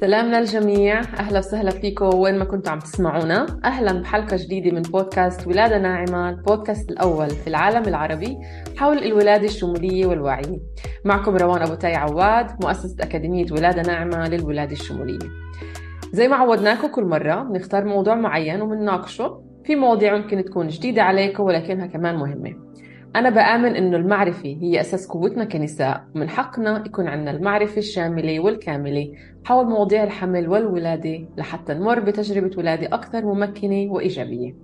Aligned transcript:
سلام 0.00 0.26
للجميع 0.26 1.00
أهلا 1.00 1.38
وسهلا 1.38 1.70
فيكم 1.70 2.14
وين 2.14 2.38
ما 2.38 2.44
كنتوا 2.44 2.72
عم 2.72 2.78
تسمعونا. 2.78 3.46
أهلا 3.64 4.00
بحلقة 4.00 4.36
جديدة 4.36 4.70
من 4.70 4.82
بودكاست 4.82 5.46
ولادة 5.46 5.78
ناعمة 5.78 6.30
البودكاست 6.30 6.90
الأول 6.90 7.30
في 7.30 7.46
العالم 7.46 7.88
العربي 7.88 8.38
حول 8.76 8.98
الولادة 8.98 9.44
الشمولية 9.44 10.06
والوعي. 10.06 10.60
معكم 11.04 11.36
روان 11.36 11.62
أبو 11.62 11.74
تاي 11.74 11.94
عواد 11.94 12.46
مؤسسة 12.64 12.96
أكاديمية 13.00 13.46
ولادة 13.52 13.82
ناعمة 13.82 14.28
للولادة 14.28 14.72
الشمولية. 14.72 15.28
زي 16.12 16.28
ما 16.28 16.36
عودناكم 16.36 16.88
كل 16.88 17.04
مرة 17.04 17.42
بنختار 17.42 17.84
موضوع 17.84 18.14
معين 18.14 18.62
وبنناقشه 18.62 19.42
في 19.64 19.76
مواضيع 19.76 20.16
ممكن 20.16 20.44
تكون 20.44 20.68
جديدة 20.68 21.02
عليكم 21.02 21.42
ولكنها 21.42 21.86
كمان 21.86 22.16
مهمة. 22.16 22.67
أنا 23.16 23.30
بآمن 23.30 23.76
إنه 23.76 23.96
المعرفة 23.96 24.48
هي 24.48 24.80
أساس 24.80 25.06
قوتنا 25.06 25.44
كنساء 25.44 26.04
ومن 26.14 26.28
حقنا 26.28 26.82
يكون 26.86 27.08
عندنا 27.08 27.30
المعرفة 27.30 27.78
الشاملة 27.78 28.40
والكاملة 28.40 29.12
حول 29.44 29.66
مواضيع 29.66 30.04
الحمل 30.04 30.48
والولادة 30.48 31.28
لحتى 31.36 31.74
نمر 31.74 32.00
بتجربة 32.00 32.58
ولادة 32.58 32.86
أكثر 32.86 33.24
ممكنة 33.24 33.92
وإيجابية. 33.92 34.54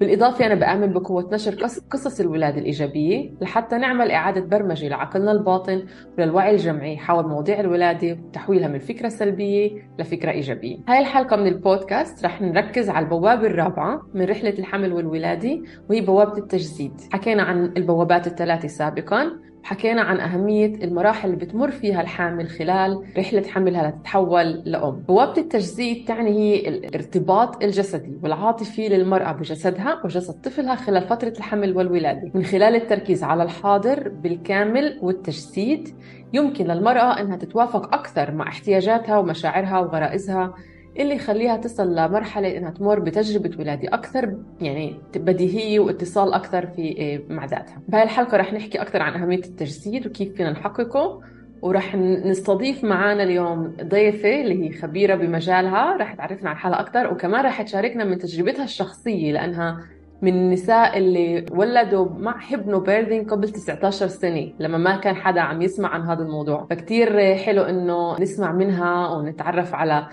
بالإضافة 0.00 0.46
أنا 0.46 0.54
بآمن 0.54 0.92
بقوة 0.92 1.28
نشر 1.32 1.54
قصص 1.90 2.20
الولادة 2.20 2.58
الإيجابية 2.58 3.30
لحتى 3.40 3.76
نعمل 3.76 4.10
إعادة 4.10 4.40
برمجة 4.40 4.88
لعقلنا 4.88 5.32
الباطن 5.32 5.82
وللوعي 6.18 6.50
الجمعي 6.50 6.96
حول 6.96 7.28
مواضيع 7.28 7.60
الولادة 7.60 8.18
وتحويلها 8.26 8.68
من 8.68 8.78
فكرة 8.78 9.08
سلبية 9.08 9.70
لفكرة 9.98 10.30
إيجابية. 10.30 10.76
هاي 10.88 10.98
الحلقة 10.98 11.36
من 11.36 11.46
البودكاست 11.46 12.24
رح 12.24 12.42
نركز 12.42 12.90
على 12.90 13.04
البوابة 13.04 13.46
الرابعة 13.46 14.02
من 14.14 14.24
رحلة 14.24 14.54
الحمل 14.58 14.92
والولادة 14.92 15.60
وهي 15.90 16.00
بوابة 16.00 16.38
التجسيد. 16.38 16.92
حكينا 17.12 17.42
عن 17.42 17.72
البوابات 17.76 18.26
الثلاثة 18.26 18.68
سابقا. 18.68 19.30
حكينا 19.64 20.02
عن 20.02 20.20
أهمية 20.20 20.74
المراحل 20.84 21.30
اللي 21.32 21.44
بتمر 21.44 21.70
فيها 21.70 22.00
الحامل 22.00 22.48
خلال 22.48 23.02
رحلة 23.18 23.42
حملها 23.48 23.88
لتتحول 23.88 24.62
لأم. 24.64 24.90
بوابة 25.08 25.40
التجسيد 25.40 26.04
تعني 26.04 26.30
هي 26.30 26.68
الارتباط 26.68 27.62
الجسدي 27.62 28.18
والعاطفي 28.22 28.88
للمرأة 28.88 29.32
بجسدها 29.32 30.00
وجسد 30.04 30.34
طفلها 30.40 30.74
خلال 30.74 31.02
فترة 31.08 31.32
الحمل 31.38 31.76
والولادة. 31.76 32.30
من 32.34 32.44
خلال 32.44 32.74
التركيز 32.74 33.24
على 33.24 33.42
الحاضر 33.42 34.08
بالكامل 34.08 34.98
والتجسيد 35.02 35.88
يمكن 36.32 36.64
للمرأة 36.66 37.20
أنها 37.20 37.36
تتوافق 37.36 37.94
أكثر 37.94 38.32
مع 38.34 38.48
احتياجاتها 38.48 39.18
ومشاعرها 39.18 39.78
وغرائزها 39.80 40.54
اللي 40.98 41.14
يخليها 41.14 41.56
تصل 41.56 41.94
لمرحلة 41.94 42.56
إنها 42.56 42.70
تمر 42.70 42.98
بتجربة 42.98 43.50
ولادة 43.58 43.88
أكثر 43.94 44.36
يعني 44.60 44.96
بديهية 45.16 45.80
واتصال 45.80 46.32
أكثر 46.34 46.66
في 46.66 46.82
إيه، 46.82 47.22
مع 47.28 47.44
ذاتها. 47.44 47.82
بهاي 47.88 48.02
الحلقة 48.02 48.36
رح 48.36 48.52
نحكي 48.52 48.82
أكثر 48.82 49.02
عن 49.02 49.22
أهمية 49.22 49.38
التجسيد 49.38 50.06
وكيف 50.06 50.34
فينا 50.34 50.50
نحققه 50.50 51.20
ورح 51.62 51.96
نستضيف 51.96 52.84
معنا 52.84 53.22
اليوم 53.22 53.76
ضيفة 53.82 54.40
اللي 54.40 54.64
هي 54.68 54.72
خبيرة 54.72 55.14
بمجالها 55.14 55.96
رح 55.96 56.14
تعرفنا 56.14 56.50
عن 56.50 56.56
حالها 56.56 56.80
أكثر 56.80 57.12
وكمان 57.12 57.44
رح 57.44 57.62
تشاركنا 57.62 58.04
من 58.04 58.18
تجربتها 58.18 58.64
الشخصية 58.64 59.32
لأنها 59.32 59.80
من 60.22 60.32
النساء 60.34 60.98
اللي 60.98 61.46
ولدوا 61.52 62.08
مع 62.18 62.38
حبنه 62.38 62.78
بيرذين 62.80 63.24
قبل 63.24 63.48
19 63.48 64.06
سنة 64.06 64.52
لما 64.58 64.78
ما 64.78 64.96
كان 64.96 65.16
حدا 65.16 65.40
عم 65.40 65.62
يسمع 65.62 65.88
عن 65.88 66.02
هذا 66.02 66.22
الموضوع. 66.22 66.66
فكتير 66.70 67.34
حلو 67.36 67.62
إنه 67.62 68.20
نسمع 68.20 68.52
منها 68.52 69.08
ونتعرف 69.08 69.74
على 69.74 70.06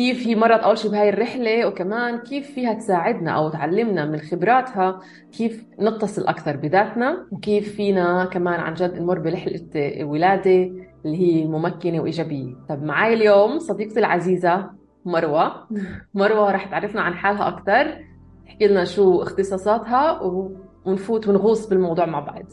كيف 0.00 0.26
هي 0.26 0.34
مرت 0.34 0.60
أول 0.60 0.78
شيء 0.78 0.90
بهاي 0.90 1.08
الرحلة 1.08 1.66
وكمان 1.66 2.18
كيف 2.18 2.50
فيها 2.50 2.74
تساعدنا 2.74 3.30
أو 3.30 3.48
تعلمنا 3.48 4.04
من 4.04 4.18
خبراتها 4.18 5.00
كيف 5.32 5.64
نتصل 5.80 6.26
أكثر 6.26 6.56
بذاتنا 6.56 7.26
وكيف 7.32 7.76
فينا 7.76 8.24
كمان 8.24 8.60
عن 8.60 8.74
جد 8.74 8.98
نمر 9.00 9.18
برحلة 9.18 10.04
ولادة 10.04 10.70
اللي 11.04 11.16
هي 11.16 11.46
ممكنة 11.46 12.00
وإيجابية. 12.00 12.54
طب 12.68 12.82
معي 12.82 13.14
اليوم 13.14 13.58
صديقتي 13.58 14.00
العزيزة 14.00 14.70
مروة. 15.04 15.68
مروة 16.14 16.52
رح 16.52 16.64
تعرفنا 16.64 17.00
عن 17.00 17.14
حالها 17.14 17.48
أكثر 17.48 18.04
تحكي 18.46 18.66
لنا 18.66 18.84
شو 18.84 19.22
اختصاصاتها 19.22 20.20
ونفوت 20.84 21.28
ونغوص 21.28 21.68
بالموضوع 21.68 22.06
مع 22.06 22.20
بعض. 22.20 22.44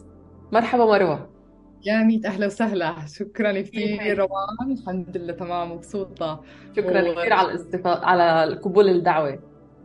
مرحبا 0.51 0.85
مروة. 0.85 1.36
يا 1.85 2.03
ميت 2.03 2.25
أهلا 2.25 2.45
وسهلا. 2.45 2.95
شكرا 3.07 3.61
كثير 3.61 4.17
روان. 4.17 4.71
الحمد 4.71 5.17
لله 5.17 5.33
تمام 5.33 5.71
مبسوطة. 5.71 6.43
شكرا 6.77 7.01
و... 7.01 7.15
كثير 7.15 7.33
على 7.33 7.51
الاستفاده 7.51 8.05
على 8.05 8.55
قبول 8.55 8.89
الدعوة. 8.89 9.39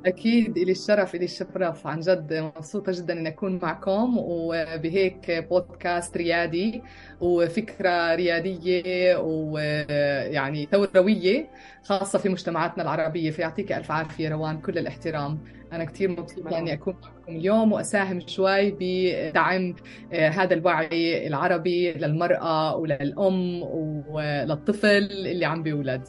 أكيد 0.06 0.56
إلي 0.56 0.72
الشرف 0.72 1.14
إلي 1.14 1.24
الشرف 1.24 1.86
عن 1.86 2.00
جد 2.00 2.34
مبسوطة 2.56 2.92
جدا 2.92 3.12
إني 3.12 3.28
أكون 3.28 3.58
معكم 3.62 4.18
وبهيك 4.18 5.46
بودكاست 5.50 6.16
ريادي 6.16 6.82
وفكرة 7.20 8.14
ريادية 8.14 9.16
ويعني 9.16 10.66
ثورويه 10.66 11.50
خاصة 11.84 12.18
في 12.18 12.28
مجتمعاتنا 12.28 12.82
العربية. 12.82 13.30
فيعطيك 13.30 13.72
ألف 13.72 13.90
عافية 13.90 14.28
روان 14.28 14.60
كل 14.60 14.78
الاحترام. 14.78 15.38
أنا 15.72 15.84
كثير 15.84 16.10
مبسوطة 16.10 16.58
إني 16.58 16.72
أكون 16.72 16.94
معكم 17.02 17.36
اليوم 17.36 17.72
وأساهم 17.72 18.20
شوي 18.26 18.70
بدعم 18.80 19.74
آه، 20.12 20.28
هذا 20.28 20.54
الوعي 20.54 21.26
العربي 21.26 21.92
للمرأة 21.92 22.76
وللأم 22.76 23.62
وللطفل 24.08 25.08
اللي 25.26 25.44
عم 25.44 25.62
بيولد. 25.62 26.02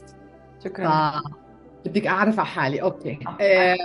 شكرا. 0.64 1.22
بدك 1.86 2.06
أعرف 2.06 2.38
على 2.38 2.48
حالي. 2.48 2.82
أوكي. 2.82 3.18
آه. 3.40 3.76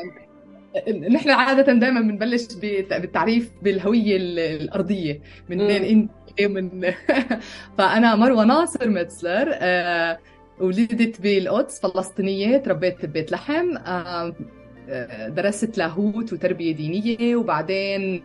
نحن 1.12 1.30
عادة 1.30 1.74
دائما 1.74 2.02
بنبلش 2.02 2.48
بالتعريف 2.62 3.52
بالهوية 3.62 4.18
الأرضية 4.18 5.22
من 5.50 5.68
بين 5.68 5.84
أنت 5.84 6.42
من 6.42 6.92
فأنا 7.78 8.16
مروة 8.16 8.46
ناصر 8.46 8.90
متسلر 8.90 9.50
آه 9.54 10.20
ولدت 10.60 11.22
بالقدس 11.22 11.80
فلسطينية 11.82 12.58
تربيت 12.58 13.06
ببيت 13.06 13.32
لحم 13.32 13.78
آه 13.78 14.36
درست 15.28 15.78
لاهوت 15.78 16.34
وتربية 16.34 16.72
دينية 16.72 17.36
وبعدين 17.36 18.22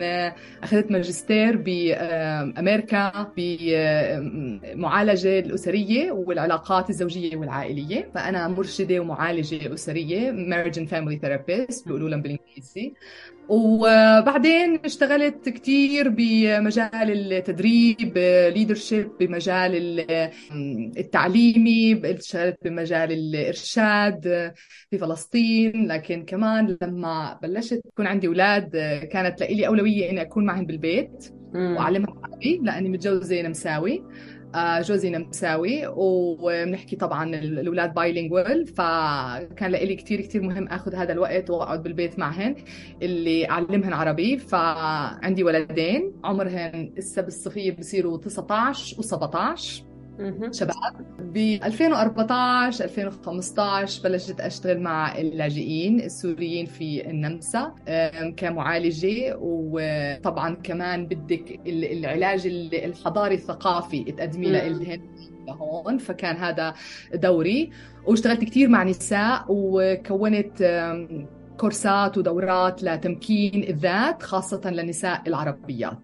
أخذت 0.63 0.91
ماجستير 0.91 1.57
بأمريكا 1.57 3.33
بمعالجة 3.37 5.39
الأسرية 5.39 6.13
والعلاقات 6.13 6.91
الزوجية 6.91 7.37
والعائلية. 7.37 8.11
فأنا 8.15 8.49
مرشدة 8.49 9.01
ومعالجة 9.01 9.75
أسرية 9.75 10.33
marriage 10.33 10.77
and 10.77 10.89
family 10.89 11.19
therapist 11.25 11.87
بيقولوا 11.87 12.09
لهم 12.09 12.23
بالإنجليزي. 12.23 12.93
وبعدين 13.49 14.81
اشتغلت 14.84 15.49
كثير 15.49 16.09
بمجال 16.09 17.32
التدريب 17.32 18.19
leadership 18.55 19.11
بمجال 19.21 20.05
التعليمي 20.99 22.00
اشتغلت 22.04 22.56
بمجال 22.65 23.12
الإرشاد 23.12 24.53
في 24.91 24.99
فلسطين. 24.99 25.88
لكن 25.88 26.25
كمان 26.25 26.77
لما 26.83 27.38
بلشت 27.43 27.81
يكون 27.87 28.06
عندي 28.06 28.27
أولاد 28.27 28.71
كانت 29.12 29.43
لي 29.43 29.66
أولوية 29.66 30.10
إني 30.10 30.22
أكون 30.22 30.44
معهم 30.44 30.66
بالبيت 30.66 31.33
وأعلمهم 31.54 32.19
عربي 32.25 32.60
لأني 32.62 32.88
متجوزة 32.88 33.43
نمساوي. 33.43 34.03
جوزي 34.56 35.10
نمساوي 35.10 35.87
وبنحكي 35.87 36.97
طبعا 36.97 37.34
الأولاد 37.34 37.94
bilingual 37.95 38.67
فكان 38.66 39.70
لي 39.70 39.97
كثير 39.97 40.20
كثير 40.20 40.42
مهم 40.42 40.69
آخذ 40.69 40.94
هذا 40.94 41.12
الوقت 41.12 41.50
وأقعد 41.50 41.82
بالبيت 41.82 42.19
معهن 42.19 42.54
اللي 43.03 43.50
أعلمهن 43.50 43.92
عربي. 43.92 44.38
فعندي 44.38 45.44
ولدين 45.44 46.12
عمرهن 46.25 46.92
هسه 46.98 47.22
بالصيفيه 47.22 47.76
بصيروا 47.76 48.19
19 48.19 48.97
و17 48.97 49.84
شباب 50.53 50.75
ب 51.19 51.37
2014 51.37 52.85
2015 52.85 54.03
بلشت 54.03 54.41
أشتغل 54.41 54.81
مع 54.81 55.19
اللاجئين 55.19 56.01
السوريين 56.01 56.67
في 56.67 57.11
النمسا 57.11 57.75
كمعالجة 58.37 59.37
وطبعا 59.41 60.55
كمان 60.55 61.07
بدك 61.07 61.61
العلاج 61.66 62.47
الحضاري 62.75 63.34
الثقافي 63.34 64.05
تقدمي 64.05 64.51
لهم 64.51 65.01
لهون 65.49 65.99
فكان 65.99 66.37
هذا 66.37 66.75
دوري. 67.15 67.71
واشتغلت 68.07 68.45
كثير 68.45 68.69
مع 68.69 68.84
نساء 68.84 69.45
وكونت 69.49 70.63
كورسات 71.59 72.18
ودورات 72.18 72.83
لتمكين 72.83 73.65
الذات 73.68 74.22
خاصة 74.22 74.71
للنساء 74.71 75.22
العربيات 75.27 75.98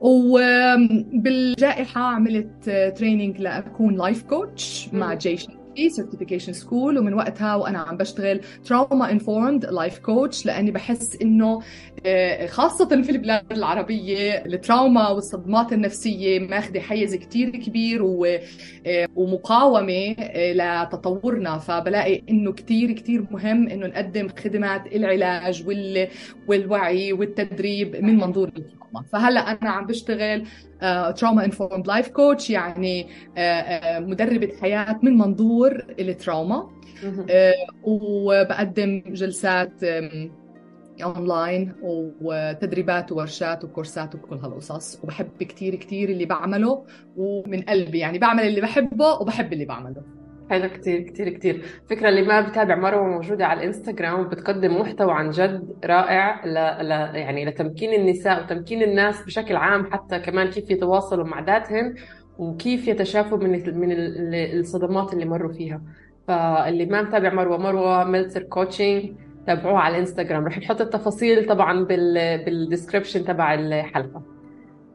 وبالجائحة 1.11 2.00
عملت 2.00 2.70
training 2.97 3.41
لأكون 3.41 3.97
life 3.97 4.23
coach 4.23 4.88
مع 4.93 5.14
Jay 5.15 5.47
Shetty 5.81 5.91
Certification 5.91 6.53
School 6.53 6.99
ومن 6.99 7.15
وقتها 7.15 7.55
وأنا 7.55 7.79
عم 7.79 7.97
بشتغل 7.97 8.41
trauma 8.65 9.11
informed 9.11 9.65
life 9.65 9.99
coach 9.99 10.47
لأني 10.47 10.71
بحس 10.71 11.17
إنه 11.23 11.61
آه، 12.06 12.47
خاصة 12.47 13.03
في 13.03 13.11
البلاد 13.11 13.53
العربية 13.53 14.44
ال 14.47 14.55
trauma 14.55 15.09
والصدمات 15.09 15.73
النفسية 15.73 16.38
ماخذة 16.38 16.81
حيز 16.81 17.15
كتير 17.15 17.50
كبير 17.50 18.03
آه، 18.87 19.09
ومقاومة 19.17 20.15
آه، 20.19 20.53
لتطورنا. 20.85 21.59
فبلاقي 21.59 22.23
إنه 22.31 22.53
كتير 22.53 22.93
كتير 22.93 23.27
مهم 23.31 23.69
إنه 23.69 23.87
نقدم 23.87 24.29
خدمات 24.29 24.87
العلاج 24.87 25.65
والوعي 26.49 27.12
والتدريب 27.12 27.97
من 27.97 28.17
منظور 28.17 28.50
ال 28.94 28.96
trauma 28.96 29.03
فهلا 29.13 29.41
أنا 29.41 29.71
عم 29.71 29.87
بشتغل 29.87 30.47
trauma 31.17 31.44
informed 31.44 31.87
life 31.87 32.09
coach 32.09 32.50
يعني 32.51 33.07
آه، 33.37 33.41
آه، 33.41 34.01
مدربة 34.01 34.53
حياة 34.61 35.01
من 35.03 35.19
منظور 35.19 35.85
ال 35.99 36.07
trauma. 36.07 36.71
آه، 37.31 37.53
وبقدم 37.85 39.03
جلسات 39.07 39.85
اونلاين 41.03 41.73
وتدريبات 42.21 43.13
وورشات 43.13 43.65
وكورسات 43.65 44.15
وكل 44.15 44.37
هالقصص. 44.37 45.01
وبحب 45.05 45.43
كثير 45.43 45.75
كثير 45.75 46.09
اللي 46.09 46.25
بعمله 46.25 46.85
ومن 47.17 47.63
قلبي 47.63 47.99
يعني 47.99 48.19
بعمل 48.19 48.43
اللي 48.43 48.61
بحبه 48.61 49.13
وبحب 49.13 49.53
اللي 49.53 49.65
بعمله. 49.65 50.19
حلو 50.50 50.69
كتير 50.69 51.00
كتير 51.00 51.29
كتير. 51.29 51.64
فكرة 51.91 52.08
اللي 52.08 52.23
ما 52.23 52.41
بتابع 52.41 52.76
مروة 52.76 53.08
موجودة 53.08 53.47
على 53.47 53.61
الإنستغرام 53.61 54.29
بتقدم 54.29 54.81
محتوى 54.81 55.12
عن 55.12 55.31
جد 55.31 55.76
رائع 55.85 56.47
ل... 56.47 56.55
ل... 56.88 56.91
يعني 57.17 57.44
لتمكين 57.44 58.00
النساء 58.00 58.43
وتمكين 58.44 58.82
الناس 58.82 59.25
بشكل 59.25 59.56
عام 59.56 59.93
حتى 59.93 60.19
كمان 60.19 60.50
كيف 60.50 60.70
يتواصلوا 60.70 61.25
مع 61.25 61.41
ذاتهن 61.41 61.94
وكيف 62.38 62.88
يتشافوا 62.88 63.38
من 63.38 63.79
من 63.79 63.88
الصدمات 64.58 65.12
اللي 65.12 65.25
مروا 65.25 65.52
فيها. 65.52 65.82
فاللي 66.29 66.87
ما 66.87 67.03
متابع 67.03 67.35
مروة 67.35 67.58
مروة 67.58 68.05
ميلتر 68.05 68.43
coaching 68.43 69.12
تابعوها 69.46 69.81
على 69.81 69.94
الإنستغرام. 69.94 70.46
رح 70.46 70.58
نحط 70.58 70.81
التفاصيل 70.81 71.46
طبعا 71.46 71.85
بال 71.85 72.44
بال 72.44 72.57
description 72.57 73.25
تبع 73.25 73.55
الحلقة. 73.55 74.23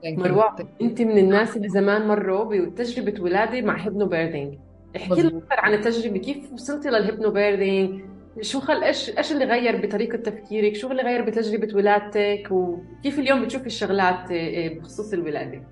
مروة 0.06 0.56
انت 0.82 1.02
من 1.02 1.18
الناس 1.18 1.58
اللي 1.58 1.70
زمان 1.70 2.08
مروا 2.08 2.66
بتجربة 2.66 3.22
ولادة 3.24 3.62
مع 3.62 3.78
hypnobirthing 3.78 4.58
احكي 4.96 5.22
لنا 5.22 5.38
أكثر 5.38 5.60
عن 5.60 5.74
التجربة 5.74 6.18
كيف 6.18 6.54
وصلتي 6.54 6.90
لل 6.90 7.32
hypnobirthing 7.32 8.02
شو 8.42 8.60
خل 8.60 8.84
إيش 8.84 9.10
إيش 9.18 9.32
اللي 9.32 9.46
غير 9.46 9.86
بطريقة 9.86 10.18
تفكيرك؟ 10.18 10.76
شو 10.76 10.92
اللي 10.92 11.04
غير 11.04 11.22
بتجربة 11.22 11.76
ولادتك؟ 11.76 12.48
وكيف 12.52 13.20
اليوم 13.20 13.44
بتشوفي 13.44 13.66
الشغلات 13.66 14.32
آه، 14.32 14.68
بخصوص 14.68 15.14
الولادة؟ 15.14 15.64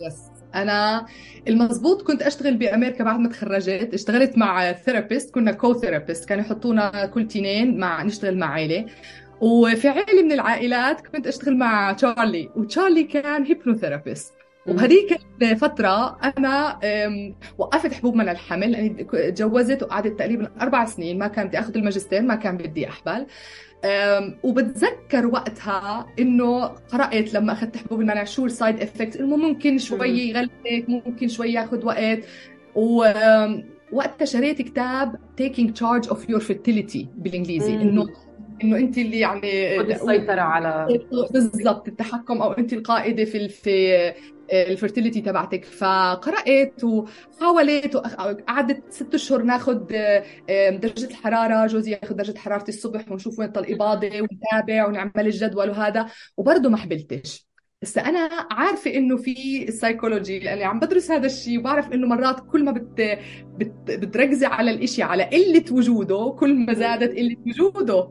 yes 0.00 0.18
أنا 0.54 1.06
المزبوط 1.48 2.02
كنت 2.02 2.22
أشتغل 2.22 2.56
بأمريكا 2.56 3.04
بعد 3.04 3.20
ما 3.20 3.28
تخرجت. 3.28 3.94
اشتغلت 3.94 4.38
مع 4.38 4.72
therapist 4.72 5.34
كنا 5.34 5.52
co-therapist 5.52 6.28
كانوا 6.28 6.44
يحطونا 6.44 7.06
كل 7.06 7.28
تنين 7.28 7.78
مع 7.78 8.02
نشتغل 8.02 8.38
مع 8.38 8.46
عائله 8.46 8.86
وفي 9.40 9.88
عائله 9.88 10.22
من 10.22 10.32
العائلات 10.32 11.06
كنت 11.06 11.26
أشتغل 11.26 11.56
مع 11.58 11.92
تشارلي 11.92 12.50
وتشارلي 12.56 13.04
كان 13.04 13.44
hypnotherapist 13.44 14.34
وبهذيك 14.68 15.18
الفترة 15.42 16.18
أنا 16.38 16.78
وقفت 17.58 17.92
حبوب 17.92 18.14
منع 18.14 18.28
الحمل 18.28 18.72
لأني 18.72 19.04
تجوزت 19.30 19.82
وقعدت 19.82 20.18
تقريبا 20.18 20.50
أربع 20.60 20.84
سنين 20.84 21.18
ما 21.18 21.28
كان 21.28 21.46
بدي 21.46 21.58
أخذ 21.58 21.76
الماجستير 21.76 22.22
ما 22.22 22.34
كان 22.34 22.56
بدي 22.56 22.88
أحبل. 22.88 23.26
وبتذكر 24.42 25.26
وقتها 25.26 26.06
إنه 26.18 26.64
قرأت 26.64 27.34
لما 27.34 27.52
أخذت 27.52 27.76
حبوب 27.76 28.00
المنع 28.00 28.24
شو 28.24 28.46
ال 28.46 28.53
side 28.53 28.80
effect 28.80 29.16
إنه 29.16 29.36
ممكن 29.36 29.78
شوي 29.78 30.28
يغلبك 30.28 30.84
ممكن 30.88 31.28
شوي 31.28 31.52
ياخذ 31.52 31.86
وقت. 31.86 32.18
ووقتها 32.74 34.24
شريت 34.24 34.62
كتاب 34.62 35.16
Taking 35.40 35.68
Charge 35.68 36.08
of 36.08 36.18
Your 36.18 36.40
Fertility 36.40 37.06
بالإنجليزي 37.16 37.74
إنه 37.74 38.06
إنه 38.64 38.76
انت 38.76 38.98
اللي 38.98 39.20
يعني 39.20 39.80
السيطرة 39.80 40.40
على 40.40 40.98
بالضبط 41.30 41.88
التحكم 41.88 42.42
أو 42.42 42.52
انت 42.52 42.72
القائدة 42.72 43.24
في 43.24 43.48
في 43.48 44.12
ال 44.52 44.59
fertility 44.59 45.20
تبعتك. 45.20 45.64
فقرأت 45.64 46.84
وحاولت 46.84 47.96
وقعدت 47.96 48.92
ست 48.92 49.14
أشهر 49.14 49.42
ناخذ 49.42 49.78
درجة 50.70 51.04
الحرارة. 51.10 51.66
جوزي 51.66 51.92
ياخذ 51.92 52.14
درجة 52.14 52.38
حراره 52.38 52.64
الصبح 52.68 53.12
ونشوف 53.12 53.38
وين 53.38 53.52
الإباضة 53.56 54.10
ونتابع 54.20 54.86
ونعمل 54.86 55.12
الجدول 55.16 55.70
وهذا. 55.70 56.06
وبرضه 56.36 56.68
ما 56.68 56.76
حبلتش. 56.76 57.51
بس 57.82 57.98
أنا 57.98 58.28
عارفة 58.50 58.94
إنه 58.94 59.16
في 59.16 59.64
السايكولوجي 59.68 60.38
لأني 60.38 60.64
عم 60.64 60.78
بدرس 60.78 61.10
هذا 61.10 61.26
الشيء 61.26 61.58
وبعرف 61.58 61.92
إنه 61.92 62.06
مرات 62.06 62.40
كل 62.40 62.64
ما 62.64 62.72
بت, 62.72 63.18
بت 63.58 63.90
بتركزي 63.90 64.46
على 64.46 64.70
الإشي 64.70 65.02
على 65.02 65.24
قلة 65.24 65.64
وجوده 65.70 66.36
كل 66.38 66.54
ما 66.54 66.74
زادت 66.74 67.16
قلة 67.16 67.36
وجوده. 67.46 68.08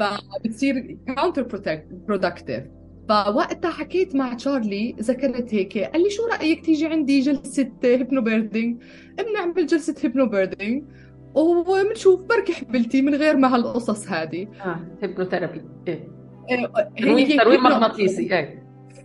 فبتصير 0.00 0.98
counterproductive 1.06 2.64
فوقتها 3.08 3.70
حكيت 3.70 4.16
مع 4.16 4.34
تشارلي 4.34 4.96
ذكرت 5.00 5.54
هيك 5.54 5.78
قال 5.78 6.02
لي 6.02 6.10
شو 6.10 6.26
رأيك 6.26 6.64
تيجي 6.64 6.86
عندي 6.86 7.20
جلسة 7.20 7.70
hypnobirthing 7.84 8.82
بنعمل 9.18 9.66
جلسة 9.66 9.94
hypnobirthing 10.02 10.84
وبنشوف 11.34 12.22
بركي 12.22 12.52
حبلتي 12.52 13.02
من 13.02 13.14
غير 13.14 13.36
ما 13.36 13.54
هالقصص 13.54 14.08
هذه. 14.08 14.48
آه 14.64 14.80
hypnotherapy 15.02 15.62
إيه. 15.88 16.08
تنويم 16.98 17.40
تنويم 17.40 17.60
مغناطيسي. 17.60 18.32
إيه. 18.32 18.63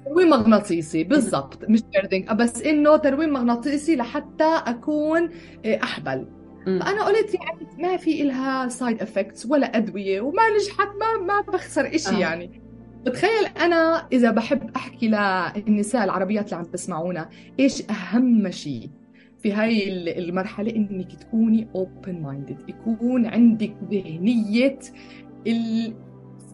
تنويم 0.09 0.29
مغناطيسي 0.29 1.03
بالضبط 1.03 1.69
مش 1.69 1.81
birthing 1.93 2.31
بس 2.31 2.61
إنه 2.61 2.97
تنويم 2.97 3.33
مغناطيسي 3.33 3.95
لحتى 3.95 4.61
أكون 4.65 5.29
أحبل. 5.65 6.27
فأنا 6.65 7.05
قلت 7.05 7.33
يعني 7.33 7.67
ما 7.79 7.97
في 7.97 8.21
إلها 8.21 8.67
side 8.67 9.01
effects 9.01 9.45
ولا 9.45 9.77
أدوية 9.77 10.21
وما 10.21 10.43
نجحت 10.55 10.87
ما 10.99 11.25
ما 11.25 11.41
بخسر 11.41 11.97
شيء 11.97 12.15
آه. 12.15 12.19
يعني. 12.19 12.61
بتخيل 13.05 13.45
أنا 13.61 14.07
إذا 14.11 14.31
بحب 14.31 14.71
أحكي 14.75 15.07
للنساء 15.07 16.03
العربيات 16.03 16.45
اللي 16.45 16.55
عم 16.55 16.63
تسمعونا 16.63 17.29
إيش 17.59 17.83
أهم 17.89 18.51
شيء 18.51 18.89
في 19.39 19.51
هاي 19.53 19.89
المرحلة؟ 20.19 20.75
إنك 20.75 21.15
تكوني 21.15 21.67
open 21.75 22.21
minded 22.21 22.57
يكون 22.69 23.25
عندك 23.25 23.75
ذهنية 23.91 24.79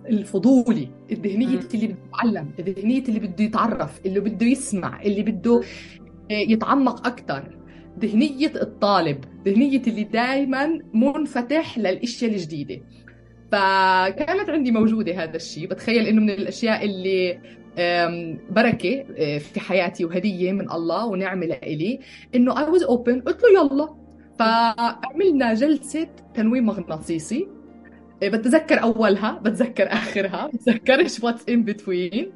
الفضولي 0.09 0.87
الذهنية 1.11 1.59
اللي 1.73 1.87
بده 1.87 1.95
يتعلم 2.09 2.51
الذهنية 2.59 3.03
اللي 3.03 3.19
بده 3.19 3.43
يتعرف 3.43 4.01
اللي 4.05 4.19
بده 4.19 4.45
يسمع 4.45 5.01
اللي 5.01 5.23
بده 5.23 5.61
يتعمق 6.29 7.07
أكثر 7.07 7.57
ذهنية 7.99 8.51
الطالب 8.61 9.17
ذهنية 9.45 9.81
اللي 9.87 10.03
دائما 10.03 10.79
منفتح 10.93 11.77
للأشياء 11.77 12.31
الجديدة. 12.31 12.81
فكانت 13.51 14.49
عندي 14.49 14.71
موجودة 14.71 15.23
هذا 15.23 15.35
الشيء 15.35 15.67
بتخيل 15.67 16.07
إنه 16.07 16.21
من 16.21 16.29
الأشياء 16.29 16.85
اللي 16.85 17.39
بركة 18.49 19.05
آه، 19.17 19.37
في 19.37 19.59
حياتي 19.59 20.05
وهدية 20.05 20.51
من 20.51 20.71
الله 20.71 21.05
ونعمة 21.05 21.45
لإلي. 21.45 21.99
إنه 22.35 22.55
I 22.55 22.67
was 22.67 22.83
open 22.83 23.23
قلت 23.25 23.41
له 23.43 23.65
يلا. 23.65 23.95
فعملنا 24.39 25.53
جلسة 25.53 26.07
تنويم 26.33 26.65
مغناطيسي. 26.65 27.47
بتذكر 28.29 28.83
أولها 28.83 29.39
بتذكر 29.43 29.93
آخرها 29.93 30.47
بتذكرش 30.53 31.23
what's 31.23 31.49
in 31.49 31.63
between 31.63 32.31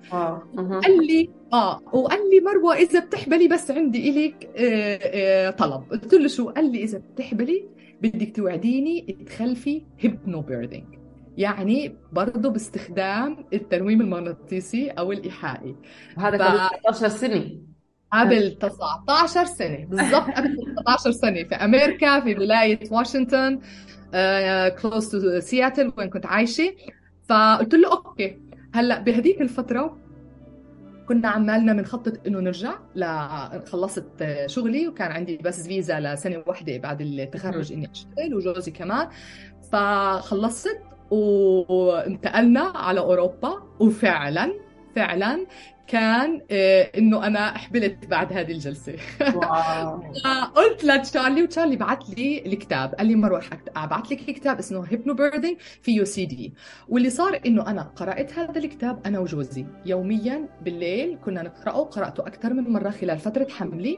قال 0.84 1.08
لي 1.08 1.30
آه 1.54 1.82
وقال 1.94 2.20
لي 2.30 2.40
مروة 2.40 2.76
إذا 2.76 3.00
بتحبلي 3.00 3.48
بس 3.48 3.72
عندي 3.72 4.10
الك 4.10 4.50
آه 4.58 5.00
آه 5.04 5.50
طلب. 5.50 5.84
قلت 5.92 6.14
له 6.14 6.28
شو؟ 6.28 6.50
قال 6.50 6.72
لي 6.72 6.84
إذا 6.84 6.98
بتحبلي 6.98 7.66
بدك 8.02 8.36
توعديني 8.36 9.18
تخلفي 9.28 9.82
hypnobirthing 10.00 11.00
يعني 11.38 11.96
برضه 12.12 12.50
باستخدام 12.50 13.46
التنويم 13.54 14.02
المغناطيسي 14.02 14.90
أو 14.90 15.12
الإيحائي. 15.12 15.76
هذا 16.18 16.38
ف... 16.38 16.42
قبل 16.42 16.94
19 16.94 17.10
سنة. 17.10 17.52
قبل 18.14 18.58
19 18.62 19.46
سنة. 19.46 19.86
بالضبط 19.86 20.30
قبل 20.30 20.58
19 20.86 21.12
سنة. 21.12 21.44
في 21.44 21.56
أمريكا 21.56 22.20
في 22.20 22.36
ولاية 22.36 22.80
واشنطن. 22.92 23.60
close 24.82 25.12
to 25.12 25.40
Seattle 25.40 25.92
وين 25.98 26.10
كنت 26.10 26.26
عايشة. 26.26 26.76
فقلت 27.30 27.74
له 27.74 27.92
أوكي 27.92 28.40
هلأ 28.74 29.00
بهديك 29.00 29.42
الفترة 29.42 29.98
كنا 31.08 31.28
عمالنا 31.28 31.74
بنخطط 31.74 32.28
إنه 32.28 32.40
نرجع 32.40 32.74
ل 32.96 33.06
خلصت 33.66 34.06
شغلي 34.46 34.88
وكان 34.88 35.12
عندي 35.12 35.38
بس 35.38 35.68
فيزا 35.68 36.00
لسنة 36.00 36.44
واحدة 36.48 36.78
بعد 36.78 37.02
التخرج 37.02 37.74
إني 37.74 37.92
أشتغل 37.92 38.36
وجوزي 38.36 38.72
كمان. 38.72 39.08
فخلصت 39.72 40.80
وانتقلنا 41.12 42.62
على 42.62 43.00
أوروبا 43.00 43.64
وفعلا 43.80 44.54
فعلا 44.96 45.46
كان 45.90 46.42
آه، 46.52 46.92
إنه 46.98 47.28
أنا 47.28 47.58
حبلت 47.58 48.06
بعد 48.06 48.34
هذه 48.34 48.52
الجلسة. 48.52 48.96
قلت 50.56 50.84
لتشارلي 50.84 51.44
وتشارلي 51.44 51.76
بعت 51.76 52.10
لي 52.10 52.46
الكتاب. 52.46 52.96
قال 52.96 53.08
لي 53.08 53.16
مروه 53.16 53.44
ابعث 53.76 54.12
لك 54.12 54.18
كتاب 54.18 54.60
اسمه 54.60 54.86
HypnoBirthing 54.88 55.58
فيه 55.82 56.04
سي 56.04 56.26
دي. 56.26 56.54
واللي 56.88 57.10
صار 57.10 57.40
إنه 57.46 57.68
أنا 57.68 57.82
قرأت 57.82 58.40
هذا 58.40 58.60
الكتاب 58.60 59.02
أنا 59.06 59.20
وجوزي. 59.20 59.66
يوميا 59.86 60.50
بالليل 60.62 61.18
كنا 61.26 61.44
نقرأه 61.44 61.84
قرأته 61.84 62.28
أكثر 62.28 62.54
من 62.54 62.64
مرة 62.64 62.90
خلال 62.90 63.18
فترة 63.18 63.48
حملي. 63.50 63.98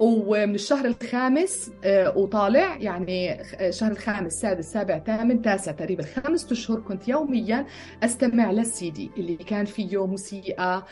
ومن 0.00 0.54
الشهر 0.54 0.84
الخامس 0.86 1.70
آه، 1.84 2.18
وطالع 2.18 2.76
يعني 2.76 3.42
الشهر 3.68 3.92
الخامس 3.92 4.26
السادس 4.26 4.58
السابع 4.66 4.98
ثامن 4.98 5.42
تاسع 5.42 5.72
تقريبا 5.72 6.02
خمسة 6.02 6.52
أشهر 6.52 6.80
كنت 6.80 7.08
يوميا 7.08 7.66
أستمع 8.02 8.50
للسي 8.50 8.90
دي 8.90 9.10
اللي 9.16 9.36
كان 9.36 9.64
فيه 9.64 10.06
موسيقى 10.06 10.84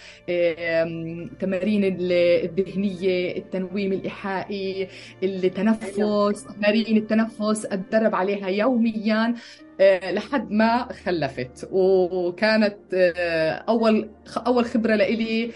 تمارين 1.40 1.96
الذهنية 2.00 3.36
التنويم 3.36 3.92
الايحائي 3.92 4.88
التنفس 5.22 6.44
تمارين 6.44 6.96
التنفس 6.96 7.66
أتدرب 7.66 8.14
عليها 8.14 8.48
يوميا 8.48 9.34
آه، 9.80 10.12
لحد 10.12 10.50
ما 10.50 10.88
خلفت. 11.04 11.68
وكانت 11.72 12.76
آه، 12.94 13.50
أول 13.52 14.10
أول 14.46 14.64
خبرة 14.64 14.94
لإلي 14.94 15.44
آه، 15.44 15.50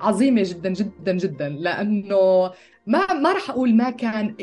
عظيمة 0.00 0.42
جدا 0.42 0.72
جدا 0.72 1.12
جدا. 1.12 1.48
لأنه 1.48 2.50
ما 2.86 3.12
ما 3.12 3.32
راح 3.32 3.50
أقول 3.50 3.74
ما 3.74 3.90
كان 3.90 4.36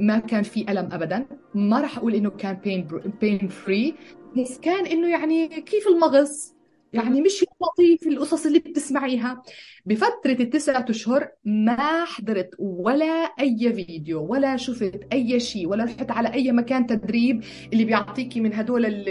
ما 0.00 0.18
كان 0.18 0.42
في 0.42 0.70
ألم 0.70 0.88
ابدا. 0.92 1.26
ما 1.54 1.80
راح 1.80 1.98
أقول 1.98 2.14
إنه 2.14 2.30
كان 2.30 2.54
بين 2.54 2.88
بين 3.20 3.48
فري 3.48 3.94
بس 4.36 4.58
كان 4.58 4.86
إنه 4.86 5.08
يعني 5.08 5.48
كيف 5.48 5.88
المغص؟ 5.88 6.57
يعني 6.92 7.20
مش 7.20 7.44
لطيف 7.62 8.06
القصص 8.06 8.46
اللي 8.46 8.58
بتسمعيها. 8.58 9.42
بفترة 9.86 10.36
التسعة 10.40 10.86
أشهر 10.90 11.28
ما 11.44 12.04
حضرت 12.04 12.50
ولا 12.58 13.04
أي 13.40 13.72
فيديو 13.72 14.26
ولا 14.26 14.56
شفت 14.56 15.00
أي 15.12 15.40
شيء 15.40 15.66
ولا 15.66 15.84
رحت 15.84 16.10
على 16.10 16.32
أي 16.34 16.52
مكان 16.52 16.86
تدريب 16.86 17.44
اللي 17.72 17.84
بيعطيكي 17.84 18.40
من 18.40 18.54
هدول 18.54 18.86
ال 18.86 19.08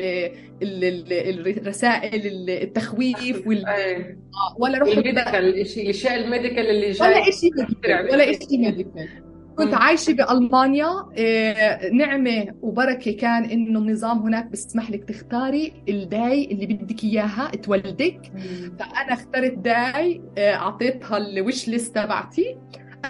ال 0.63 0.83
ال 0.83 1.57
الرسائل 1.57 2.49
التخويف 2.49 3.47
وال... 3.47 3.65
آه، 3.65 4.15
ولا 4.59 4.77
رحت 4.77 4.97
ال 4.97 5.02
medical 5.02 5.35
الاشياء 5.35 6.15
ال 6.25 6.31
medical 6.31 6.69
اللي 6.69 6.91
جاي. 6.91 7.07
ولا 7.09 7.31
شيء 7.31 7.51
ولا 8.13 8.31
شيء 8.31 8.59
medical 8.59 9.26
كنت 9.57 9.73
عايشة 9.73 10.13
بألمانيا 10.13 10.89
آه، 11.17 11.89
نعمة 11.89 12.45
وبركة 12.61 13.11
كان 13.11 13.43
إنه 13.45 13.79
النظام 13.79 14.17
هناك 14.19 14.45
بيسمح 14.45 14.91
لك 14.91 15.03
تختاري 15.03 15.73
الداي 15.89 16.45
اللي 16.51 16.65
بدك 16.65 17.03
إياها 17.03 17.51
تولدك. 17.63 18.31
فأنا 18.79 19.13
اخترت 19.13 19.53
داي 19.53 20.21
آه، 20.37 20.53
أعطيتها 20.55 21.17
الوش 21.17 21.67
ليست 21.67 21.95
تبعتي. 21.95 22.57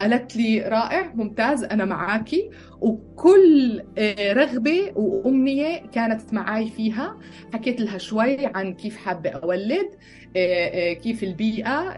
قالت 0.02 0.36
لي 0.36 0.62
رائع 0.62 1.12
ممتاز 1.16 1.64
أنا 1.64 1.86
معاكي. 1.86 2.50
وكل 2.82 3.82
آه، 3.98 4.34
رغبة 4.34 4.92
وأمنية 4.96 5.78
كانت 5.92 6.34
معي 6.34 6.70
فيها. 6.70 7.18
حكيت 7.54 7.82
لها 7.82 7.98
شوي 7.98 8.46
عن 8.46 8.74
كيف 8.74 8.98
حابة 8.98 9.30
أولد. 9.30 9.72
آه، 9.72 9.88
آه، 9.88 10.17
كيف 11.04 11.24
البيئة 11.24 11.98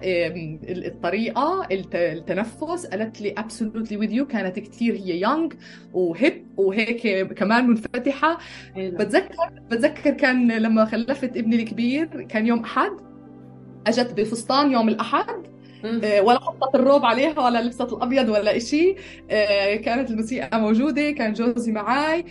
الطريقة 0.69 1.67
التنفس 1.71 2.85
قالت 2.85 3.21
لي 3.21 3.35
absolutely 3.37 4.01
with 4.07 4.11
you 4.13 4.23
كانت 4.31 4.59
كثير 4.59 4.95
هي 4.95 5.21
يونغ 5.21 5.49
وهيب 5.93 6.45
وهيك 6.57 7.33
كمان 7.33 7.67
منفتحة. 7.67 8.37
بتذكر 8.77 9.49
بتذكر 9.71 10.11
كان 10.11 10.51
لما 10.51 10.85
خلفت 10.85 11.37
ابني 11.37 11.55
الكبير 11.55 12.21
كان 12.21 12.47
يوم 12.47 12.59
أحد 12.59 12.91
أجت 13.87 14.13
بفستان 14.13 14.71
يوم 14.71 14.89
الأحد 14.89 15.25
آه، 16.03 16.21
ولا 16.21 16.39
حطت 16.39 16.75
الروب 16.75 17.05
عليها 17.05 17.39
ولا 17.39 17.61
لبست 17.61 17.93
الأبيض 17.93 18.29
ولا 18.29 18.57
إشي. 18.57 18.95
كانت 19.77 20.09
الموسيقى 20.11 20.59
موجودة 20.61 21.11
كان 21.11 21.33
جوزي 21.33 21.71
معي 21.71 22.25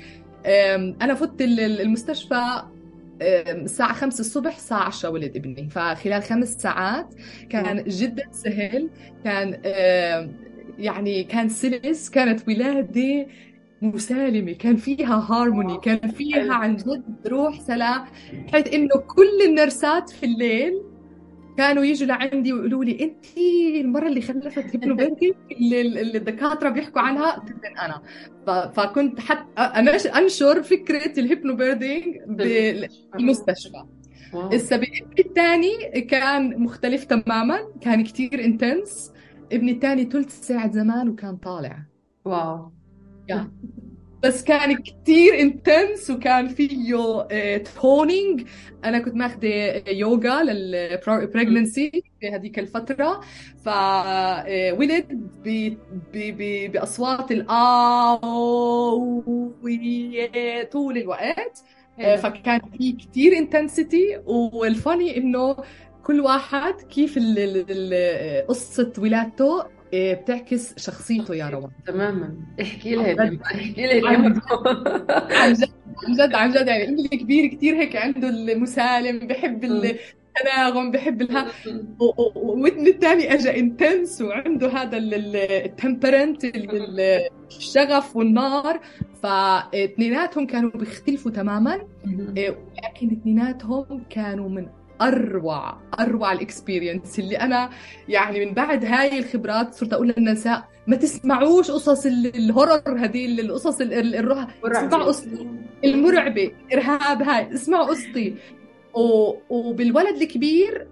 أنا 1.02 1.14
فت 1.14 1.40
المستشفى 1.40 2.62
الساعة 3.22 3.92
خمسة 3.92 4.20
الصبح 4.20 4.56
الساعة 4.56 4.84
10 4.84 5.08
ولد 5.10 5.36
ابني. 5.36 5.68
فخلال 5.70 6.22
خمس 6.22 6.48
ساعات 6.48 7.14
كان 7.50 7.84
جدا 7.84 8.22
سهل. 8.30 8.90
كان 9.24 9.60
يعني 10.78 11.24
كان 11.24 11.48
سلس 11.48 12.10
كانت 12.10 12.48
ولادة 12.48 13.26
مسالمة. 13.82 14.52
كان 14.52 14.76
فيها 14.76 15.26
هارموني 15.30 15.78
كان 15.78 16.10
فيها 16.10 16.54
عن 16.54 16.76
جد 16.76 17.26
روح 17.26 17.60
سلام. 17.60 18.04
بحيث 18.46 18.74
إنه 18.74 18.96
كل 18.96 19.42
النرسات 19.48 20.10
في 20.10 20.26
الليل 20.26 20.82
كانوا 21.58 21.84
يجوا 21.84 22.06
لعندي 22.06 22.52
ويقولوا 22.52 22.84
لي 22.84 23.04
أنت 23.04 23.24
المرة 23.80 24.08
اللي 24.08 24.20
خلفت 24.20 24.74
hypnobirthing 24.74 25.34
اللي, 25.50 25.80
الدكاترة 26.16 26.68
بيحكوا 26.68 27.00
عنها 27.00 27.38
كنت 27.38 27.64
أنا. 27.64 28.02
فكنت 28.68 29.20
حتى 29.20 29.62
انشر 30.18 30.62
فكرة 30.62 31.18
ال 31.18 31.56
hypnobirthing 31.56 32.04
بالمستشفى. 32.26 33.84
السبب 34.52 34.84
الثاني 35.18 36.00
كان 36.10 36.62
مختلف 36.62 37.04
تماما 37.04 37.58
كان 37.80 38.04
كتير 38.04 38.44
intense 38.44 39.12
ابني 39.52 39.72
الثاني 39.72 40.04
ثلث 40.04 40.46
ساعة 40.46 40.72
زمان 40.72 41.08
وكان 41.08 41.36
طالع. 41.36 41.86
wow. 42.24 42.72
بس 44.22 44.44
كان 44.44 44.76
كتير 44.76 45.40
intense 45.40 46.10
وكان 46.10 46.48
فيه 46.48 46.94
toning 47.56 48.40
آه، 48.40 48.88
أنا 48.88 48.98
كنت 48.98 49.14
ماخذه 49.14 49.82
يوغا 49.88 50.42
لل 50.42 50.69
pregnancy 50.69 51.90
في 52.20 52.30
هذيك 52.30 52.58
الفترة. 52.58 53.20
فولد 53.64 55.30
آه، 55.46 56.68
بأصوات 56.68 57.32
الاو 57.32 59.22
طول 60.72 60.98
الوقت. 60.98 61.64
آه، 62.00 62.16
فكان 62.16 62.60
في 62.78 62.92
كتير 62.92 63.38
intensity 63.38 64.22
وال 64.26 64.52
funny 64.52 65.16
إنه 65.16 65.56
كل 66.04 66.20
واحد 66.20 66.74
كيف 66.74 67.18
قصة 68.48 68.92
ولادته 68.98 69.77
بتعكس 69.94 70.74
شخصيته 70.86 71.34
يا 71.34 71.48
روان. 71.48 71.70
تماما. 71.86 72.36
احكي 72.60 72.94
لها 72.94 73.38
احكي 73.44 73.86
لها 73.86 74.10
عن 74.10 75.52
جد 75.52 75.70
عن 76.06 76.12
جد 76.12 76.34
عن 76.34 76.50
جد. 76.50 76.66
يعني 76.66 76.84
ابني 76.84 77.08
الكبير 77.12 77.46
كثير 77.46 77.74
هيك 77.74 77.96
عنده 77.96 78.28
المسالم 78.28 79.26
بحب 79.26 79.64
التناغم 79.64 80.90
بحب 80.90 81.22
الها. 81.22 81.46
وابني 82.34 82.90
الثاني 82.90 83.34
اجى 83.34 83.60
إنتنس 83.60 84.22
وعنده 84.22 84.68
هذا 84.68 84.98
التمبرنت 84.98 86.44
الشغف 87.56 88.16
والنار. 88.16 88.80
فاثنيناتهم 89.22 90.46
كانوا 90.46 90.70
بيختلفوا 90.70 91.30
تماما. 91.30 91.80
إيه، 92.36 92.50
ولكن 92.50 93.16
اثنيناتهم 93.20 94.04
كانوا 94.10 94.48
من 94.48 94.66
أروع 95.02 95.78
أروع 96.00 96.32
الاكسبيرينس 96.32 97.18
اللي 97.18 97.36
أنا 97.36 97.70
يعني 98.08 98.46
من 98.46 98.54
بعد 98.54 98.84
هاي 98.84 99.18
الخبرات 99.18 99.74
صرت 99.74 99.92
أقول 99.92 100.14
للنساء 100.16 100.68
ما 100.86 100.96
تسمعوش 100.96 101.70
قصص 101.70 102.06
الهورر 102.06 102.82
هذه 102.98 103.40
القصص 103.40 103.80
الروح 103.80 104.46
اسمعوا 104.64 105.04
قصتي 105.04 105.48
المرعبة 105.84 106.52
الارهاب 106.72 107.22
هاي 107.22 107.54
اسمعوا 107.54 107.86
قصتي. 107.86 108.34
وبالولد 109.50 110.22
الكبير 110.22 110.88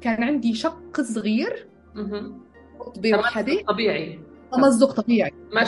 كان 0.00 0.22
عندي 0.22 0.54
شق 0.54 1.00
صغير. 1.00 1.66
بوحده 2.96 3.62
طبيعي. 3.68 4.20
تمزق 4.52 4.92
طبيعي. 4.92 5.32
ما 5.52 5.64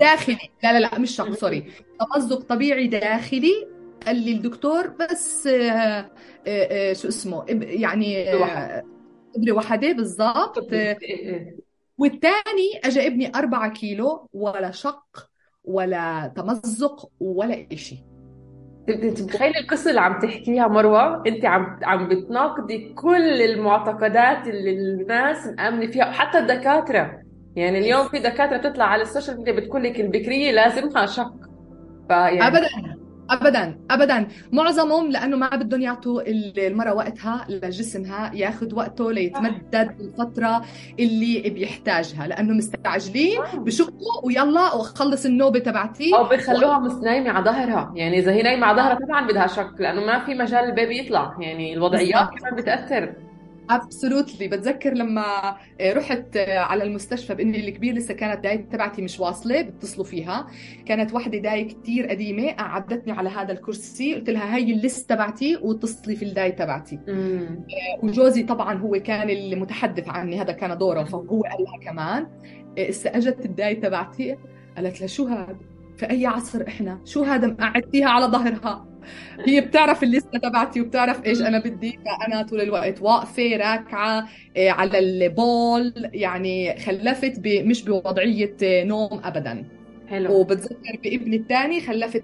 داخلي. 0.00 0.38
لا 0.62 0.72
لا 0.72 0.78
لا 0.78 0.98
مش 0.98 1.10
شق 1.10 1.32
سوري. 1.32 1.70
تمزق 2.00 2.40
طبيعي 2.40 2.86
داخلي. 2.86 3.66
قال 4.06 4.16
لي 4.16 4.32
الدكتور 4.32 4.88
بس 4.88 5.46
آه، 5.46 5.52
آه، 5.70 6.10
آه، 6.46 6.92
شو 6.92 7.08
اسمه 7.08 7.44
يعني 7.48 8.34
ابره 9.36 9.52
وحدة. 9.52 9.92
بالضبط. 9.92 10.58
والثاني 11.98 12.80
اجى 12.84 13.06
ابني 13.06 13.32
أربعة 13.34 13.72
كيلو 13.72 14.28
ولا 14.32 14.70
شق 14.70 15.28
ولا 15.64 16.32
تمزق 16.36 17.10
ولا 17.20 17.66
إشي. 17.72 18.04
أنت 18.88 19.22
متخيلي 19.22 19.58
القصة 19.58 19.90
اللي 19.90 20.00
عم 20.00 20.18
تحكيها 20.18 20.68
مروة؟ 20.68 21.22
أنت 21.26 21.44
عم 21.44 21.78
عم 21.82 22.08
بتناقضي 22.08 22.94
كل 22.94 23.42
المعتقدات 23.42 24.48
اللي 24.48 24.70
الناس 24.70 25.46
مآمنة 25.46 25.86
فيها 25.86 26.04
حتى 26.04 26.38
الدكاترة. 26.38 27.20
يعني 27.56 27.78
اليوم 27.78 28.08
في 28.08 28.18
دكاترة 28.18 28.56
بتطلع 28.56 28.84
على 28.84 29.02
ال 29.02 29.07
social 29.07 29.36
media 29.36 29.52
بتقول 29.52 29.84
لك 29.84 30.00
البكرية 30.00 30.52
لازمها 30.52 31.06
شق. 31.06 31.34
فيعني 32.08 32.46
ابدا. 32.46 32.68
ابدا 33.30 33.78
ابدا. 33.90 34.28
معظمهم 34.52 35.10
لأنه 35.10 35.36
ما 35.36 35.48
بدهم 35.48 35.80
يعطوا 35.80 36.22
المرأة 36.66 36.94
وقتها 36.94 37.46
لجسمها 37.48 38.30
ياخذ 38.34 38.74
وقته 38.74 39.12
ليتمدد 39.12 39.96
الفترة 40.00 40.64
اللي 41.00 41.50
بيحتاجها 41.50 42.26
لأنه 42.26 42.54
مستعجلين 42.54 43.40
بشقوا 43.54 44.26
ويلا 44.26 44.74
وخلص 44.74 45.26
النوبة 45.26 45.58
تبعتي. 45.58 46.14
أو 46.16 46.24
بخلوها 46.24 46.78
مس 46.78 46.94
نايمه 46.94 47.30
على 47.30 47.44
ظهرها. 47.44 47.92
يعني 47.96 48.18
إذا 48.18 48.32
هي 48.32 48.42
نايمة 48.42 48.66
على 48.66 48.76
ظهرها 48.76 48.98
طبعا 49.06 49.26
بدها 49.26 49.46
شق 49.46 49.74
لأنه 49.78 50.06
ما 50.06 50.24
في 50.24 50.34
مجال 50.34 50.64
ال 50.64 50.71
baby 50.71 50.98
يطلع. 50.98 51.36
يعني 51.40 51.74
الوضعيات 51.74 52.28
كمان 52.40 52.56
بتأثر. 52.56 53.12
absolutely 53.70 54.48
بتذكر 54.48 54.94
لما 54.94 55.56
آه، 55.80 55.92
رحت 55.92 56.36
آه، 56.36 56.58
على 56.58 56.84
المستشفى 56.84 57.34
بابني 57.34 57.68
الكبير 57.68 57.94
لسه 57.94 58.14
كانت 58.14 58.44
داي 58.44 58.58
تبعتي 58.58 59.02
مش 59.02 59.20
واصلة 59.20 59.62
بتصلوا 59.62 60.04
فيها. 60.04 60.46
كانت 60.86 61.14
وحدة 61.14 61.38
داي 61.38 61.64
كثير 61.64 62.06
قديمة 62.06 62.52
قعدتني 62.52 63.12
على 63.12 63.28
هذا 63.28 63.52
الكرسي 63.52 64.14
قلت 64.14 64.30
لها 64.30 64.56
هي 64.56 64.72
ال 64.72 64.80
list 64.80 65.10
تبعتي 65.10 65.56
واتصلي 65.62 66.16
في 66.16 66.24
الداي 66.24 66.52
تبعتي. 66.52 66.98
مم. 67.08 67.64
آه، 68.02 68.04
وجوزي 68.04 68.42
طبعا 68.42 68.78
هو 68.78 68.92
كان 68.92 69.30
المتحدث 69.30 70.08
عني 70.08 70.40
هذا 70.40 70.52
كان 70.52 70.78
دوره 70.78 71.04
فهو 71.04 71.42
قال 71.42 71.64
لها 71.64 71.92
كمان 71.92 72.26
أجت 73.06 73.44
الداي 73.44 73.74
تبعتي 73.74 74.36
قالت 74.76 75.00
لها 75.00 75.06
شو 75.06 75.26
هذا 75.26 75.56
في 75.96 76.10
أي 76.10 76.26
عصر 76.26 76.68
إحنا 76.68 77.00
شو 77.04 77.22
هذا 77.22 77.46
مقعدتيها 77.46 78.08
على 78.08 78.26
ظهرها؟ 78.26 78.86
هي 79.46 79.60
بتعرف 79.60 80.02
الليستة 80.02 80.38
تبعتي 80.38 80.80
وبتعرف 80.80 81.24
إيش 81.26 81.40
أنا 81.40 81.58
بدي 81.58 81.98
فأنا 82.04 82.42
طول 82.42 82.60
الوقت 82.60 83.02
واقفة 83.02 83.56
راكعة 83.56 84.28
إيه، 84.56 84.70
على 84.70 84.98
البول 84.98 86.10
يعني 86.14 86.78
خلفت 86.78 87.40
مش 87.46 87.84
بوضعية 87.84 88.56
نوم 88.62 89.20
ابدا 89.24 89.64
حلو 90.08 90.40
وبتذكر 90.40 90.98
بابني 91.04 91.36
الثاني 91.36 91.80
خلفت 91.80 92.22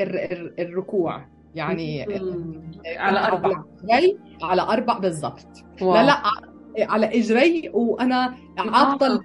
الر- 0.00 0.28
الر- 0.32 0.52
الركوع 0.58 1.24
يعني. 1.54 2.04
كنت 2.04 2.86
على 2.96 3.18
أربع 3.26 3.62
إجري 3.84 4.18
على 4.42 4.62
أربع 4.62 4.98
بالضبط. 4.98 5.46
لا 5.80 6.06
لا 6.06 6.22
على 6.78 7.06
إجري 7.18 7.70
وأنا 7.74 8.34
عابطة. 8.58 9.20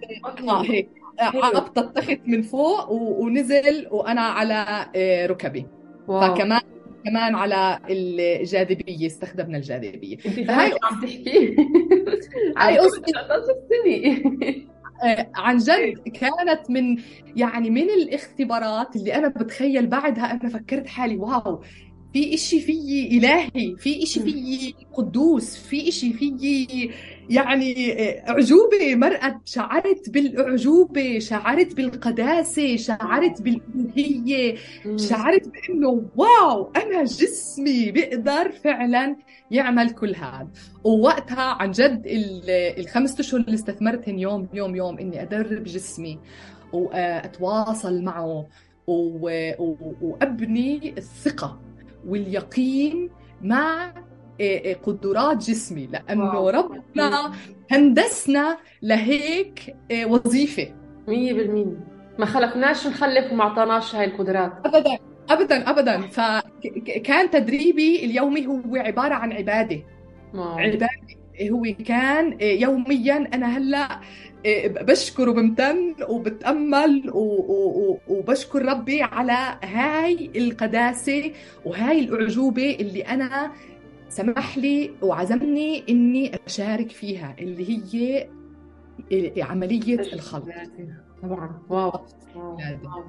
هيك. 0.72 0.90
عابطة 1.20 1.82
التخت 1.82 2.20
من 2.26 2.42
فوق 2.42 2.92
و- 2.92 3.26
ونزل 3.26 3.88
وأنا 3.92 4.22
على 4.22 4.86
آه، 4.96 5.26
ركبي 5.26 5.66
واو. 6.10 6.36
فكمان 6.36 6.62
كمان 7.06 7.36
على 7.36 7.80
الجاذبية 7.90 9.08
استخدمنا 9.08 9.58
الجاذبية. 9.58 10.18
فهي 10.18 10.74
عم 10.84 11.02
تحكي. 11.02 11.56
هاي 12.58 12.78
عم 12.78 12.86
قصة 12.86 13.02
19 13.02 13.44
سنة 13.70 14.70
آه، 15.04 15.32
عن 15.36 15.58
جد 15.58 16.00
كانت 16.14 16.70
من 16.70 16.98
يعني 17.36 17.70
من 17.70 17.90
الاختبارات 17.90 18.96
اللي 18.96 19.16
أنا 19.16 19.28
بتخيل 19.28 19.88
بعدها 19.88 20.32
أنا 20.32 20.50
فكرت 20.50 20.88
حالي 20.88 21.16
واو 21.16 21.62
في 22.14 22.34
إشي 22.34 22.60
فيي 22.62 23.18
إلهي 23.18 23.76
في 23.78 24.04
إشي 24.04 24.20
فيي 24.20 24.76
قدوس 24.94 25.56
في 25.58 25.88
إشي 25.90 26.14
فيي 26.14 26.92
يعني 27.30 27.94
آه، 27.94 28.30
اعجوبه 28.30 28.96
مرأت 28.96 29.38
شعرت 29.46 30.10
بالاعجوبه 30.10 31.20
شعرت 31.20 31.76
بالقداسة 31.76 32.76
شعرت 32.76 33.42
بالالوهيه 33.42 34.56
شعرت 34.96 35.48
بإنه 35.50 36.06
واو 36.16 36.72
أنا 36.76 37.04
جسمي 37.04 37.92
بيقدر 37.92 38.52
فعلا 38.52 39.16
يعمل 39.52 39.90
كل 39.90 40.16
هذا. 40.16 40.48
ووقتها 40.84 41.42
عن 41.42 41.72
جد 41.72 42.04
ال- 42.06 42.50
الخمس 42.80 43.20
أشهر 43.20 43.40
اللي 43.42 43.54
استثمرتهن 43.56 44.20
يوم 44.20 44.48
يوم 44.54 44.76
يوم 44.76 44.98
إني 45.00 45.22
أدرب 45.22 45.64
جسمي 45.64 46.20
وأتواصل 46.74 48.02
معه 48.04 48.46
و- 48.88 49.52
و- 49.64 49.94
وأبني 50.02 50.94
الثقة. 50.98 51.60
واليقين 52.08 53.10
مع 53.42 53.94
إيه 54.40 54.62
إيه 54.66 54.76
قدرات 54.76 55.38
جسمي 55.38 55.88
لأنه 55.88 56.24
واو. 56.24 56.50
ربنا 56.50 57.34
هندسنا 57.72 58.58
لهيك 58.82 59.76
إيه 59.92 60.06
وظيفة. 60.06 60.68
مية 61.08 61.34
بالمية. 61.34 61.88
ما 62.20 62.26
خلقناش 62.26 62.88
نخلف 62.88 63.32
وما 63.32 63.44
اعطاناش 63.44 63.96
هاي 63.96 64.06
القدرات. 64.06 64.54
ابدا 64.66 64.98
ابدا 65.30 65.70
ابدا. 65.70 66.02
فكان 66.02 67.30
تدريبي 67.32 68.06
اليومي 68.06 68.48
هو 68.48 68.62
عبارة 68.76 69.14
عن 69.14 69.32
عبادة. 69.32 69.84
واو. 70.34 70.60
عبادة 70.60 70.88
هو 71.42 71.62
كان 71.86 72.38
يوميا 72.42 73.30
أنا 73.34 73.58
هلأ 73.58 74.00
بشكر 74.82 75.30
وبمتن 75.30 75.96
وبتأمل 76.10 77.10
و- 77.14 77.18
و- 77.20 77.92
و- 77.92 78.00
وبشكر 78.08 78.66
ربي 78.66 79.02
على 79.04 79.58
هاي 79.64 80.30
القداسة 80.36 81.32
وهاي 81.66 82.00
الأعجوبة 82.00 82.78
اللي 82.80 83.02
أنا 83.02 83.52
سمح 84.10 84.58
لي 84.58 84.92
وعزمني 85.02 85.84
إني 85.90 86.32
أشارك 86.48 86.92
فيها 86.92 87.36
اللي 87.40 87.82
هي 87.94 88.28
عملية 89.42 90.00
الخلق. 90.00 90.46
طبعا. 91.24 91.62
واو. 91.70 91.92
واو. 92.36 92.56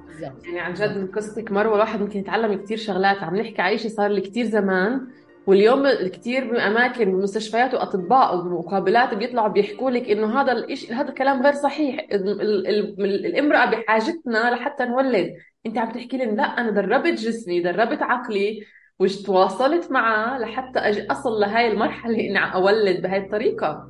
بالضبط 0.07 0.45
يعني 0.45 0.59
عن 0.59 0.73
جد 0.73 0.97
من 0.97 1.07
قصتك 1.07 1.51
مروه 1.51 1.75
الواحد 1.75 2.01
ممكن 2.01 2.19
يتعلم 2.19 2.53
كثير 2.53 2.77
شغلات. 2.77 3.17
عم 3.17 3.35
نحكي 3.35 3.77
شيء 3.77 3.91
صار 3.91 4.11
لي 4.11 4.21
كثير 4.21 4.45
زمان. 4.45 5.07
واليوم 5.47 5.89
كثير 5.89 6.51
بأماكن 6.51 7.05
بمستشفيات 7.05 7.73
وأطباء 7.73 8.35
ومقابلات 8.37 9.13
بيطلعوا 9.13 9.47
بيحكوا 9.47 9.91
لك 9.91 10.09
إنه 10.09 10.41
هذا 10.41 10.51
الشيء 10.51 10.93
هذا 10.93 11.09
الكلام 11.09 11.43
غير 11.43 11.53
صحيح. 11.53 12.05
ال- 12.11 12.41
ال- 12.41 12.67
ال- 12.67 13.25
الامرأة 13.25 13.65
بحاجتنا 13.65 14.51
لحتى 14.51 14.85
نولد. 14.85 15.33
أنت 15.65 15.77
عم 15.77 15.91
تحكي 15.91 16.17
لي 16.17 16.25
لا 16.25 16.43
أنا 16.43 16.69
دربت 16.71 17.13
جسمي 17.19 17.59
دربت 17.61 18.01
عقلي 18.01 18.63
وتواصلت 18.99 19.91
معه 19.91 20.37
لحتى 20.37 20.79
أجي 20.79 21.11
أصل 21.11 21.29
لهي 21.39 21.71
المرحلة 21.71 22.15
إني 22.19 22.53
أولد 22.53 23.01
بهي 23.01 23.17
الطريقة. 23.17 23.87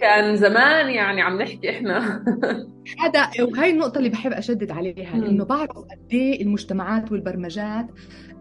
كان 0.00 0.36
زمان 0.36 0.90
يعني 0.90 1.22
عم 1.22 1.42
نحكي 1.42 1.70
إحنا. 1.70 2.24
هذا 3.04 3.28
وهي 3.44 3.70
النقطة 3.70 3.98
اللي 3.98 4.08
بحب 4.08 4.32
أشدد 4.32 4.70
عليها. 4.70 5.14
إنه 5.14 5.44
بعرف 5.44 5.70
قد 5.70 5.98
إيه 6.12 6.42
المجتمعات 6.42 7.12
والبرمجات 7.12 7.86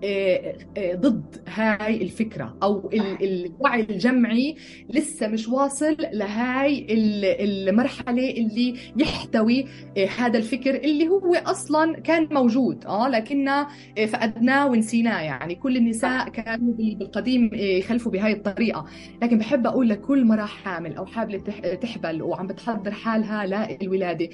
آه، 0.04 0.56
آه، 0.78 0.96
ضد 0.96 1.36
هاي 1.48 2.02
الفكرة 2.02 2.58
أو 2.64 2.90
ال- 2.94 3.46
الوعي 3.46 3.82
الجمعي 3.82 4.56
لسه 4.90 5.28
مش 5.28 5.48
واصل 5.48 5.98
لهاي 6.14 6.80
ال- 6.90 7.26
المرحلة 7.70 8.30
اللي 8.30 8.76
يحتوي 8.98 9.66
آه، 9.98 10.06
هذا 10.18 10.38
الفكر 10.38 10.76
اللي 10.76 11.08
هو 11.08 11.34
أصلا 11.36 12.00
كان 12.00 12.28
موجود 12.32 12.86
آه 12.86 13.10
لكننا 13.10 13.68
آه، 13.98 14.06
فقدناه 14.06 14.68
ونسيناه. 14.68 15.22
يعني 15.22 15.56
كل 15.56 15.78
النساء 15.78 16.30
كانوا 16.30 16.74
بال- 16.74 16.96
بالقديم 16.96 17.50
يخلفوا 17.54 18.12
بهاي 18.12 18.32
الطريقة. 18.34 18.86
لكن 19.24 19.38
بحب 19.38 19.68
أقول 19.68 19.90
لكل 19.90 20.26
مرة 20.26 20.46
حامل 20.68 20.94
أو 20.98 21.06
حابلة 21.06 21.38
تح- 21.38 21.74
تحبل 21.74 22.22
وعم 22.22 22.48
بتحضر 22.48 22.92
حالها 22.92 23.46
للولادة 23.82 24.30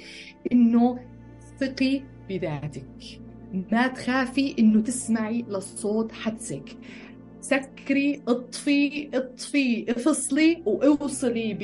إنه 0.52 0.98
ثقي 1.60 2.00
بذاتك. 2.28 3.20
ما 3.72 3.86
تخافي 3.86 4.54
إنه 4.58 4.80
تسمعي 4.80 5.44
للصوت 5.48 6.12
حدسك. 6.12 6.76
سكري 7.40 8.22
اطفي 8.28 9.08
اطفي 9.14 9.90
افصلي 9.90 10.62
واوصلي 10.66 11.54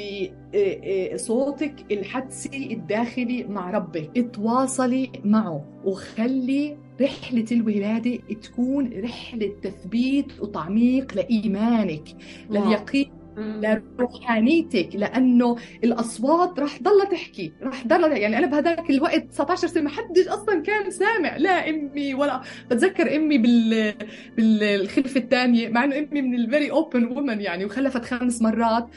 بصوتك 1.15 1.93
الحدسي 1.93 2.73
الداخلي 2.73 3.45
مع 3.45 3.71
ربك. 3.71 4.19
اتواصلي 4.19 5.11
معه 5.25 5.65
وخلي 5.85 6.77
رحلة 7.01 7.45
الولادة 7.53 8.17
تكون 8.43 8.91
رحلة 9.01 9.53
تثبيت 9.63 10.41
وتعميق 10.41 11.15
لإيمانك 11.17 12.05
لليقين 12.51 13.11
لروحانيتك 13.37 14.89
لأنه 14.95 15.57
الأصوات 15.85 16.61
رح 16.61 16.83
ضلها 16.83 17.05
تحكي 17.05 17.53
رح 17.63 17.87
ضلها 17.87 18.17
يعني 18.17 18.39
أنا 18.39 18.47
بهداك 18.47 18.91
الوقت 18.91 19.25
19 19.31 19.69
سنة 19.69 19.83
ما 19.83 19.91
حدش 19.91 20.29
أصلا 20.29 20.63
كان 20.63 20.91
سامع 20.91 21.37
لا 21.37 21.71
أمي 21.71 22.15
ولا 22.15 22.41
بتذكر 22.71 23.17
أمي 23.17 23.39
بال 23.39 23.95
بالخلفة 24.37 25.21
الثانية 25.21 25.69
مع 25.69 25.85
إنه 25.85 25.99
أمي 25.99 26.23
من 26.23 26.35
ال 26.35 26.42
very 26.42 26.71
open 26.71 27.05
وومن 27.05 27.41
يعني 27.41 27.65
وخلفت 27.65 28.05
خمس 28.05 28.43
مرات. 28.43 28.89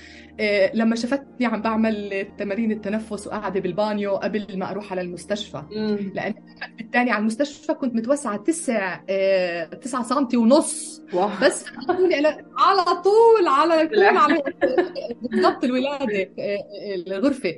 لما 0.73 0.95
شافتني 0.95 1.45
عم 1.45 1.61
بعمل 1.61 2.27
تمارين 2.37 2.71
التنفس 2.71 3.27
وقاعدة 3.27 3.59
بالبانيو 3.59 4.15
قبل 4.15 4.57
ما 4.57 4.71
أروح 4.71 4.91
على 4.91 5.01
المستشفى. 5.01 5.63
لابني 6.13 6.33
الثاني 6.81 7.11
على 7.11 7.21
المستشفى 7.21 7.73
كنت 7.73 7.95
متوسعة 7.95 8.37
تسع 8.37 8.99
آه، 9.09 9.63
تسعة 9.65 10.03
سنتي 10.03 10.37
ونص. 10.37 11.01
wow. 11.13 11.29
بس 11.41 11.65
على 12.57 12.95
طول 13.01 13.45
على 13.47 13.87
طول 13.87 14.07
على 14.07 14.41
بالضبط 15.21 15.63
الولادة 15.63 16.29
آه، 16.39 16.57
الغرفة. 17.07 17.55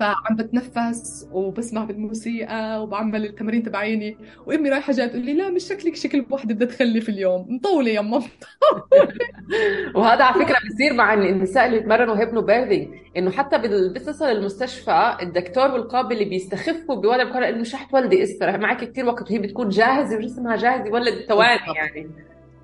فعم 0.00 0.36
بتنفس 0.36 1.28
وبسمع 1.32 1.84
بالموسيقى 1.84 2.82
وبعمل 2.82 3.24
التمارين 3.24 3.62
تبعتي. 3.62 4.16
وأمي 4.46 4.70
رايحة 4.70 4.92
جاية 4.92 5.06
تقول 5.06 5.24
لي 5.24 5.34
لا 5.34 5.50
مش 5.50 5.64
شكلك 5.64 5.96
شكل 5.96 6.26
وحده 6.30 6.54
بدها 6.54 6.68
تخلف 6.68 7.08
اليوم. 7.08 7.46
مطولة 7.54 7.90
يما 7.90 8.22
وهذا 9.94 10.24
على 10.24 10.44
فكرة 10.44 10.56
بصير 10.74 10.92
مع 10.94 11.14
النساء 11.14 11.66
اللي 11.66 11.78
بيتمرنوا 11.78 12.11
hypnobirthing 12.14 12.88
إنه 13.16 13.30
حتى 13.30 13.58
بتصل 13.94 14.24
المستشفى 14.24 15.16
الدكتور 15.22 15.70
والقابلة 15.70 16.12
اللي 16.12 16.24
بيستخفوا 16.24 16.94
بوضع 16.94 17.24
بقرر 17.24 17.48
إنه 17.48 17.58
مش 17.60 17.74
رح 17.74 17.84
تولدي 17.84 18.22
لسه 18.22 18.58
معك 18.58 18.84
كثير 18.84 19.06
وقت 19.06 19.30
وهي 19.30 19.38
بتكون 19.38 19.68
جاهزة 19.68 20.16
وجسمها 20.16 20.56
جاهز 20.56 20.86
يولد 20.86 21.24
ثواني. 21.28 21.60
يعني. 21.76 22.10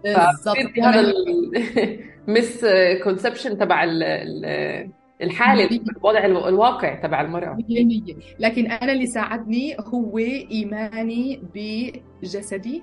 بالضبط. 0.04 0.78
هذا 0.82 1.12
ال 2.28 2.66
misconception 3.04 3.59
تبع 3.58 3.84
ال- 3.84 4.02
ال- 4.02 4.90
الحالة 5.22 5.80
الوضع 5.96 6.24
الو- 6.24 6.48
الواقع 6.48 6.94
تبع 6.94 7.20
المرأة. 7.20 7.56
مية 7.68 7.84
مية 7.84 8.14
لكن 8.38 8.66
أنا 8.70 8.92
اللي 8.92 9.06
ساعدني 9.06 9.76
هو 9.80 10.18
إيماني 10.18 11.42
بجسدي. 12.22 12.82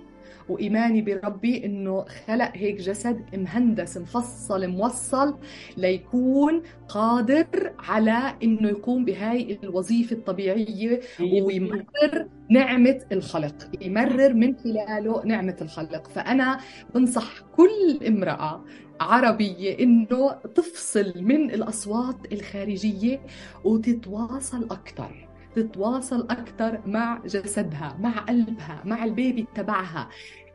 وإيماني 0.50 1.02
بربي 1.02 1.66
إنه 1.66 2.06
خلق 2.28 2.52
هيك 2.54 2.76
جسد 2.76 3.22
مهندس 3.34 3.98
مفصل 3.98 4.68
موصل 4.68 5.38
ليكون 5.78 6.62
قادر 6.90 7.74
على 7.80 8.36
إنه 8.44 8.70
يقوم 8.70 9.06
بهاي 9.06 9.60
الوظيفة 9.64 10.16
الطبيعية 10.16 11.00
ويمرر 11.20 12.28
نعمة 12.50 13.02
الخلق 13.12 13.56
يمرر 13.82 14.34
من 14.34 14.56
خلاله 14.58 15.26
نعمة 15.26 15.56
الخلق. 15.62 16.08
فأنا 16.08 16.60
بنصح 16.96 17.40
كل 17.56 18.08
امرأة 18.08 18.66
عربية 19.02 19.80
إنه 19.80 20.32
تفصل 20.56 21.14
من 21.16 21.52
الأصوات 21.52 22.34
الخارجية 22.34 23.22
وتتواصل 23.64 24.64
أكثر 24.64 25.25
تتواصل 25.56 26.28
أكثر 26.30 26.82
مع 26.86 27.22
جسدها 27.26 27.98
مع 28.00 28.12
قلبها 28.12 28.82
مع 28.86 29.04
البيبي 29.04 29.48
تبعها. 29.56 30.10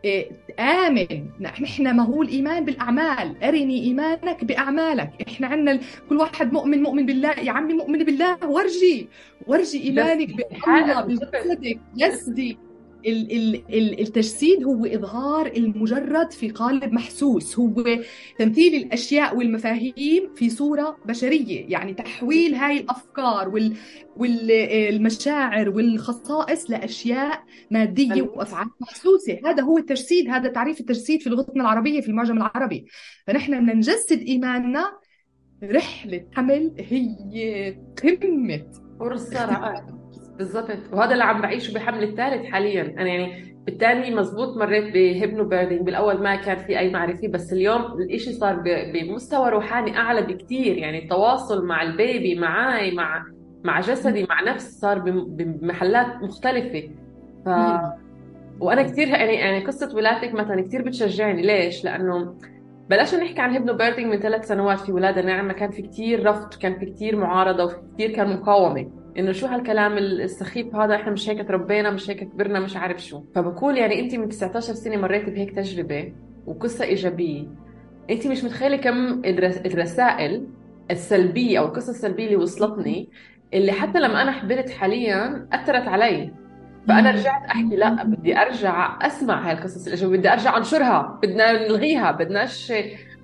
إيه، 0.04 0.30
آمن. 0.58 1.26
نحن 1.40 1.96
ما 1.96 2.02
هو 2.02 2.22
الإيمان 2.22 2.64
بالأعمال. 2.64 3.44
أرني 3.44 3.82
إيمانك 3.84 4.44
بأعمالك. 4.44 5.10
إحنا 5.28 5.46
عندنا 5.46 5.80
كل 6.08 6.16
واحد 6.16 6.52
مؤمن 6.52 6.82
مؤمن 6.82 7.06
بالله. 7.06 7.30
يا 7.30 7.52
عمي 7.52 7.74
مؤمن 7.74 8.04
بالله. 8.04 8.38
ورجي 8.44 9.08
ورجي 9.46 9.82
إيمانك 9.82 10.28
بالله 10.36 11.00
بجسدك. 11.02 11.80
جسدي 11.96 12.58
التجسيد 14.00 14.64
هو 14.64 14.86
إظهار 14.86 15.46
المجرد 15.46 16.32
في 16.32 16.48
قالب 16.48 16.92
محسوس. 16.92 17.58
هو 17.58 17.84
تمثيل 18.38 18.74
الأشياء 18.74 19.36
والمفاهيم 19.36 20.34
في 20.34 20.50
صورة 20.50 20.96
بشرية 21.06 21.66
يعني 21.68 21.94
تحويل 21.94 22.54
هاي 22.54 22.80
الأفكار 22.80 23.52
والمشاعر 24.16 25.68
والخصائص 25.68 26.70
لأشياء 26.70 27.44
مادية 27.70 28.22
وأفعال 28.22 28.66
محسوسة. 28.80 29.40
هذا 29.44 29.62
هو 29.62 29.78
التجسيد 29.78 30.28
هذا 30.28 30.48
تعريف 30.48 30.80
التجسيد 30.80 31.22
في 31.22 31.30
لغتنا 31.30 31.62
العربية 31.62 32.00
في 32.00 32.08
المعجم 32.08 32.36
العربي. 32.36 32.86
فنحن 33.26 33.60
بدنا 33.60 33.74
نجسد 33.74 34.20
إيماننا. 34.20 34.84
رحلة 35.62 36.26
حمل 36.32 36.72
هي 36.78 37.76
قمة 38.02 38.66
فرصة 39.00 39.99
بالضبط 40.40 40.70
وهذا 40.92 41.12
اللي 41.12 41.24
عم 41.24 41.40
بعيشه 41.40 41.74
بحمل 41.74 42.02
الثالث 42.02 42.46
حاليا. 42.46 42.82
أنا 42.82 43.08
يعني 43.08 43.54
بالثاني 43.66 44.14
مزبوط 44.14 44.56
مريت 44.56 44.94
ب 44.94 45.44
hypnobirthing 45.44 45.80
بالأول 45.80 46.22
ما 46.22 46.36
كان 46.36 46.56
في 46.56 46.78
أي 46.78 46.90
معرفة 46.90 47.28
بس 47.28 47.52
اليوم 47.52 47.82
الإشي 47.82 48.32
صار 48.32 48.62
بمستوى 48.94 49.50
روحاني 49.50 49.96
أعلى 49.96 50.22
بكثير 50.22 50.78
يعني 50.78 51.04
التواصل 51.04 51.66
مع 51.66 51.82
ال 51.82 51.93
baby 51.93 52.34
معي 52.34 52.90
مع 52.90 53.24
مع 53.64 53.80
جسدي 53.80 54.26
مع 54.30 54.42
نفسي 54.42 54.78
صار 54.78 54.98
بمحلات 55.28 56.06
مختلفة. 56.22 56.90
ف 57.46 57.48
وأنا 58.60 58.82
كثير 58.82 59.08
يعني 59.08 59.34
يعني 59.34 59.64
قصة 59.64 59.96
ولادتك 59.96 60.34
مثلا 60.34 60.62
كثير 60.62 60.82
بتشجعني. 60.82 61.42
ليش؟ 61.42 61.84
لأنه 61.84 62.34
بلشنا 62.90 63.24
نحكي 63.24 63.40
عن 63.40 63.50
هيبنو 63.50 63.76
بيردينج 63.76 64.12
من 64.12 64.20
ثلاث 64.20 64.48
سنوات. 64.48 64.78
في 64.80 64.92
ولادة 64.92 65.22
ناعمة 65.22 65.52
كان 65.52 65.70
في 65.70 65.82
كثير 65.82 66.26
رفض 66.26 66.54
كان 66.54 66.78
في 66.78 66.86
كثير 66.86 67.16
معارضة 67.16 67.64
وفي 67.64 67.76
كثير 67.94 68.10
كان 68.10 68.36
مقاومة. 68.36 68.99
إنه 69.18 69.32
شو 69.32 69.46
هالكلام 69.46 69.98
السخيف 69.98 70.74
هذا 70.74 70.94
إحنا 70.94 71.12
مش 71.12 71.28
هيك 71.28 71.48
تربينا 71.48 71.90
مش 71.90 72.10
هيك 72.10 72.24
كبرنا 72.24 72.60
مش 72.60 72.76
عارف 72.76 73.04
شو. 73.04 73.22
فبقول 73.34 73.78
يعني 73.78 74.00
انت 74.00 74.14
من 74.14 74.28
19 74.28 74.74
سنة 74.74 74.96
مريت 74.96 75.30
بهيك 75.30 75.50
تجربة 75.56 76.12
وقصة 76.46 76.84
إيجابية. 76.84 77.46
انت 78.10 78.26
مش 78.26 78.44
متخيلة 78.44 78.76
كم 78.76 79.24
الرسائل 79.66 80.46
السلبية 80.90 81.58
أو 81.58 81.64
القصص 81.64 81.88
السلبية 81.88 82.24
اللي 82.24 82.36
وصلتني 82.36 83.08
اللي 83.54 83.72
حتى 83.72 83.98
لما 83.98 84.22
أنا 84.22 84.32
حبلت 84.32 84.70
حاليا 84.70 85.48
أثرت 85.52 85.88
علي. 85.88 86.32
فأنا 86.88 87.10
رجعت 87.10 87.44
أحكي 87.44 87.76
لا 87.76 88.04
بدي 88.04 88.36
أرجع 88.36 88.98
أسمع 89.02 89.48
هاي 89.48 89.52
القصص 89.52 89.86
الايجابيه 89.86 90.18
بدي 90.18 90.32
أرجع 90.32 90.56
أنشرها 90.56 91.18
بدنا 91.22 91.52
نلغيها 91.52 92.10
بدناش 92.12 92.72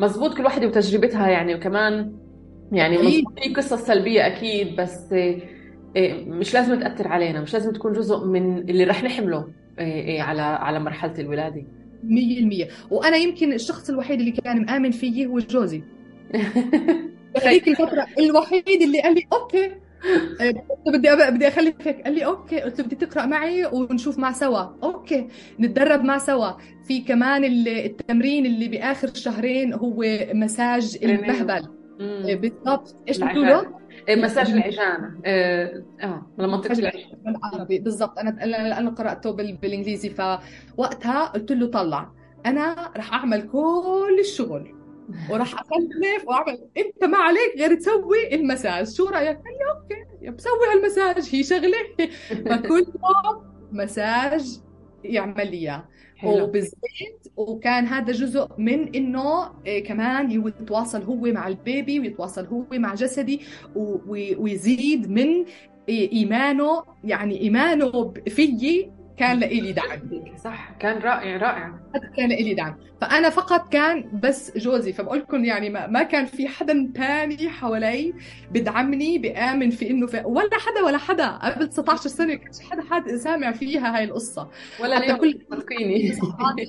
مزبوط 0.01 0.37
كل 0.37 0.45
وحدة 0.45 0.67
وتجربتها 0.67 1.29
يعني. 1.29 1.55
وكمان 1.55 2.13
يعني 2.73 2.99
في 2.99 3.55
قصص 3.57 3.87
سلبية 3.87 4.27
أكيد 4.27 4.77
بس 4.77 5.15
مش 6.27 6.55
لازم 6.55 6.81
تأثر 6.81 7.09
علينا 7.09 7.41
مش 7.41 7.53
لازم 7.55 7.73
تكون 7.73 7.93
جزء 7.93 8.25
من 8.25 8.59
اللي 8.59 8.85
رح 8.85 9.05
نحمله 9.05 9.49
إيه، 9.79 10.03
إيه، 10.03 10.23
على 10.23 10.43
على 10.43 10.81
مرحلة 10.81 11.15
الولادة. 11.19 11.65
100% 12.05 12.69
وأنا 12.91 13.17
يمكن 13.17 13.53
الشخص 13.53 13.91
الوحيد 13.91 14.19
اللي 14.21 14.33
كان 14.33 14.67
مآمن 14.67 14.91
فيي 14.91 15.27
هو 15.27 15.39
جوزي. 15.39 15.83
هذيك 17.45 17.69
الفترة 17.69 18.07
الوحيد 18.19 18.83
اللي 18.83 19.01
قال 19.01 19.15
لي 19.15 19.23
okay. 19.33 19.71
بدي 20.87 21.09
بدي 21.31 21.49
اخلفك 21.49 22.01
قال 22.05 22.15
لي 22.15 22.25
okay 22.25 22.61
قلت 22.61 22.79
له 22.79 22.87
بدي 22.87 22.97
تقرأ 22.97 23.27
معي 23.27 23.67
ونشوف 23.67 24.19
مع 24.19 24.33
سوا. 24.33 24.61
okay 24.83 25.29
نتدرب 25.61 26.05
مع 26.05 26.19
سوا. 26.19 26.51
في 26.89 27.01
كمان 27.01 27.45
التمرين 27.45 28.47
اللي 28.47 28.69
بآخر 28.69 29.15
شهرين 29.15 29.73
هو 29.73 30.05
مساج 30.33 30.99
المهبل. 31.03 31.69
بالضبط. 32.41 32.97
إيش 33.09 33.19
بتقولوا؟ 33.19 33.61
إيه، 33.61 33.86
مساج 34.09 34.51
العجانة 34.51 35.21
آه, 35.25 35.83
آه، 36.03 36.27
لمنطقة 36.39 36.73
العجانة 36.73 37.17
بالعربي. 37.25 37.79
بالضبط. 37.79 38.19
أنا 38.19 38.31
لأنه 38.45 38.91
قرأته 38.91 39.31
بالإنجليزي 39.31 40.11
فوقتها 40.11 41.25
قلت 41.25 41.53
له 41.53 41.67
طلع. 41.67 42.13
أنا 42.47 42.93
رح 42.97 43.13
أعمل 43.13 43.49
كل 43.49 44.17
الشغل 44.21 44.75
وراح 45.31 45.55
اخلف 45.55 46.29
وأعمل. 46.29 46.69
أنت 46.77 47.05
ما 47.05 47.19
عليك 47.19 47.53
غير 47.59 47.75
تسوي 47.75 48.35
المساج. 48.35 48.89
شو 48.89 49.09
رأيك؟ 49.09 49.37
قال 49.37 49.45
لي 49.59 49.71
okay 49.71 50.31
بسوي 50.31 50.53
هالمساج. 50.75 51.35
هي 51.35 51.43
شغلة. 51.43 52.09
فكل 52.51 52.79
يوم 52.79 53.57
مساج 53.73 54.61
يعمل 55.05 55.51
لي 55.51 55.57
إياه. 55.57 55.89
وبالزيت 56.25 57.33
وكان 57.37 57.87
هذا 57.87 58.13
جزء 58.13 58.49
من 58.59 58.95
إنه 58.95 59.51
إيه، 59.67 59.85
كمان 59.85 60.31
يتواصل 60.31 61.03
هو 61.03 61.17
مع 61.17 61.49
ال 61.49 61.59
baby 61.59 62.01
ويتواصل 62.01 62.47
هو 62.47 62.65
مع 62.73 62.95
جسدي 62.95 63.41
ويزيد 64.39 65.11
من 65.11 65.45
إيه، 65.89 66.13
إيمانه 66.13 66.83
يعني 67.05 67.41
إيمانه 67.41 68.15
فيي 68.29 68.91
كان 69.17 69.39
لإلي 69.41 69.73
دعم. 69.73 70.01
صح. 70.45 70.71
كان 70.81 70.99
رائع 70.99 71.37
رائع. 71.37 71.75
كان 72.17 72.29
لإلي 72.29 72.55
دعم. 72.55 72.77
فأنا 73.01 73.31
فقط 73.31 73.73
كان 73.73 74.21
بس 74.23 74.59
جوزي 74.59 74.93
فبقول 74.93 75.19
لكم 75.19 75.45
يعني 75.45 75.71
ما, 75.71 75.87
ما 75.87 76.03
كان 76.03 76.27
في 76.27 76.49
حدا 76.49 76.93
تاني 76.95 77.49
حوالي 77.49 78.15
بدعمني 78.51 79.19
بآمن 79.19 79.71
في 79.71 79.91
إنه 79.91 80.07
في 80.07 80.23
ولا 80.25 80.59
حدا 80.59 80.83
ولا 80.87 80.99
حدا. 80.99 81.29
قبل 81.29 81.69
19 81.69 82.09
سنة 82.09 82.35
كانش 82.35 82.61
حدا 82.71 82.83
حد 82.91 83.09
سامع 83.09 83.53
فيها 83.53 83.97
هاي 83.97 84.05
القصة. 84.05 84.51
ولا 84.81 84.99
اليوم 84.99 85.19
كل 85.19 85.39
صدقيني 85.51 86.13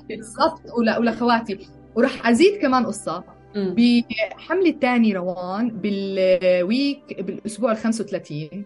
بالضبط. 0.09 0.61
ولأخواتي 0.99 1.59
وراح 1.95 2.27
أزيد 2.27 2.61
كمان 2.61 2.85
قصة. 2.85 3.37
بحملة 3.55 4.71
تاني 4.71 5.13
روان 5.13 5.69
بالويك 5.69 7.21
بالأسبوع 7.21 7.71
ال 7.71 7.77
35 7.77 8.49
آه، 8.53 8.65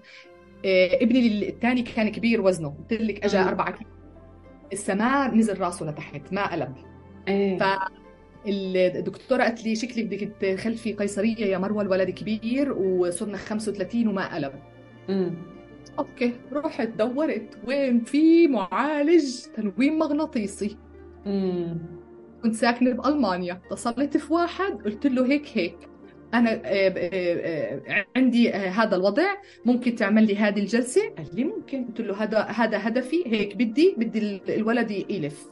ابني 0.65 1.49
الثاني 1.49 1.81
كان 1.81 2.09
كبير 2.09 2.41
وزنه. 2.41 2.69
قلت 2.69 2.93
لك 3.01 3.25
اجى 3.25 3.39
4 3.39 3.71
كيلو. 3.71 3.89
السماء 4.73 5.35
نزل 5.35 5.59
راسه 5.59 5.85
لتحت 5.85 6.33
ما 6.33 6.51
قلب. 6.51 6.75
إيه 7.27 7.57
فالدكتوره 8.45 9.43
قالت 9.43 9.65
لي 9.65 9.75
شكلك 9.75 10.05
بدك 10.05 10.31
تخلفي 10.39 10.93
قيصرية 10.93 11.45
يا 11.45 11.57
مروة 11.57 11.81
الولد 11.81 12.09
كبير 12.09 12.73
وصرنا 12.73 13.37
35 13.37 14.07
وما 14.07 14.35
قلب. 14.35 14.53
امم 15.09 15.33
أوكي 15.99 16.33
رحت 16.53 16.87
دورت 16.87 17.57
وين 17.67 18.03
في 18.03 18.47
معالج 18.47 19.45
تنويم 19.55 19.99
مغناطيسي. 19.99 20.77
امم 21.27 21.77
كنت 22.43 22.55
ساكنة 22.55 22.91
بألمانيا. 22.91 23.61
اتصلت 23.65 24.17
في 24.17 24.33
واحد 24.33 24.81
قلت 24.85 25.05
له 25.05 25.25
هيك 25.25 25.57
هيك. 25.57 25.77
أنا 26.33 26.51
آه، 26.51 26.59
آه، 26.65 27.81
آه، 27.87 28.05
عندي 28.15 28.51
هذا 28.51 28.95
الوضع 28.95 29.35
ممكن 29.65 29.95
تعمل 29.95 30.27
لي 30.27 30.35
هذه 30.35 30.59
الجلسة؟ 30.59 31.01
قال 31.17 31.35
لي 31.35 31.43
ممكن. 31.43 31.85
قلت 31.85 32.01
له 32.01 32.23
هذا 32.23 32.39
هذا 32.39 32.87
هدفي 32.87 33.23
هيك 33.25 33.55
بدي 33.55 33.95
بدي 33.97 34.41
الولد 34.49 34.91
يلف. 34.91 35.47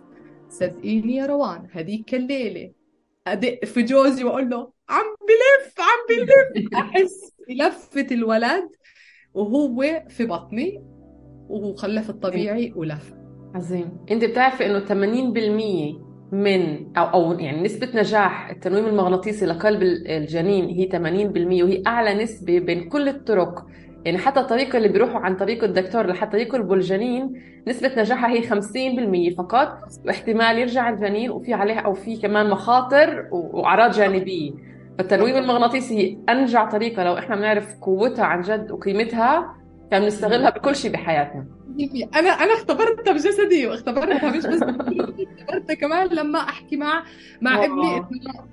صدقيني 0.50 1.16
يا 1.16 1.26
روان 1.26 1.68
هذيك 1.72 2.16
الليلة. 2.16 2.72
أدق 3.28 3.66
في 3.66 3.82
جوزي 3.82 4.24
وأقول 4.24 4.50
له 4.50 4.72
عم 4.90 5.06
بلف 5.22 5.74
عم 5.80 6.18
بلف. 6.18 6.74
أحس 6.74 7.34
بلفه 7.50 8.16
الولد 8.16 8.70
وهو 9.34 10.04
في 10.10 10.26
بطني 10.26 10.84
وخلف 11.50 12.10
الطبيعي 12.10 12.74
ولف. 12.76 13.14
عظيم. 13.56 14.06
أنت 14.12 14.26
بتعرفي 14.26 14.66
إنه 14.66 14.80
80% 14.80 16.09
من 16.32 16.88
أو 16.98 17.04
أو 17.04 17.40
يعني 17.40 17.62
نسبة 17.64 17.90
نجاح 17.96 18.50
التنويم 18.50 18.86
المغناطيسي 18.86 19.46
لقلب 19.46 19.84
الجنين 19.84 20.66
هي 20.66 20.90
80% 20.90 21.64
وهي 21.64 21.84
أعلى 21.88 22.24
نسبة 22.24 22.60
بين 22.60 22.90
كل 22.90 23.10
الطرق. 23.10 23.66
يعني 24.06 24.18
حتى 24.18 24.40
الطريقة 24.40 24.78
اللي 24.78 24.88
بيروحوا 24.88 25.20
عن 25.20 25.36
طريق 25.36 25.64
الدكتور 25.64 26.08
لحتى 26.08 26.38
يقلبوا 26.38 26.76
الجنين 26.76 27.34
نسبة 27.68 27.92
نجاحها 27.98 28.30
هي 28.30 28.42
50% 28.42 29.36
فقط 29.38 29.78
واحتمال 30.06 30.58
يرجع 30.58 30.90
الجنين 30.90 31.32
وفي 31.32 31.54
عليها 31.54 31.80
أو 31.80 31.94
في 31.94 32.18
كمان 32.18 32.50
مخاطر 32.50 33.28
وأعراض 33.32 33.92
جانبية. 33.92 34.52
فالتنويم 34.98 35.36
المغناطيسي 35.38 35.98
هي 35.98 36.18
أنجع 36.30 36.70
طريقة 36.70 37.04
لو 37.04 37.18
إحنا 37.18 37.36
بنعرف 37.36 37.76
قوتها 37.82 38.26
عن 38.26 38.42
جد 38.42 38.72
وقيمتها 38.72 39.56
كان 39.92 40.06
نستغلها 40.06 40.50
بكل 40.50 40.76
شيء 40.76 40.92
بحياتنا. 40.92 41.59
أنا 42.16 42.30
أنا 42.30 42.54
اختبرتها 42.54 43.14
بجسدي 43.14 43.68
واختبرتها 43.68 44.32
مش 44.32 44.46
بس 44.46 44.64
اختبرتها 44.64 45.74
كمان 45.74 46.08
لما 46.08 46.40
أحكي 46.40 46.78
مع 46.78 47.04
مع 47.42 47.66
ابني. 47.66 48.06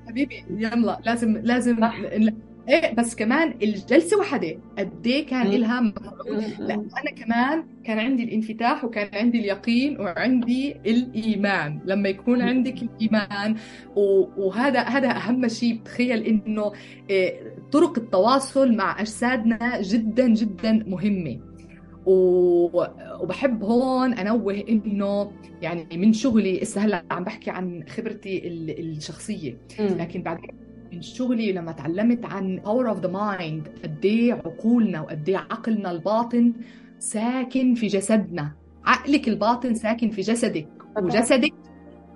حبيبي 0.09 0.45
يلا 0.51 1.01
لازم 1.05 1.37
لازم 1.37 1.77
إيه 2.69 2.95
بس 2.95 3.15
كمان 3.15 3.55
الجلسة 3.63 4.19
وحده 4.19 4.59
قد 4.79 5.07
إيه 5.07 5.27
كان 5.27 5.47
لها 5.47 5.93
لا 6.59 6.75
أنا 6.75 7.11
كمان 7.17 7.65
كان 7.85 7.99
عندي 7.99 8.25
الانفتاح 8.25 8.85
وكان 8.85 9.09
عندي 9.13 9.39
اليقين 9.39 10.01
وعندي 10.01 10.77
الإيمان. 10.87 11.81
لما 11.85 12.09
يكون 12.09 12.43
عندك 12.43 12.83
الإيمان 12.83 13.57
وهذا 14.37 14.81
هذا 14.81 15.11
أهم 15.11 15.49
شيء. 15.49 15.81
تخيل 15.85 16.23
إنه 16.23 16.73
إيه، 17.11 17.55
طرق 17.73 17.99
التواصل 17.99 18.77
مع 18.77 19.01
أجسادنا 19.01 19.81
جدا 19.81 20.29
جدا 20.29 20.85
مهمة. 20.87 21.39
و... 22.07 22.87
وبحب 23.23 23.65
هون 23.65 24.13
انوه 24.15 24.65
انه 24.69 25.33
يعني 25.63 25.97
من 25.97 26.13
شغلي 26.13 26.63
هسه 26.63 26.81
هلا 26.81 27.05
عم 27.11 27.25
بحكي 27.25 27.51
عن 27.51 27.85
خبرتي 27.89 28.49
الشخصية. 28.49 29.59
لكن 29.81 30.23
بعدين 30.23 30.51
من 30.93 31.03
شغلي 31.03 31.53
لما 31.53 31.73
تعلمت 31.73 32.25
عن 32.25 32.57
power 32.57 32.89
of 32.89 33.01
the 33.01 33.09
mind 33.09 33.69
قد 33.85 34.05
إيه 34.05 34.33
عقولنا 34.33 35.01
وقد 35.01 35.29
إيه 35.29 35.37
عقلنا 35.37 35.91
الباطن 35.91 36.53
ساكن 36.99 37.75
في 37.75 37.87
جسدنا. 37.87 38.53
عقلك 38.85 39.29
الباطن 39.29 39.75
ساكن 39.75 40.11
في 40.11 40.21
جسدك 40.21 40.69
وجسدك 41.03 41.55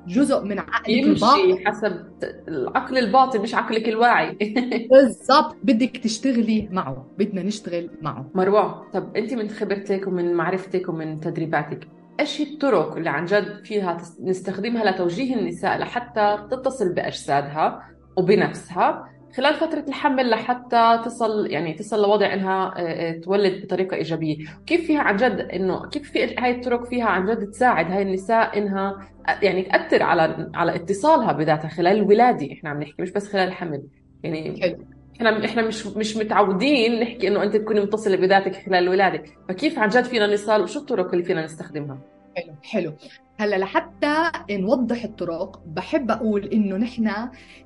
جزء 0.06 0.44
من 0.44 0.58
عقلك 0.58 0.88
يمشي 0.88 1.10
الباطن. 1.10 1.66
حسب 1.66 2.06
العقل 2.48 2.98
الباطن 2.98 3.40
مش 3.40 3.54
عقلك 3.54 3.88
الواعي. 3.88 4.36
بالضبط. 4.90 5.56
بدك 5.62 5.96
تشتغلي 5.96 6.68
معه. 6.72 7.06
بدنا 7.18 7.42
نشتغل 7.42 7.90
معه. 8.02 8.30
مروة 8.34 8.90
طب 8.92 9.16
انت 9.16 9.34
من 9.34 9.48
خبرتك 9.48 10.06
ومن 10.06 10.34
معرفتك 10.34 10.88
ومن 10.88 11.20
تدريباتك 11.20 11.88
إيش 12.20 12.40
هي 12.40 12.52
الطرق 12.52 12.96
اللي 12.96 13.10
عن 13.10 13.24
جد 13.24 13.64
فيها 13.64 13.96
نستخدمها 14.20 14.90
لتوجيه 14.90 15.34
النساء 15.34 15.78
لحتى 15.78 16.38
تتصل 16.50 16.92
بأجسادها 16.94 17.82
وبنفسها؟ 18.16 19.04
خلال 19.36 19.54
فترة 19.54 19.84
الحمل 19.88 20.30
لحتى 20.30 21.00
تصل 21.04 21.46
يعني 21.50 21.74
تصل 21.74 22.02
لوضع 22.02 22.34
إنها 22.34 22.74
آه، 22.76 22.80
آه، 22.80 23.12
تولد 23.12 23.64
بطريقة 23.64 23.96
إيجابية، 23.96 24.36
كيف 24.66 24.86
فيها 24.86 25.00
عن 25.00 25.16
جد 25.16 25.40
انه 25.40 25.88
كيف 25.88 26.10
في 26.10 26.36
هاي 26.38 26.50
الطرق 26.50 26.84
فيها 26.84 27.04
عن 27.04 27.26
جد 27.26 27.50
تساعد 27.50 27.90
هاي 27.90 28.02
النساء 28.02 28.58
إنها 28.58 29.10
آه، 29.28 29.38
يعني 29.42 29.62
تأثر 29.62 30.02
على 30.02 30.50
على 30.54 30.74
اتصالها 30.74 31.32
بذاتها 31.32 31.68
خلال 31.68 31.96
الولادة، 31.96 32.52
إحنا 32.52 32.70
عم 32.70 32.80
نحكي 32.82 33.02
مش 33.02 33.10
بس 33.10 33.28
خلال 33.28 33.48
الحمل، 33.48 33.82
يعني 34.22 34.62
حلو. 34.62 34.78
إحنا 35.16 35.44
إحنا 35.44 35.62
مش 35.62 35.86
مش 35.86 36.16
متعودين 36.16 37.00
نحكي 37.00 37.28
إنه 37.28 37.42
أنت 37.42 37.56
تكوني 37.56 37.80
متصلة 37.80 38.16
بذاتك 38.16 38.56
خلال 38.66 38.82
الولادة، 38.84 39.22
فكيف 39.48 39.78
عن 39.78 39.88
جد 39.88 40.04
فينا 40.04 40.26
نصل 40.26 40.62
وشو 40.62 40.80
الطرق 40.80 41.12
اللي 41.12 41.24
فينا 41.24 41.44
نستخدمها؟ 41.44 41.98
حلو 42.36 42.54
حلو. 42.62 42.92
هلا 43.40 43.56
لحتى 43.56 44.30
نوضح 44.50 45.04
الطرق 45.04 45.62
بحب 45.66 46.10
أقول 46.10 46.44
إنه 46.44 46.76
نحن 46.76 47.10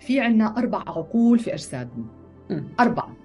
في 0.01 0.21
عنا 0.21 0.55
أربع 0.59 0.79
عقول 0.79 1.39
في 1.39 1.55
أجسادنا. 1.55 2.05
أربعة. 2.81 3.17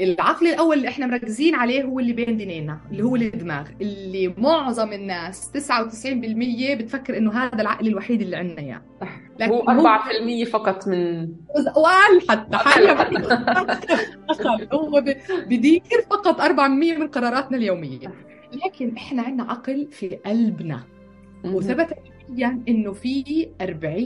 العقل 0.00 0.46
الأول 0.46 0.76
اللي 0.76 0.88
إحنا 0.88 1.06
مركزين 1.06 1.54
عليه 1.54 1.82
هو 1.82 1.98
اللي 1.98 2.12
بين 2.12 2.36
دينينا 2.36 2.80
اللي 2.90 3.02
هو 3.02 3.16
الدماغ. 3.16 3.68
اللي 3.80 4.34
معظم 4.38 4.92
الناس 4.92 5.50
99% 5.50 6.74
بتفكر 6.74 7.16
إنه 7.16 7.32
هذا 7.32 7.60
العقل 7.60 7.86
الوحيد 7.86 8.22
اللي 8.22 8.36
عندنا 8.36 8.60
إياه. 8.60 8.82
لكن 9.38 9.52
هو 9.52 9.98
4% 10.44 10.44
فقط 10.44 10.88
من 10.88 11.28
وقال 11.76 12.28
حتى. 12.28 12.58
هو 14.72 15.04
بدير 15.46 15.82
فقط 16.10 16.40
4% 16.40 16.60
من 16.60 17.08
قراراتنا 17.08 17.56
اليومية. 17.56 18.14
لكن 18.64 18.96
إحنا 18.96 19.22
عندنا 19.22 19.50
عقل 19.50 19.88
في 19.90 20.08
قلبنا. 20.08 20.84
وثبت 21.44 21.94
علميا 22.28 22.62
إنه 22.68 22.92
في 22.92 23.48
40 23.60 23.96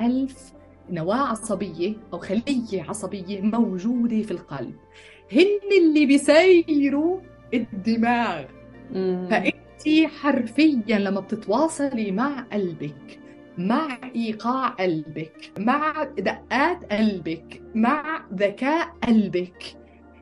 ألف 0.00 0.52
نواة 0.90 1.16
عصبية 1.16 1.94
أو 2.12 2.18
خلية 2.18 2.82
عصبية 2.88 3.40
موجودة 3.40 4.22
في 4.22 4.30
القلب. 4.30 4.74
هن 5.32 5.78
اللي 5.80 6.06
بيسيروا 6.06 7.20
الدماغ. 7.54 8.44
فأنت 9.30 10.10
حرفيا 10.20 10.98
لما 10.98 11.20
بتتواصلي 11.20 12.10
مع 12.12 12.40
قلبك 12.52 13.18
مع 13.58 13.98
إيقاع 14.16 14.68
قلبك 14.68 15.52
مع 15.58 16.04
دقات 16.18 16.92
قلبك 16.92 17.62
مع 17.74 18.24
ذكاء 18.34 18.88
قلبك 19.04 19.62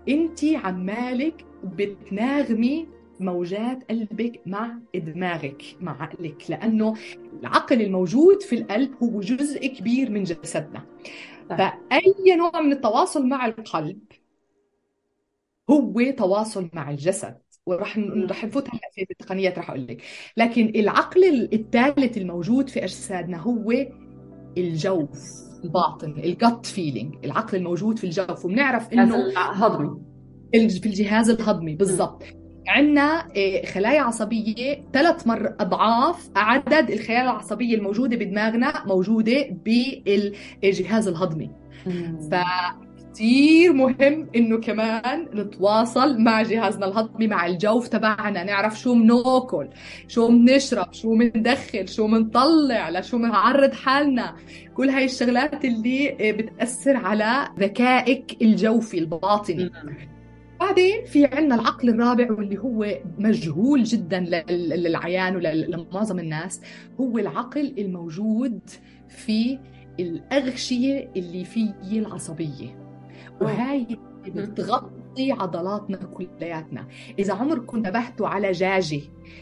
انت 0.08 0.44
عمالك 0.44 1.44
بتناغمي 1.64 2.86
موجات 3.22 3.90
قلبك 3.90 4.40
مع 4.46 4.78
دماغك 4.94 5.62
مع 5.80 6.02
عقلك 6.02 6.50
لأنه 6.50 6.94
العقل 7.40 7.82
الموجود 7.82 8.42
في 8.42 8.54
القلب 8.54 8.94
هو 9.02 9.20
جزء 9.20 9.66
كبير 9.66 10.10
من 10.10 10.22
جسدنا. 10.22 10.86
فأي 11.48 12.36
نوع 12.36 12.60
من 12.60 12.72
التواصل 12.72 13.26
مع 13.26 13.46
القلب 13.46 13.98
هو 15.70 16.10
تواصل 16.16 16.70
مع 16.72 16.90
الجسد 16.90 17.38
ورح 17.66 17.98
رح 18.30 18.44
نفوت 18.44 18.68
هلا 18.68 18.80
في 18.94 19.06
التقنيات 19.10 19.58
رح 19.58 19.70
أقول 19.70 19.86
لك 19.86 20.02
لكن 20.36 20.72
العقل 20.76 21.48
الثالث 21.52 22.18
الموجود 22.18 22.68
في 22.68 22.84
أجسادنا 22.84 23.38
هو 23.38 23.72
الجوف 24.58 25.42
الباطن 25.64 26.10
الجت 26.10 26.66
فيلينج 26.66 27.14
العقل 27.24 27.58
الموجود 27.58 27.98
في 27.98 28.04
الجوف. 28.04 28.44
وبنعرف 28.44 28.92
إنه 28.92 29.32
هضمي 29.38 30.00
في 30.52 30.86
الجهاز 30.86 31.30
الهضمي 31.30 31.76
بالضبط. 31.76 32.22
عندنا 32.68 33.26
آه، 33.36 33.66
خلايا 33.66 34.00
عصبية 34.00 34.84
ثلاث 34.92 35.26
مر 35.26 35.54
أضعاف 35.60 36.30
عدد 36.36 36.90
الخلايا 36.90 37.22
العصبية 37.22 37.74
الموجودة 37.76 38.16
بدماغنا 38.16 38.86
موجودة 38.86 39.46
بالجهاز 39.64 41.08
الهضمي. 41.08 41.50
فكتير 42.30 43.72
مهم 43.72 44.28
إنه 44.36 44.60
كمان 44.60 45.28
نتواصل 45.34 46.18
مع 46.20 46.42
جهازنا 46.42 46.86
الهضمي 46.86 47.26
مع 47.26 47.46
الجوف 47.46 47.88
تبعنا 47.88 48.44
نعرف 48.44 48.80
شو 48.80 48.94
بناكل 48.94 49.68
شو 50.08 50.28
بنشرب 50.28 50.92
شو 50.92 51.16
بندخل 51.16 51.88
شو 51.88 52.06
بنطلع 52.06 52.90
لشو 52.90 53.18
بنعرض 53.18 53.72
حالنا. 53.72 54.36
كل 54.74 54.88
هاي 54.90 55.04
الشغلات 55.04 55.64
اللي 55.64 56.10
آه، 56.10 56.32
بتأثر 56.32 56.96
على 56.96 57.48
ذكائك 57.58 58.42
الجوفي 58.42 58.98
الباطني. 58.98 59.70
بعدين 60.62 61.04
في 61.04 61.26
عندنا 61.26 61.54
العقل 61.54 61.88
الرابع 61.88 62.32
واللي 62.32 62.58
هو 62.58 62.98
مجهول 63.18 63.82
جدا 63.82 64.20
للعيان 64.50 65.36
ولمعظم 65.36 66.18
الناس 66.18 66.60
هو 67.00 67.18
العقل 67.18 67.74
الموجود 67.78 68.60
في 69.08 69.58
الأغشية 70.00 71.10
اللي 71.16 71.44
فيه 71.44 71.74
العصبية. 71.92 72.78
وهاي 73.40 73.86
بتغطي 74.26 75.32
عضلاتنا 75.32 75.96
كلياتنا. 75.96 76.88
إذا 77.18 77.34
عمركم 77.34 77.76
انتبهتوا 77.76 78.28
على 78.28 78.52
جاجة 78.52 79.00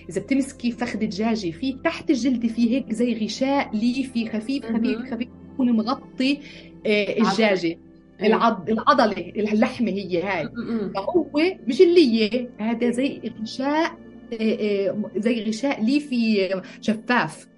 إذا 0.09 0.21
بتمسكي 0.21 0.73
فخذ 0.73 0.99
دجاجة 0.99 1.51
في 1.51 1.73
تحت 1.85 2.11
الجلد 2.11 2.47
في 2.47 2.71
هيك 2.71 2.93
زي 2.93 3.25
غشاء 3.25 3.77
ليفي 3.77 4.29
خفيف 4.29 4.67
خفيف 4.67 5.13
خفيف 5.13 5.29
يكون 5.53 5.73
مغطي 5.73 6.41
آه، 6.87 7.19
الجاجة. 7.21 7.79
العض... 8.27 8.71
العضلة 8.71 9.33
اللحمة 9.37 9.91
هي 9.91 10.23
هاي. 10.23 10.49
فهو 10.95 11.31
مش 11.67 11.81
اللي 11.81 12.49
هذا 12.59 12.91
زي 12.91 13.33
غشاء 13.43 13.99
آه، 14.33 14.89
آه، 14.91 15.11
زي 15.17 15.45
غشاء 15.45 15.85
ليفي 15.85 16.49
شفاف. 16.81 17.49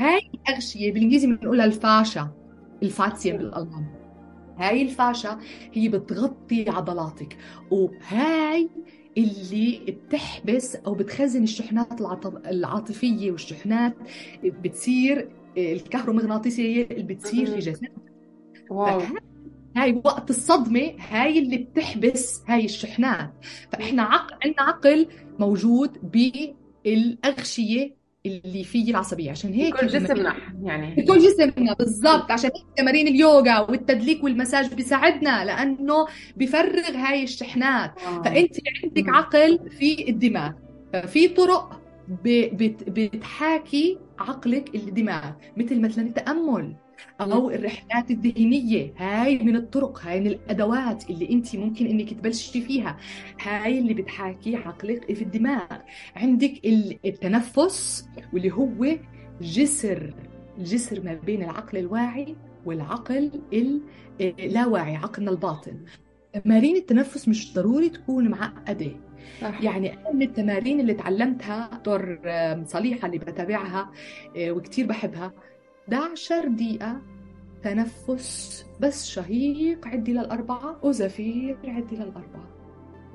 هاي 0.00 0.20
الأغشية 0.34 0.92
بالإنجليزي 0.92 1.26
بنقولها 1.26 1.64
الفاشا 1.64 2.30
الفاتسيا 2.82 3.36
بالألمان. 3.36 3.86
هاي 4.58 4.82
الفاشا 4.82 5.38
هي 5.72 5.88
بتغطي 5.88 6.70
عضلاتك 6.70 7.36
وهاي 7.70 8.68
اللي 9.18 9.80
بتحبس 9.88 10.76
أو 10.76 10.94
بتخزن 10.94 11.42
الشحنات 11.42 12.00
العاطفية 12.46 13.30
والشحنات 13.30 13.96
بتصير 14.44 15.28
الكهرومغناطيسية 15.56 16.86
اللي 16.90 17.02
بتصير 17.02 17.46
في 17.46 17.58
جسدك. 17.58 17.92
واو. 18.70 19.00
هاي 19.76 20.00
وقت 20.04 20.30
الصدمة 20.30 20.92
هاي 21.10 21.38
اللي 21.38 21.56
بتحبس 21.56 22.42
هاي 22.48 22.64
الشحنات. 22.64 23.30
فإحنا 23.72 24.02
عقل 24.02 24.34
عندنا 24.44 24.62
عقل 24.62 25.08
موجود 25.38 25.98
بالأغشية 26.02 27.96
اللي 28.26 28.64
فيه 28.64 28.90
العصبية. 28.90 29.30
عشان 29.30 29.52
هيك 29.52 29.74
كل 29.76 29.86
جسمنا 29.86 30.36
يعني. 30.62 31.02
كل 31.02 31.18
جسمنا 31.18 31.72
بالضبط. 31.72 32.30
عشان 32.30 32.50
هيك 32.54 32.64
تمارين 32.76 33.08
اليوجا 33.08 33.58
والتدليك 33.58 34.24
والمساج 34.24 34.74
بيساعدنا 34.74 35.44
لأنه 35.44 36.06
بفرغ 36.36 36.90
هاي 36.96 37.22
الشحنات. 37.22 37.98
آه. 37.98 38.22
فأنت 38.22 38.56
عندك 38.84 39.08
عقل 39.08 39.70
في 39.70 40.08
الدماغ. 40.08 40.52
ففي 40.92 41.28
طرق 41.28 41.80
بتحاكي 42.88 43.98
عقلك 44.18 44.74
الدماغ 44.74 45.30
مثل 45.56 45.80
مثلا 45.80 46.06
التأمل. 46.06 46.76
أو 47.20 47.50
الرحلات 47.50 48.10
الذهنية. 48.10 48.92
هاي 48.96 49.38
من 49.38 49.56
الطرق 49.56 50.00
هاي 50.02 50.20
من 50.20 50.26
الأدوات 50.26 51.10
اللي 51.10 51.30
انت 51.30 51.56
ممكن 51.56 51.86
إنك 51.86 52.14
تبلشي 52.14 52.60
فيها. 52.60 52.96
هاي 53.42 53.78
اللي 53.78 53.94
بتحاكي 53.94 54.56
عقلك 54.56 55.14
في 55.14 55.22
الدماغ. 55.22 55.66
عندك 56.16 56.52
التنفس 57.04 58.08
واللي 58.32 58.52
هو 58.52 58.96
جسر. 59.40 60.14
الجسر 60.58 61.00
ما 61.04 61.14
بين 61.14 61.42
العقل 61.42 61.78
الواعي 61.78 62.36
والعقل 62.64 63.30
اللاواعي 64.20 64.96
عقلنا 64.96 65.30
الباطن. 65.30 65.76
تمارين 66.44 66.76
التنفس 66.76 67.28
مش 67.28 67.54
ضروري 67.54 67.88
تكون 67.88 68.28
معقدة. 68.28 68.90
صح. 69.40 69.62
يعني 69.62 69.92
أنا 69.92 70.12
من 70.12 70.22
التمارين 70.22 70.80
اللي 70.80 70.94
تعلمتها 70.94 71.70
دكتور 71.72 72.18
صليحة 72.66 73.06
اللي 73.06 73.18
بتابعها 73.18 73.90
آه، 74.36 74.50
وكتير 74.50 74.86
بحبها. 74.86 75.32
11 75.88 76.48
دقيقة 76.48 77.00
تنفس 77.62 78.64
بس 78.80 79.06
شهيق 79.06 79.88
عدي 79.88 80.12
للأربعة 80.12 80.80
وزفير 80.82 81.56
عدي 81.64 81.96
للأربعة. 81.96 82.48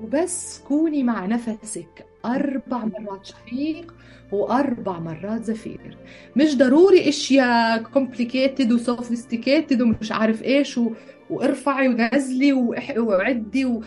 وبس 0.00 0.62
كوني 0.68 1.02
مع 1.02 1.26
نفسك 1.26 2.06
أربع 2.24 2.84
مرات 2.84 3.26
شهيق 3.26 3.94
وأربع 4.32 4.98
مرات 4.98 5.44
زفير. 5.44 5.98
مش 6.36 6.56
ضروري 6.56 7.08
أشياء 7.08 7.82
complicated 7.84 8.72
وسوفيستيكيتد 8.72 9.82
ومش 9.82 10.12
عارف 10.12 10.42
إيش 10.42 10.78
و... 10.78 10.90
وارفعي 11.30 11.88
ونزلي. 11.88 12.52
وعدي 12.98 13.64
و... 13.64 13.82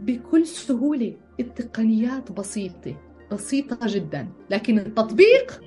بكل 0.00 0.46
سهولة. 0.46 1.16
التقنيات 1.40 2.32
بسيطة 2.32 2.96
بسيطة 3.32 3.78
جدا. 3.86 4.28
لكن 4.50 4.78
التطبيق 4.78 5.60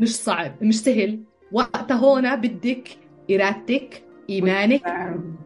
مش 0.00 0.16
صعب 0.16 0.52
مش 0.62 0.80
سهل. 0.80 1.20
وقتها 1.54 1.96
هون 1.96 2.36
بدك 2.36 2.88
إرادتك 3.30 4.04
إيمانك 4.30 4.82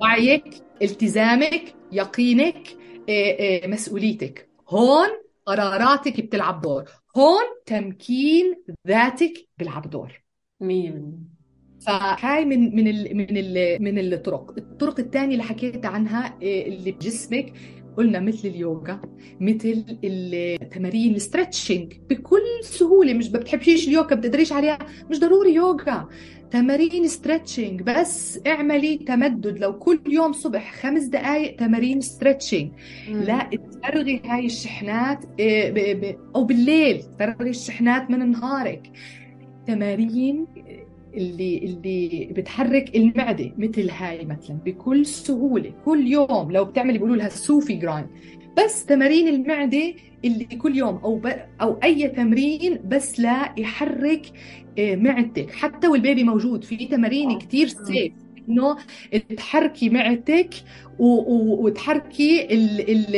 وعيك 0.00 0.44
التزامك 0.82 1.74
يقينك 1.92 2.68
إيه، 3.08 3.38
إيه، 3.38 3.68
مسؤوليتك. 3.68 4.48
هون 4.68 5.08
قراراتك 5.46 6.20
بتلعب 6.20 6.60
دور. 6.60 6.84
هون 7.16 7.44
تمكين 7.66 8.64
ذاتك 8.88 9.32
بيلعب 9.58 9.90
دور. 9.90 10.22
مين 10.60 11.24
فهاي 11.86 12.44
من 12.44 12.76
من 12.76 12.88
ال 12.88 13.16
من 13.16 13.36
ال 13.36 13.82
من 13.82 13.98
الطرق. 13.98 14.54
الطرق 14.58 15.00
الثانية 15.00 15.32
اللي 15.32 15.44
حكيت 15.44 15.86
عنها 15.86 16.38
إيه، 16.42 16.68
اللي 16.68 16.92
بجسمك 16.92 17.52
قلنا 17.98 18.20
مثل 18.20 18.48
اليوغا 18.48 19.00
مثل 19.40 19.84
التمارين 20.04 21.14
ال 21.14 21.21
stretching 21.21 21.92
بكل 22.10 22.42
سهولة 22.62 23.14
مش 23.14 23.28
بتحبيش 23.28 23.88
اليوغا 23.88 24.14
بتقدريش 24.14 24.52
عليها 24.52 24.78
مش 25.10 25.20
ضروري 25.20 25.54
يوغا. 25.54 26.08
تمارين 26.50 27.08
stretching 27.08 27.82
بس 27.82 28.40
اعملي 28.46 28.96
تمدد. 28.96 29.58
لو 29.58 29.78
كل 29.78 30.00
يوم 30.06 30.32
صبح 30.32 30.74
خمس 30.74 31.02
دقائق 31.04 31.56
تمارين 31.56 32.00
stretching 32.00 32.70
لا 33.08 33.50
تفرغي 33.82 34.22
هاي 34.24 34.46
الشحنات 34.46 35.24
إيه، 35.38 36.18
أو 36.36 36.44
بالليل 36.44 37.02
تفرغي 37.02 37.50
الشحنات 37.50 38.10
من 38.10 38.30
نهارك. 38.30 38.90
تمارين 39.66 40.46
اللي 41.14 41.58
اللي 41.58 42.28
بتحرك 42.32 42.96
المعدة 42.96 43.52
مثل 43.58 43.90
هاي 43.90 44.24
مثلا 44.24 44.58
بكل 44.64 45.06
سهولة 45.06 45.72
كل 45.84 46.06
يوم 46.06 46.52
لو 46.52 46.64
بتعملي 46.64 46.98
بيقولوا 46.98 47.16
لها 47.16 47.28
Sufi 47.28 47.74
grind 47.74 48.08
بس 48.58 48.86
تمارين 48.86 49.28
المعدة 49.28 49.94
اللي 50.24 50.44
كل 50.44 50.76
يوم 50.76 50.96
أو 50.96 51.16
ب... 51.16 51.26
أو 51.60 51.78
أي 51.84 52.08
تمرين 52.08 52.78
بس 52.84 53.20
لا 53.20 53.54
يحرك 53.56 54.26
آه، 54.78 54.96
معدتك. 54.96 55.50
حتى 55.50 55.88
والبيبي 55.88 56.24
موجود 56.24 56.64
في 56.64 56.86
تمارين 56.86 57.38
كثير 57.38 57.68
safe 57.68 58.12
إنه 58.48 58.76
تحركي 59.36 59.88
معدتك 59.88 60.50
و... 60.98 61.06
و... 61.06 61.64
وتحركي 61.64 62.54
ال... 62.54 62.90
ال... 62.90 63.16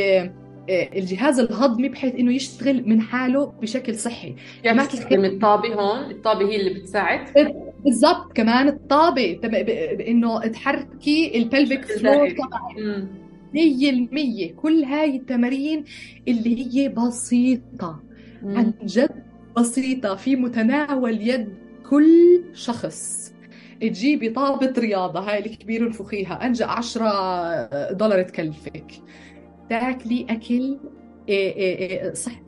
آه، 0.69 0.89
الجهاز 0.95 1.39
الهضمي 1.39 1.89
بحيث 1.89 2.15
إنه 2.15 2.33
يشتغل 2.33 2.89
من 2.89 3.01
حاله 3.01 3.45
بشكل 3.45 3.95
صحي. 3.95 4.35
يعني 4.63 4.77
ما 4.77 4.85
تستخدم 4.85 5.25
الطابة 5.25 5.73
هون؟ 5.73 6.11
الطابة 6.11 6.49
هي 6.49 6.55
اللي 6.55 6.79
بتساعد؟ 6.79 7.29
بالضبط 7.83 8.31
كمان 8.33 8.67
الطابه 8.67 9.39
إنه 10.07 10.47
تحركي 10.47 11.37
ال 11.37 11.44
pelvic 11.44 11.85
floor 11.85 12.29
تبعك 12.29 12.75
مية 13.53 13.89
المية 13.89 14.53
كل 14.53 14.83
هاي 14.83 15.15
التمارين 15.15 15.83
اللي 16.27 16.75
هي 16.75 16.89
بسيطة 16.89 18.03
عن 18.43 18.73
جد 18.83 19.23
بسيطة 19.57 20.15
في 20.15 20.35
متناول 20.35 21.27
يد 21.29 21.53
كل 21.89 22.43
شخص. 22.53 23.31
تجيبي 23.81 24.29
طابة 24.29 24.73
رياضة 24.77 25.19
هاي 25.19 25.39
الكبيرة 25.39 25.87
انفخيها 25.87 26.45
أنجا 26.45 26.65
عشرة 26.65 27.91
دولار 27.91 28.21
تكلفك. 28.21 28.91
تاكلي 29.69 30.25
أكل 30.29 30.79
إيه، 31.29 31.55
إيه، 31.55 31.77
إيه، 32.03 32.13
صحي. 32.13 32.41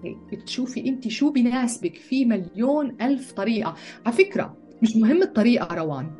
تشوفي 0.45 0.87
انت 0.89 1.07
شو 1.07 1.31
بناسبك 1.31 1.95
في 1.95 2.25
مليون 2.25 2.95
ألف 3.01 3.31
طريقة. 3.31 3.75
على 4.05 4.15
فكرة 4.15 4.57
مش 4.83 4.95
مهم 4.95 5.21
الطريقة 5.23 5.75
روان 5.75 6.11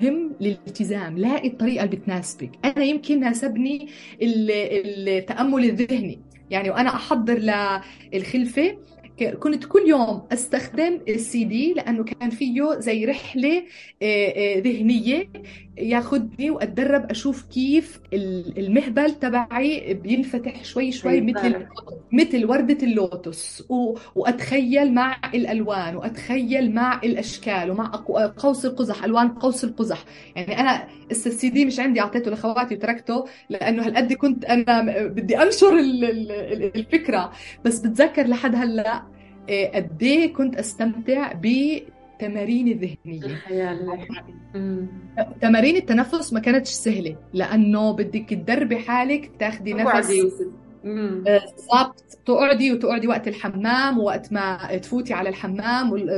مهم 0.00 0.32
الالتزام 0.40 1.18
لاقي 1.18 1.48
الطريقة 1.48 1.84
اللي 1.84 1.96
بتناسبك. 1.96 2.50
أنا 2.64 2.84
يمكن 2.84 3.20
ناسبني 3.20 3.88
التأمل 4.22 5.64
الذهني. 5.64 6.20
يعني 6.50 6.70
وأنا 6.70 6.88
أحضر 6.94 7.38
للخلفة 8.12 8.76
كنت 9.40 9.64
كل 9.64 9.82
يوم 9.88 10.22
أستخدم 10.32 11.00
السي 11.08 11.44
دي 11.44 11.72
لأنه 11.74 12.04
كان 12.04 12.30
فيه 12.30 12.78
زي 12.78 13.04
رحلة 13.04 13.62
آه، 14.02 14.28
آه، 14.28 14.58
ذهنية. 14.58 15.28
ياخذني 15.78 16.50
واتدرب 16.50 17.10
أشوف 17.10 17.42
كيف 17.42 18.00
المهبل 18.58 19.10
تبعي 19.10 19.94
بينفتح 19.94 20.64
شوي 20.64 20.92
شوي 20.92 21.20
مثل 21.20 21.66
مثل 22.12 22.44
وردة 22.44 22.78
اللوتس 22.82 23.64
وأتخيل 24.14 24.94
مع 24.94 25.16
الألوان 25.34 25.96
وأتخيل 25.96 26.74
مع 26.74 27.00
الأشكال 27.04 27.70
ومع 27.70 27.90
قوس 28.36 28.66
القزح 28.66 29.04
ألوان 29.04 29.28
قوس 29.28 29.64
القزح. 29.64 30.04
يعني 30.36 30.60
أنا 30.60 30.88
السي 31.10 31.50
دي 31.50 31.64
مش 31.64 31.80
عندي 31.80 32.00
أعطيته 32.00 32.30
لأخواتي 32.30 32.74
وتركته 32.74 33.24
لأنه 33.50 33.86
هالقد 33.86 34.12
كنت 34.12 34.44
أنا 34.44 35.02
بدي 35.06 35.42
أنشر 35.42 35.78
الفكرة. 36.74 37.32
بس 37.64 37.78
بتذكر 37.78 38.26
لحد 38.26 38.54
هلأ 38.54 39.02
آه، 39.50 39.70
قد 39.76 40.02
إيه 40.02 40.32
كنت 40.32 40.56
أستمتع 40.56 41.32
بتمارين 42.18 42.68
الذهنية. 42.68 43.40
تمارين 45.40 45.76
التنفس 45.76 46.32
ما 46.32 46.40
كانتش 46.40 46.70
سهلة 46.70 47.16
لأنه 47.32 47.92
بدك 47.92 48.30
تدربي 48.30 48.76
حالك 48.76 49.30
تاخدي 49.38 49.72
نفس 49.72 50.10
بالضبط. 50.84 52.18
تقعدي 52.26 52.72
وتقعدي 52.72 53.08
وقت 53.08 53.28
الحمام 53.28 53.98
ووقت 53.98 54.32
ما 54.32 54.76
تفوتي 54.76 55.14
على 55.14 55.28
الحمام 55.28 56.08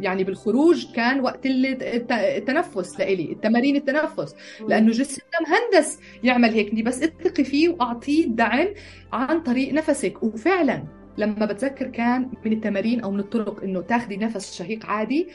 يعني 0.00 0.24
بالخروج 0.24 0.86
كان 0.94 1.20
وقت 1.20 1.40
التنفس 1.46 3.00
لإلي 3.00 3.32
التمارين 3.32 3.76
التنفس. 3.76 4.34
لأنه 4.68 4.90
جسمنا 4.90 5.38
مهندس 5.48 5.98
يعمل 6.22 6.50
هيك 6.50 6.84
بس 6.84 7.02
اتقي 7.02 7.44
فيه 7.44 7.68
وأعطيه 7.68 8.24
الدعم 8.24 8.68
عن 9.12 9.40
طريق 9.40 9.72
نفسك. 9.72 10.22
وفعلا 10.22 10.82
لما 11.20 11.46
بتذكر 11.46 11.86
كان 11.86 12.30
من 12.44 12.52
التمارين 12.52 13.00
أو 13.00 13.10
من 13.10 13.20
الطرق 13.20 13.62
إنه 13.62 13.80
تاخدي 13.80 14.16
نفس 14.16 14.58
شهيق 14.58 14.86
عادي 14.86 15.28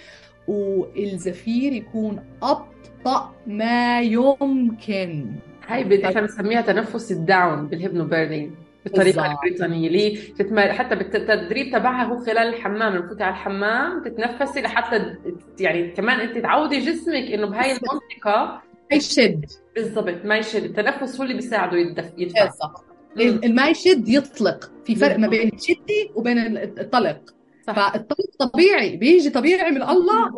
والزفير 0.47 1.73
يكون 1.73 2.23
أبطأ 2.43 3.33
ما 3.47 4.01
يمكن. 4.01 5.31
هاي 5.67 6.05
إحنا 6.05 6.21
بنسميها 6.21 6.61
تنفس 6.61 7.11
ال 7.11 7.23
down 7.23 7.67
بال 7.67 8.05
hypnobirthing 8.05 8.51
بالطريقة. 8.83 9.31
البريطانية 9.31 9.89
ليه 9.89 10.33
تتمر... 10.33 10.73
حتى 10.73 10.95
بالتدريب 10.95 11.73
تبعها 11.73 12.03
هو 12.03 12.17
خلال 12.17 12.37
الحمام 12.37 12.93
لما 12.93 13.05
تفوتي 13.05 13.23
على 13.23 13.33
الحمام 13.33 14.03
تتنفسي 14.03 14.61
لحتى 14.61 15.15
يعني 15.59 15.91
كمان 15.91 16.19
أنت 16.19 16.37
تعودي 16.37 16.79
جسمك 16.79 17.31
إنه 17.33 17.47
بهاي 17.47 17.71
المنطقة 17.71 18.61
ما 18.91 18.97
يشد. 18.97 19.45
بالضبط 19.75 20.25
ما 20.25 20.37
يشد. 20.37 20.63
التنفس 20.63 21.17
هو 21.17 21.23
اللي 21.23 21.33
بيساعده 21.33 21.77
يدفع. 21.77 22.45
بالضبط. 22.45 22.85
الماء 23.19 23.71
يشد 23.71 24.09
يطلق. 24.09 24.71
في 24.85 24.95
فرق 24.95 25.17
ما 25.19 25.27
بين 25.27 25.57
تشدي 25.57 26.11
وبين 26.15 26.37
الطلق. 26.57 27.35
صح. 27.67 27.75
فالطلق 27.75 28.29
طبيعي 28.39 28.97
بيجي 28.97 29.29
طبيعي 29.29 29.71
من 29.71 29.81
الله 29.81 30.31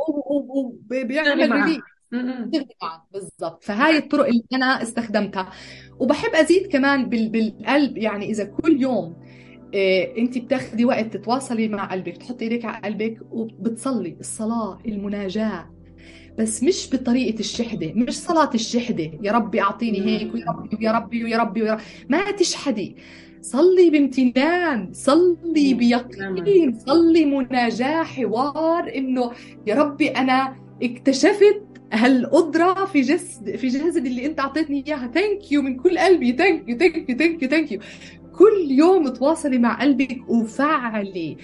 وبيعمل 0.89 1.51
ريليف. 1.51 1.83
بالضبط. 3.13 3.63
فهاي 3.63 3.97
الطرق 3.97 4.25
اللي 4.25 4.43
أنا 4.53 4.81
استخدمتها. 4.81 5.49
وبحب 5.99 6.35
أزيد 6.35 6.67
كمان 6.67 7.09
بالقلب. 7.09 7.97
يعني 7.97 8.29
إذا 8.29 8.43
كل 8.43 8.81
يوم 8.81 9.15
إيه 9.73 10.17
انت 10.17 10.37
بتاخدي 10.37 10.85
وقت 10.85 11.13
تتواصلي 11.13 11.67
مع 11.67 11.91
قلبك 11.91 12.17
تحطي 12.17 12.45
إيدك 12.45 12.65
على 12.65 12.81
قلبك 12.85 13.17
وبتصلي 13.31 14.17
الصلاة 14.19 14.79
المناجاة. 14.85 15.76
بس 16.37 16.63
مش 16.63 16.89
بطريقة 16.93 17.39
الشحدة 17.39 17.91
مش 17.95 18.13
صلاة 18.19 18.49
الشحدة 18.55 19.11
يا 19.21 19.31
ربي 19.31 19.61
أعطيني 19.61 20.01
هيك 20.01 20.33
ويا 20.33 20.45
ربي 20.51 20.77
ويا 20.77 20.91
ربي 20.91 21.23
ويا 21.23 21.37
ربي, 21.37 21.61
ويا 21.61 21.73
ربي. 21.73 21.83
ما 22.09 22.31
تشحدي. 22.31 22.95
صلي 23.41 23.89
بامتنان 23.89 24.89
صلي 24.93 25.73
بيقين 25.73 26.79
صلي 26.79 27.25
مناجاة 27.25 28.03
حوار 28.03 28.95
إنه 28.95 29.31
يا 29.67 29.75
ربي 29.75 30.07
أنا 30.07 30.55
اكتشفت 30.83 31.61
هالقدرة 31.93 32.85
في 32.85 33.01
جسد 33.01 33.55
في 33.55 33.67
جسد 33.67 34.05
اللي 34.05 34.25
أنت 34.25 34.39
أعطيتني 34.39 34.83
إياها. 34.87 35.11
thank 35.13 35.51
you 35.51 35.61
من 35.61 35.75
كل 35.75 35.97
قلبي. 35.99 36.31
thank 36.37 36.69
you 36.69 36.77
thank 36.77 37.09
you 37.09 37.17
thank 37.17 37.43
you 37.43 37.49
thank 37.49 37.71
you 37.71 37.79
كل 38.37 38.71
يوم 38.71 39.07
تواصلي 39.07 39.57
مع 39.57 39.81
قلبك 39.81 40.29
وفعلي. 40.29 41.37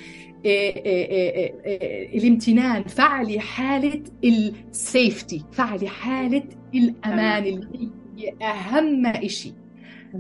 الامتنان 2.16 2.84
فعلي 2.84 3.40
حالة 3.40 4.04
ال 4.24 4.41
safety 4.41 5.46
فعلي 5.52 5.88
حالة 5.88 6.44
الأمان 6.76 7.44
اللي 7.44 7.90
هي 8.18 8.34
أهم 8.42 9.06
إشي. 9.06 9.54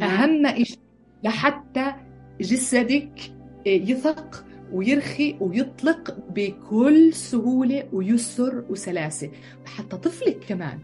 أهم 0.01 0.45
إشي. 0.45 0.77
لحتى 1.23 1.93
جسدك 2.41 3.19
يثق 3.65 4.45
ويرخي 4.73 5.35
ويطلق 5.39 6.17
بكل 6.29 7.13
سهولة 7.13 7.83
ويسر 7.93 8.65
وسلاسة. 8.69 9.31
حتى 9.65 9.97
طفلك 9.97 10.37
كمان 10.49 10.79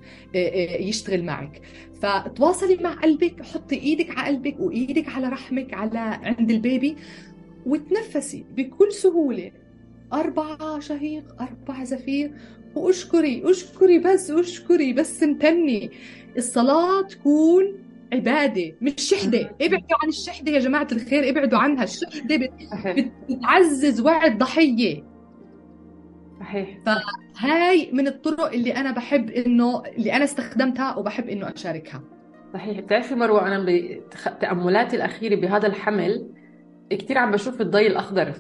يشتغل 0.80 1.24
معك. 1.24 1.62
فتواصلي 2.02 2.76
مع 2.76 2.94
قلبك 2.94 3.44
حطي 3.44 3.76
إيدك 3.76 4.18
على 4.18 4.28
قلبك 4.28 4.60
وإيدك 4.60 5.10
على 5.10 5.28
رحمك 5.28 5.74
على 5.74 6.00
عند 6.00 6.52
البيبي. 6.52 6.96
وتنفسي 7.66 8.46
بكل 8.58 8.92
سهولة. 8.92 9.52
أربعة 10.14 10.80
شهيق 10.80 11.42
أربعة 11.42 11.84
زفير. 11.84 12.32
وأشكري 12.76 13.44
أشكري 13.46 14.00
بس 14.00 14.32
أشكري 14.32 14.94
بس 14.94 15.24
امتني. 15.24 15.92
الصلاة 16.38 17.02
تكون 17.02 17.64
عبادة 18.14 18.76
مش 18.82 18.94
شحدة. 18.98 19.52
ابعدوا 19.62 19.98
عن 20.04 20.10
الشحدة 20.10 20.52
يا 20.52 20.60
جماعة 20.60 20.88
الخير 20.92 21.30
ابعدوا 21.30 21.60
عنها. 21.60 21.84
الشحدة 21.84 22.38
بت... 22.38 22.52
بتعزز 23.30 24.02
وعي 24.02 24.28
الضحية 24.28 25.04
صحيح. 26.40 26.80
فهاي 27.36 27.90
من 27.92 28.08
الطرق 28.08 28.54
اللي 28.54 28.76
أنا 28.76 28.92
بحب 28.92 29.30
إنه 29.30 29.84
اللي 29.86 30.14
أنا 30.14 30.24
استخدمتها 30.24 30.96
وبحب 30.98 31.30
إنه 31.30 31.54
أشاركها. 31.56 32.04
صحيح. 32.54 32.80
بتعرفي 32.80 33.16
مروة 33.16 33.48
أنا 33.48 33.66
بتأملاتي 34.28 34.96
الأخيرة 34.96 35.36
بهذا 35.36 35.68
الحمل 35.68 36.30
كثير 36.90 37.18
عم 37.18 37.32
بشوف 37.32 37.62
الضي 37.62 37.88
الأخضر. 37.88 38.34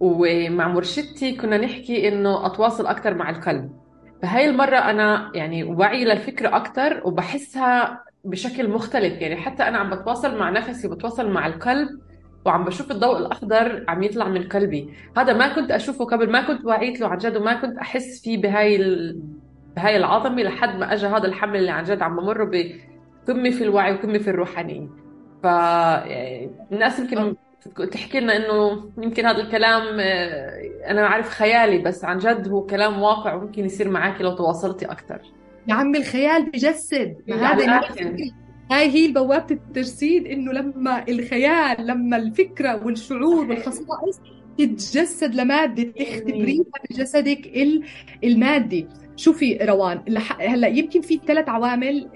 ومع 0.00 0.68
مرشدتي 0.68 1.36
كنا 1.36 1.58
نحكي 1.58 2.08
إنه 2.08 2.46
أتواصل 2.46 2.86
أكثر 2.86 3.14
مع 3.14 3.30
القلب 3.30 3.70
فهاي 4.22 4.50
المرة 4.50 4.76
أنا 4.76 5.32
يعني 5.34 5.64
وعي 5.64 6.04
للفكرة 6.04 6.56
أكثر 6.56 7.02
وبحسها 7.04 8.04
بشكل 8.24 8.70
مختلف. 8.70 9.20
يعني 9.20 9.36
حتى 9.36 9.62
أنا 9.62 9.78
عم 9.78 9.90
بتواصل 9.90 10.38
مع 10.38 10.50
نفسي 10.50 10.88
بتواصل 10.88 11.30
مع 11.30 11.46
القلب 11.46 11.88
وعم 12.44 12.64
بشوف 12.64 12.90
الضوء 12.90 13.18
الأخضر 13.18 13.84
عم 13.88 14.02
يطلع 14.02 14.28
من 14.28 14.42
قلبي. 14.42 14.90
هذا 15.16 15.32
ما 15.32 15.54
كنت 15.54 15.70
أشوفه 15.70 16.04
قبل 16.04 16.30
ما 16.30 16.46
كنت 16.46 16.64
وعيت 16.64 17.00
له 17.00 17.08
عن 17.08 17.18
جد 17.18 17.36
وما 17.36 17.54
كنت 17.54 17.78
أحس 17.78 18.22
فيه 18.22 18.42
بهاي 18.42 18.76
ال... 18.76 19.20
بهاي 19.76 19.96
العظمة 19.96 20.42
لحد 20.42 20.78
ما 20.78 20.92
أجى 20.92 21.06
هذا 21.06 21.26
الحمل 21.26 21.56
اللي 21.56 21.70
عن 21.70 21.84
جد 21.84 22.02
عم 22.02 22.16
بمر 22.16 22.44
بقمة 22.44 23.50
في 23.50 23.64
الوعي 23.64 23.94
وقمة 23.94 24.18
في 24.18 24.30
الروحانية. 24.30 24.88
ف 25.42 25.44
يعني 25.44 26.50
الناس 26.72 26.98
يمكن 26.98 27.36
تحكي 27.92 28.20
لنا 28.20 28.36
إنه 28.36 28.90
يمكن 29.02 29.26
هذا 29.26 29.40
الكلام 29.42 30.00
أنا 30.88 31.06
عارف 31.06 31.28
خيالي 31.28 31.78
بس 31.78 32.04
عن 32.04 32.18
جد 32.18 32.48
هو 32.48 32.66
كلام 32.66 33.02
واقع 33.02 33.34
وممكن 33.34 33.64
يصير 33.64 33.88
معك 33.90 34.20
لو 34.20 34.36
تواصلتي 34.36 34.86
أكثر 34.86 35.20
يا 35.68 35.74
عم 35.74 35.94
الخيال 35.94 36.50
بجسد. 36.50 37.16
ما 37.28 37.52
هذا 37.52 37.80
هاي 38.70 38.90
هي 38.90 39.12
بوابة 39.12 39.46
التجسيد 39.50 40.26
إنه 40.26 40.52
لما 40.52 41.04
الخيال 41.08 41.86
لما 41.86 42.16
الفكرة 42.16 42.84
والشعور 42.86 43.46
والخصائص 43.50 44.20
تتجسد 44.58 45.34
لمادة 45.34 45.82
تختبريها 45.82 46.64
بجسدك 46.90 47.50
المادي. 48.24 48.88
شوفي 49.16 49.56
روان 49.56 50.02
هلأ 50.40 50.68
يمكن 50.68 51.00
في 51.00 51.20
ثلاث 51.26 51.48
عوامل 51.48 52.08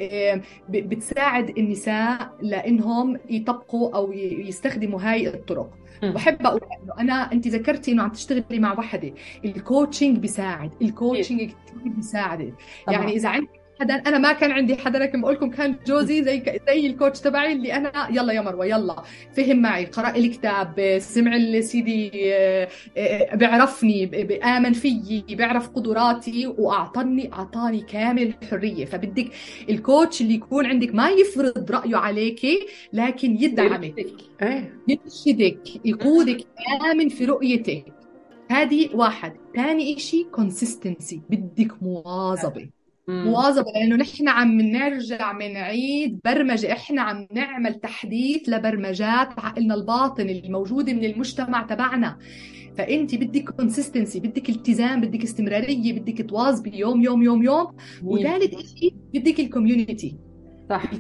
بتساعد 0.69 1.59
النساء 1.59 2.33
لإنهم 2.43 3.19
يطبقوا 3.31 3.97
أو 3.97 4.13
يستخدموا 4.13 5.01
هاي 5.03 5.29
الطرق. 5.29 5.71
بحب 6.03 6.47
أقول 6.47 6.61
إنه 6.83 7.01
أنا 7.01 7.33
أنت 7.33 7.49
ذكرتي 7.49 7.93
إنه 7.93 8.03
عم 8.03 8.11
تشتغلي 8.11 8.59
مع 8.59 8.79
وحدة. 8.79 9.13
ال 9.45 9.53
coaching 9.53 10.19
بيساعد 10.19 10.71
ال 10.83 10.89
coaching 10.89 11.41
كثير 11.41 11.93
بيساعد 11.97 12.55
يعني 12.89 13.13
إذا 13.13 13.29
عندك 13.29 13.58
حدا 13.81 13.95
أنا 13.95 14.19
ما 14.19 14.33
كان 14.33 14.51
عندي 14.53 14.77
حدا 14.77 14.99
لكن 14.99 15.21
بقول 15.21 15.35
لكم 15.35 15.51
كان 15.51 15.77
جوزي 15.87 16.25
زي 16.25 16.61
زي 16.69 16.87
ال 16.87 16.93
coach 16.93 17.21
تبعي 17.21 17.53
اللي 17.53 17.75
أنا 17.75 18.09
يلا 18.11 18.33
يا 18.33 18.41
مروة 18.41 18.67
يلا. 18.67 19.03
فهم 19.37 19.63
معي 19.63 19.85
قرأ 19.85 20.17
الكتاب 20.17 20.99
سمع 21.01 21.37
السيدي 21.37 22.11
آه، 22.35 22.69
آه، 22.97 23.35
بيعرفني 23.35 24.07
بآمن 24.07 24.73
فيي 24.73 25.25
بيعرف 25.29 25.69
قدراتي 25.69 26.47
واعطاني 26.47 27.33
أعطاني 27.33 27.81
كامل 27.81 28.35
الحريه 28.43 28.85
فبدك 28.85 29.29
ال 29.71 29.79
coach 29.79 30.21
اللي 30.21 30.35
يكون 30.35 30.67
عندك 30.67 30.95
ما 30.95 31.11
يفرض 31.11 31.71
رأيه 31.71 31.97
عليكي 31.97 32.67
لكن 32.93 33.37
يدعمك. 33.43 33.95
إيه. 34.43 34.81
يرشدك 34.89 35.87
يقودك 35.87 36.47
امن 36.93 37.09
في 37.09 37.25
رؤيتك. 37.25 37.85
هذه 38.51 38.89
واحد. 38.95 39.33
ثاني 39.57 39.97
إشي 39.97 40.25
consistency 40.25 41.23
بدك 41.31 41.83
مواظبة. 41.83 42.78
مواظبة 43.09 43.73
لأنه 43.75 43.97
نحن 43.97 44.29
عم 44.29 44.61
نرجع 44.61 45.33
نعيد 45.33 46.21
برمجة 46.25 46.73
إحنا 46.73 47.03
عم 47.03 47.27
نعمل 47.33 47.75
تحديث 47.75 48.49
لبرمجات 48.49 49.39
عقلنا 49.39 49.75
الباطن 49.75 50.29
الموجودة 50.29 50.93
من 50.93 51.05
المجتمع 51.05 51.63
تبعنا. 51.63 52.19
فأنت 52.79 53.15
بدك 53.15 53.51
consistency 53.51 54.21
بدك 54.21 54.49
التزام 54.51 55.01
بدك 55.01 55.23
استمرارية 55.23 56.01
بدك 56.01 56.31
تواظبي 56.31 56.79
يوم 56.79 57.03
يوم 57.03 57.23
يوم 57.23 57.43
يوم. 57.43 57.67
وثالث 58.05 58.55
شيء 58.79 58.95
بدك 59.15 59.41
ال 59.41 59.49
community 59.49 60.17
صح. 60.71 60.91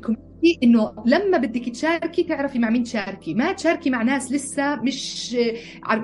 إنه 0.62 0.92
لما 1.06 1.38
بدك 1.38 1.68
تشاركي 1.68 2.22
تعرفي 2.22 2.58
مع 2.58 2.70
مين 2.70 2.82
تشاركي. 2.82 3.34
ما 3.34 3.52
تشاركي 3.52 3.90
مع 3.90 4.02
ناس 4.02 4.32
لسه 4.32 4.76
مش 4.76 5.32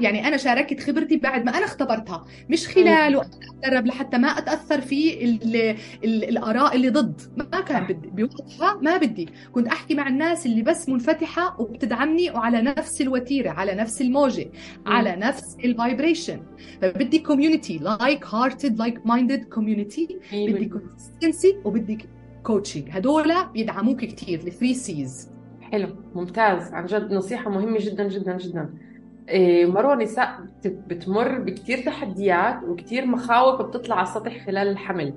يعني 0.01 0.29
أنا 0.29 0.37
شاركت 0.37 0.81
خبرتي 0.81 1.17
بعد 1.17 1.45
ما 1.45 1.57
أنا 1.59 1.65
اختبرتها. 1.65 2.25
مش 2.49 2.69
خلال 2.69 3.21
أتدرب 3.21 3.87
لحتى 3.87 4.19
ما 4.19 4.29
أتأثر 4.29 4.81
في 4.81 5.25
ال 5.25 5.57
ال 6.05 6.25
الآراء 6.25 6.77
اللي 6.77 6.89
ضد. 6.89 7.21
ما 7.37 7.61
كان 7.61 7.85
بدي. 7.85 8.09
بوقتها 8.09 8.79
ما 8.83 8.97
بدي. 8.97 9.29
كنت 9.53 9.67
أحكي 9.67 9.95
مع 9.95 10.09
الناس 10.09 10.47
اللي 10.47 10.63
بس 10.63 10.89
منفتحة 10.89 11.61
وبتدعمني 11.61 12.31
وعلى 12.31 12.63
نفس 12.63 13.01
الوتيرة 13.01 13.51
على 13.51 13.75
نفس 13.75 14.01
الموجة 14.03 14.51
على 14.87 15.17
نفس 15.17 15.57
ال 15.65 15.72
vibration 15.72 16.41
فبدي 16.83 17.19
community 17.19 17.79
like-hearted 17.79 18.79
like-minded 18.79 19.45
community 19.45 20.09
بدي 20.33 20.65
consistency 20.69 21.57
وبدي 21.65 21.99
coaching 22.45 22.89
هدول 22.91 23.33
بيدعموك 23.53 24.05
كثير 24.05 24.39
ال 24.39 24.45
three 24.45 24.75
Cs 24.75 25.31
حلو 25.61 25.89
ممتاز. 26.15 26.73
عن 26.73 26.87
جد 26.87 27.13
نصيحة 27.13 27.51
مهمة 27.51 27.79
جدا 27.81 28.09
جدا 28.09 28.37
جدا. 28.37 28.75
إيه 29.29 29.67
مروة 29.67 29.95
نساء 29.95 30.39
بتمر 30.65 31.39
بكثير 31.39 31.79
تحديات 31.79 32.63
وكثير 32.63 33.07
مخاوف 33.07 33.63
بتطلع 33.63 33.97
على 33.97 34.09
السطح 34.09 34.47
خلال 34.47 34.69
الحمل. 34.69 35.15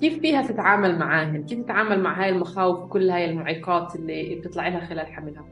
كيف 0.00 0.18
فيها 0.18 0.42
تتعامل 0.42 0.98
معاهن؟ 0.98 1.44
كيف 1.44 1.58
تتعامل 1.58 2.02
مع 2.02 2.22
هاي 2.22 2.28
المخاوف 2.28 2.78
وكل 2.84 3.10
هاي 3.10 3.30
المعيقات 3.30 3.96
اللي 3.96 4.34
بتطلع 4.34 4.68
لها 4.68 4.80
خلال 4.80 5.06
حملها؟ 5.06 5.44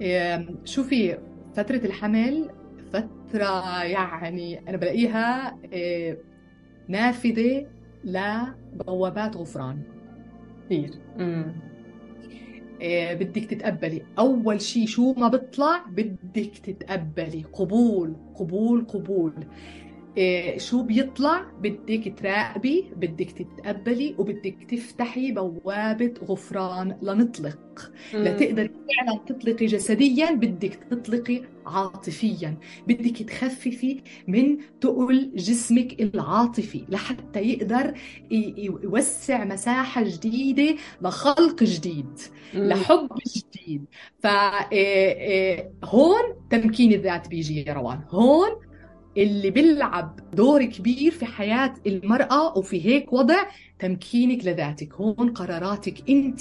إيه 0.00 0.48
شوفي 0.64 1.18
فترة 1.54 1.76
الحمل 1.76 2.50
فترة 2.92 3.82
يعني 3.84 4.68
أنا 4.68 4.76
بلاقيها 4.76 5.58
إيه 5.72 6.18
نافذة 6.88 7.66
لبوابات 8.06 9.36
غفران. 9.36 9.82
كثير. 10.64 10.90
إيه 12.80 13.14
بدك 13.14 13.44
تتقبلي. 13.44 14.02
أول 14.18 14.60
شيء 14.60 14.86
شو 14.86 15.12
ما 15.12 15.28
بيطلع 15.28 15.84
بدك 15.90 16.58
تتقبلي. 16.58 17.44
قبول 17.52 18.16
قبول 18.34 18.84
قبول. 18.84 19.32
شو 20.56 20.82
بيطلع؟ 20.82 21.46
بدك 21.60 22.14
تراقبي 22.18 22.84
بدك 22.96 23.30
تتقبلي 23.30 24.14
وبدك 24.18 24.56
تفتحي 24.70 25.32
بوابة 25.32 26.14
غفران 26.24 26.98
لنطلق. 27.02 27.92
مم. 28.14 28.22
لتقدري 28.22 28.68
فعلا 28.68 29.20
تطلقي 29.26 29.66
جسديا 29.66 30.30
بدك 30.32 30.74
تطلقي 30.90 31.42
عاطفيا. 31.66 32.58
بدك 32.86 33.22
تخففي 33.22 34.02
من 34.28 34.58
تقل 34.80 35.32
جسمك 35.34 36.00
العاطفي 36.00 36.84
لحتى 36.88 37.40
يقدر 37.40 37.94
يوسع 38.30 39.44
مساحة 39.44 40.04
جديدة 40.04 40.76
لخلق 41.02 41.62
جديد 41.64 42.18
مم. 42.54 42.68
لحب 42.68 43.08
جديد. 43.36 43.84
فهون 44.18 44.72
إيه، 44.72 46.36
تمكين 46.50 46.92
الذات 46.92 47.28
بيجي 47.28 47.64
يا 47.66 47.72
روان. 47.72 48.00
هون 48.10 48.65
اللي 49.16 49.50
بيلعب 49.50 50.20
دور 50.34 50.64
كبير 50.64 51.12
في 51.12 51.26
حياة 51.26 51.74
المرأة 51.86 52.58
وفي 52.58 52.86
هيك 52.86 53.12
وضع 53.12 53.42
تمكينك 53.78 54.44
لذاتك. 54.46 54.94
هون 54.94 55.30
قراراتك 55.30 56.10
انت 56.10 56.40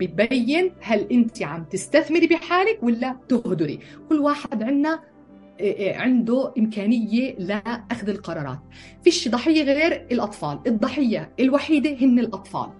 بتبين 0.00 0.72
هل 0.80 1.06
انت 1.12 1.42
عم 1.42 1.64
تستثمري 1.64 2.26
بحالك 2.26 2.78
ولا 2.82 3.16
تهدري 3.28 3.78
كل 4.08 4.18
واحد 4.18 4.62
عنا 4.62 5.00
آه، 5.60 5.92
آه، 5.92 5.96
عنده 5.96 6.52
إمكانية 6.58 7.34
لأخذ 7.38 8.08
القرارات. 8.08 8.58
فيش 9.04 9.28
ضحية 9.28 9.62
غير 9.62 10.06
الأطفال. 10.12 10.60
الضحية 10.66 11.32
الوحيدة 11.40 11.90
هن 11.90 12.18
الأطفال. 12.18 12.79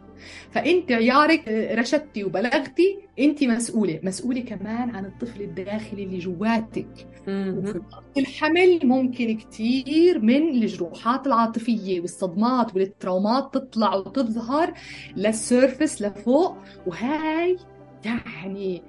فانت 0.50 0.92
عيارك 0.92 1.48
آه، 1.48 1.74
رشدتي 1.74 2.24
وبلغتي 2.24 2.98
انت 3.18 3.44
مسؤولة. 3.44 4.00
مسؤولة 4.02 4.40
كمان 4.40 4.90
عن 4.90 5.04
الطفل 5.04 5.42
الداخلي 5.42 6.02
اللي 6.02 6.18
جواتك. 6.18 7.08
وفي 7.28 7.80
الحمل 8.16 8.80
ممكن 8.84 9.38
كثير 9.38 10.18
من 10.18 10.48
الجروحات 10.48 11.26
العاطفية 11.26 12.00
والصدمات 12.00 12.74
والتراومات 12.74 13.54
تطلع 13.54 13.94
وتظهر 13.94 14.74
للسيرفس 15.16 16.02
لفوق. 16.02 16.56
وهاي 16.86 17.56
يعني 18.04 18.82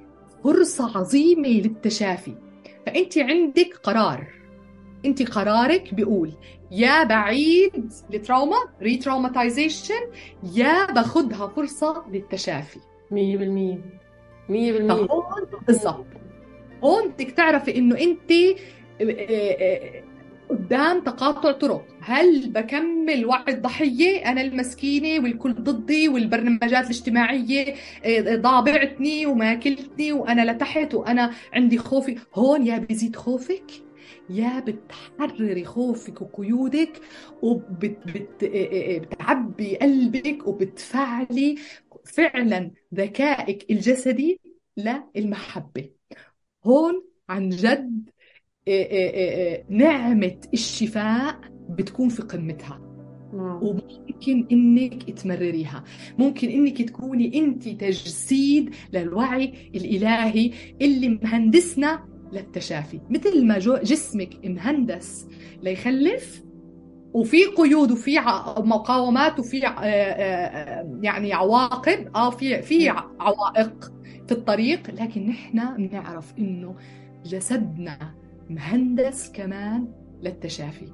فرصة 0.43 0.97
عظيمة 0.97 1.47
للتشافي. 1.47 2.35
فانت 2.85 3.17
عندك 3.17 3.79
قرار. 3.83 4.40
انت 5.05 5.31
قرارك 5.31 5.93
بيقول 5.93 6.31
يا 6.71 7.03
بعيد 7.03 7.91
لتراوما 8.09 8.57
ريتراوماتيزيشن 8.81 10.01
يا 10.53 10.91
باخدها 10.91 11.47
فرصة 11.47 12.03
للتشافي. 12.11 12.79
100% 13.11 13.13
100% 14.49 14.53
فهون 14.87 15.45
بالضبط. 15.67 16.05
هون 16.83 17.09
بدك 17.09 17.31
تعرفي 17.31 17.77
إنه 17.77 17.97
انت 17.97 18.31
قدام 20.49 21.01
تقاطع 21.01 21.51
طرق. 21.51 21.85
هل 22.01 22.49
بكمل 22.49 23.25
وعي 23.25 23.43
الضحية؟ 23.53 24.31
أنا 24.31 24.41
المسكينة 24.41 25.23
والكل 25.23 25.53
ضدي 25.53 26.09
والبرنامجات 26.09 26.83
الاجتماعية 26.83 27.75
ضابعتني 28.35 29.25
وماكلتني 29.25 30.11
وأنا 30.11 30.51
لتحت 30.51 30.93
وأنا 30.93 31.31
عندي 31.53 31.77
خوفي. 31.77 32.17
هون 32.35 32.67
يا 32.67 32.77
بيزيد 32.77 33.15
خوفك؟ 33.15 33.71
يا 34.29 34.59
بتحرري 34.59 35.65
خوفك 35.65 36.21
وقيودك 36.21 37.01
وبتعبي 37.41 38.95
قلبك 39.75 40.47
وبتفعلي 40.47 41.55
فعلا 42.05 42.71
ذكائك 42.95 43.71
الجسدي 43.71 44.39
للمحبة. 44.77 45.89
هون 46.65 47.03
عن 47.29 47.49
جد 47.49 48.09
نعمة 49.69 50.37
الشفاء 50.53 51.39
بتكون 51.69 52.09
في 52.09 52.21
قمتها. 52.21 52.87
وممكن 53.33 54.47
إنك 54.51 55.11
تمرريها. 55.11 55.83
ممكن 56.19 56.49
إنك 56.49 56.81
تكوني 56.81 57.37
أنت 57.39 57.69
تجسيد 57.69 58.75
للوعي 58.93 59.53
الإلهي 59.75 60.51
اللي 60.81 61.09
مهندسنا 61.09 62.10
للتشافي. 62.31 62.99
مثل 63.09 63.45
ما 63.45 63.57
جسمك 63.59 64.45
مهندس 64.45 65.27
ليخلف 65.61 66.43
وفي 67.13 67.45
قيود 67.45 67.91
وفي 67.91 68.19
مقاومات 68.57 69.39
وفي 69.39 69.59
يعني 71.01 71.33
عواقب. 71.33 72.15
آه 72.15 72.29
في 72.29 72.61
في 72.61 72.89
عوائق 73.19 73.91
في 74.27 74.31
الطريق. 74.31 74.91
لكن 75.01 75.27
نحن 75.27 75.87
بنعرف 75.87 76.33
إنه 76.39 76.75
جسدنا 77.25 78.15
مهندس 78.49 79.31
كمان 79.31 79.87
للتشافي. 80.21 80.87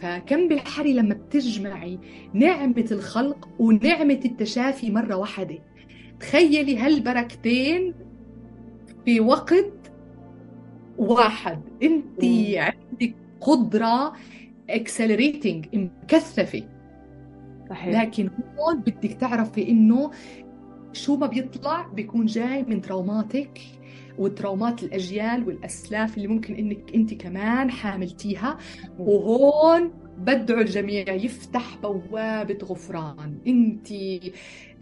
فكم 0.00 0.48
بالحري 0.48 0.92
لما 0.92 1.14
بتجمعي 1.14 1.98
نعمة 2.32 2.86
الخلق 2.90 3.48
ونعمة 3.58 4.20
التشافي 4.24 4.90
مرة 4.90 5.14
واحدة. 5.14 5.58
تخيلي 6.20 6.78
هالبركتين 6.78 7.94
في 9.04 9.20
وقت 9.20 9.77
واحد. 10.98 11.60
انت 11.82 12.24
عندك 12.56 13.14
قدرة 13.40 14.12
accelerating 14.70 15.66
مكثفة. 15.72 16.62
صحيح. 17.70 18.00
لكن 18.02 18.30
هون 18.58 18.80
بدك 18.80 19.12
تعرفي 19.12 19.68
إنه 19.68 20.10
شو 20.92 21.16
ما 21.16 21.26
بيطلع 21.26 21.86
بيكون 21.86 22.26
جاي 22.26 22.62
من 22.62 22.80
تروماتك 22.80 23.60
وترومات 24.18 24.82
الأجيال 24.82 25.46
والأسلاف 25.48 26.16
اللي 26.16 26.28
ممكن 26.28 26.54
إنك 26.54 26.94
أنت 26.94 27.14
كمان 27.14 27.70
حاملتيها. 27.70 28.58
وهون 28.98 29.90
بدعو 30.18 30.60
الجميع 30.60 31.14
يفتح 31.14 31.76
بوابة 31.82 32.58
غفران. 32.64 33.38
انت 33.46 33.88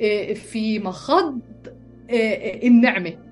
آه، 0.00 0.32
في 0.32 0.78
مخض 0.78 1.40
آه، 2.10 2.66
النعمة. 2.66 3.25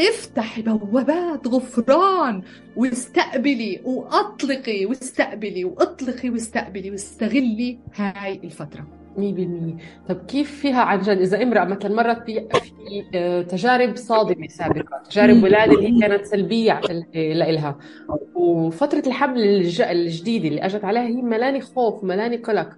افتحي 0.00 0.62
بوابات 0.62 1.48
غفران 1.48 2.42
واستقبلي 2.76 3.80
وأطلقي 3.84 4.86
واستقبلي 4.86 5.64
وأطلقي 5.64 6.30
واستقبلي 6.30 6.90
واستغلي 6.90 7.78
هاي 7.94 8.40
الفترة. 8.44 8.86
100% 9.16 9.18
طب 10.08 10.26
كيف 10.26 10.50
فيها 10.60 10.80
عن 10.82 11.00
جد؟ 11.00 11.18
إذا 11.18 11.42
امرأة 11.42 11.64
مثلا 11.64 11.94
مرت 11.94 12.26
في 12.26 12.48
آه، 13.14 13.42
تجارب 13.42 13.96
صادمة 13.96 14.46
سابقة 14.48 15.02
تجارب 15.10 15.42
ولادة 15.42 15.72
اللي 15.72 16.00
كانت 16.00 16.24
سلبية 16.24 16.80
لإلها 17.14 17.78
وفترة 18.34 19.02
الحمل 19.06 19.38
الجديدة 19.80 20.48
اللي 20.48 20.60
أجت 20.66 20.84
عليها 20.84 21.02
هي 21.02 21.22
ملاني 21.22 21.60
خوف 21.60 22.04
ملاني 22.04 22.36
قلق. 22.36 22.70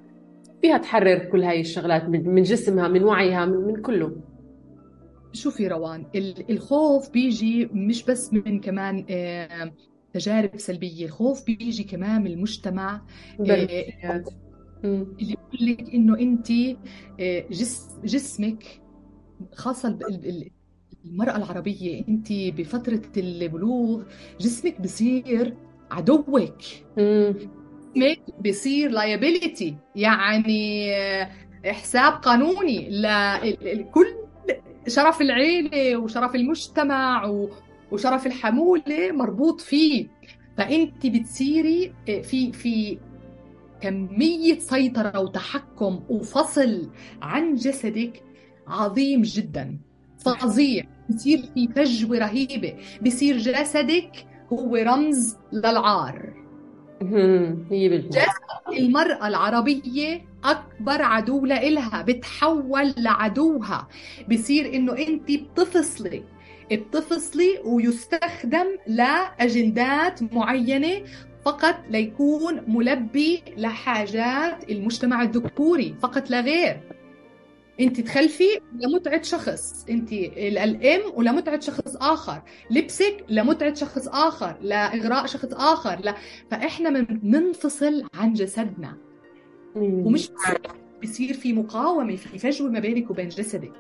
فيها 0.63 0.79
تحرر 0.79 1.19
كل 1.19 1.43
هاي 1.43 1.61
الشغلات 1.61 2.09
من 2.09 2.43
جسمها 2.43 2.89
من 2.89 3.05
وعيها 3.05 3.47
من 3.47 3.83
كله. 3.83 4.13
شوفي 5.33 5.69
روان 5.69 6.07
الخوف 6.51 7.11
بيجي 7.11 7.67
مش 7.67 8.05
بس 8.05 8.33
من 8.33 8.61
كمان 8.61 9.07
آه، 9.11 9.73
تجارب 10.13 10.57
سلبية 10.57 11.07
الخوف 11.07 11.45
بيجي 11.45 11.85
كمان 11.85 12.23
من 12.23 12.31
المجتمع 12.31 13.03
آه، 13.41 14.25
اللي 14.85 15.37
بيقول 15.53 15.71
لك 15.71 15.95
إنه 15.95 16.19
انت 16.19 16.51
آه، 17.21 17.45
جس 17.51 17.89
جسمك 18.05 18.65
خاصة 19.55 19.99
المرأة 21.05 21.37
العربية 21.37 22.05
انت 22.09 22.33
بفترة 22.33 23.03
البلوغ 23.17 24.03
جسمك 24.41 24.81
بصير 24.81 25.55
عدوك. 25.91 26.61
جسمك 27.97 28.19
بصير 28.49 28.91
لايبيليتي 28.91 29.77
يعني 29.97 30.95
آه، 30.97 31.31
حساب 31.67 32.13
قانوني 32.13 32.89
لكل 33.61 34.07
شرف 34.89 35.21
العيلة 35.21 35.97
وشرف 35.97 36.35
المجتمع 36.35 37.33
وشرف 37.93 38.27
الحمولة 38.27 39.13
مربوط 39.13 39.61
فيه. 39.61 40.07
فأنت 40.57 41.07
بتصيري 41.07 41.93
آه، 42.09 42.21
في 42.21 42.53
في 42.53 42.99
كمية 43.81 44.59
سيطرة 44.59 45.21
وتحكم 45.21 46.01
وفصل 46.09 46.91
عن 47.23 47.55
جسدك 47.55 48.23
عظيم 48.67 49.23
جدا. 49.23 49.79
فظيع. 50.19 50.85
بصير 51.11 51.43
في 51.55 51.69
فجوة 51.69 52.19
رهيبة. 52.19 52.75
بصير 53.07 53.37
جسدك 53.37 54.27
هو 54.53 54.77
رمز 54.77 55.37
للعار. 55.53 56.46
جسد 58.09 58.79
المرأة 58.79 59.29
العربية 59.29 60.25
أكبر 60.45 61.03
عدو 61.03 61.47
لإلها 61.47 62.03
بتحول 62.03 62.95
لعدوها. 62.99 63.89
بصير 64.31 64.75
إنه 64.75 64.99
أنت 64.99 65.31
بتفصلي. 65.31 66.23
بتفصلي 66.73 67.59
ويستخدم 67.65 68.67
لأجندات 68.87 70.35
معينة 70.35 71.03
فقط 71.45 71.77
ليكون 71.91 72.63
ملبي 72.69 73.43
لحاجات 73.57 74.71
المجتمع 74.71 75.23
الذكوري 75.23 75.95
فقط 76.03 76.31
لا 76.31 76.41
غير. 76.41 76.81
انت 77.81 78.01
تخلفي 78.01 78.61
لمتعة 78.73 79.23
شخص. 79.23 79.85
انت 79.91 80.13
الام 80.13 81.01
ولمتعة 81.15 81.61
شخص 81.61 81.97
آخر. 81.97 82.43
لبسك 82.71 83.25
لمتعة 83.29 83.75
شخص 83.75 84.09
آخر. 84.09 84.59
لإغراء 84.61 85.27
شخص 85.27 85.53
آخر. 85.53 86.01
لا. 86.01 86.15
فإحنا 86.51 87.01
بننفصل 87.01 88.05
عن 88.15 88.33
جسدنا. 88.33 88.99
ومش 89.77 90.31
بصير 91.03 91.35
في 91.35 91.53
مقاومة 91.53 92.17
في 92.17 92.39
فجوة 92.39 92.71
ما 92.71 92.79
بينك 92.79 93.11
وبين 93.11 93.29
جسدك. 93.29 93.73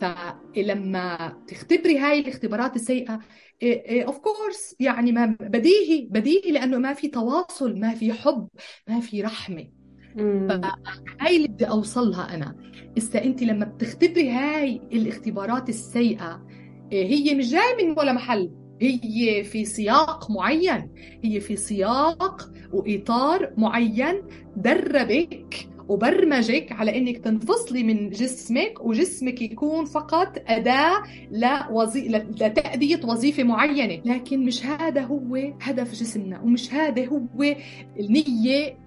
فلما 0.00 1.36
تختبري 1.48 1.98
هاي 1.98 2.20
الاختبارات 2.20 2.76
السيئة 2.76 3.12
of 3.14 3.22
إيه، 3.62 4.04
course 4.04 4.76
إيه، 4.80 4.86
يعني 4.86 5.12
ما 5.12 5.36
بديهي 5.40 6.08
بديهي 6.10 6.50
لأنه 6.50 6.78
ما 6.78 6.92
في 6.92 7.08
تواصل 7.08 7.80
ما 7.80 7.94
في 7.94 8.12
حب 8.12 8.48
ما 8.88 9.00
في 9.00 9.22
رحمة. 9.22 9.77
فهاي 10.16 11.36
اللي 11.36 11.48
بدي 11.48 11.64
أوصلها 11.64 12.34
أنا. 12.34 12.56
اسا 12.98 13.24
انت 13.24 13.42
لما 13.42 13.64
بتختبري 13.64 14.30
هاي 14.30 14.80
الاختبارات 14.92 15.68
السيئة 15.68 16.46
إيه، 16.92 17.06
هي 17.06 17.34
مش 17.34 17.50
جاي 17.50 17.86
من 17.86 17.98
ولا 17.98 18.12
محل. 18.12 18.50
هي 18.80 19.44
في 19.44 19.64
سياق 19.64 20.30
معين. 20.30 20.90
هي 21.24 21.40
في 21.40 21.56
سياق 21.56 22.50
وإطار 22.72 23.52
معين 23.56 24.22
دربك 24.56 25.68
وبرمجك 25.88 26.72
على 26.72 26.98
إنك 26.98 27.18
تنفصلي 27.18 27.82
من 27.82 28.10
جسمك 28.10 28.80
وجسمك 28.80 29.42
يكون 29.42 29.84
فقط 29.84 30.42
أداة 30.46 31.02
لوظي... 31.30 32.08
لتاديه 32.08 33.00
وظيفة 33.04 33.42
معينة. 33.42 34.02
لكن 34.04 34.44
مش 34.44 34.66
هذا 34.66 35.00
هو 35.00 35.52
هدف 35.60 35.92
جسمنا 35.92 36.40
ومش 36.40 36.74
هذا 36.74 37.06
هو 37.06 37.56
النية 38.00 38.78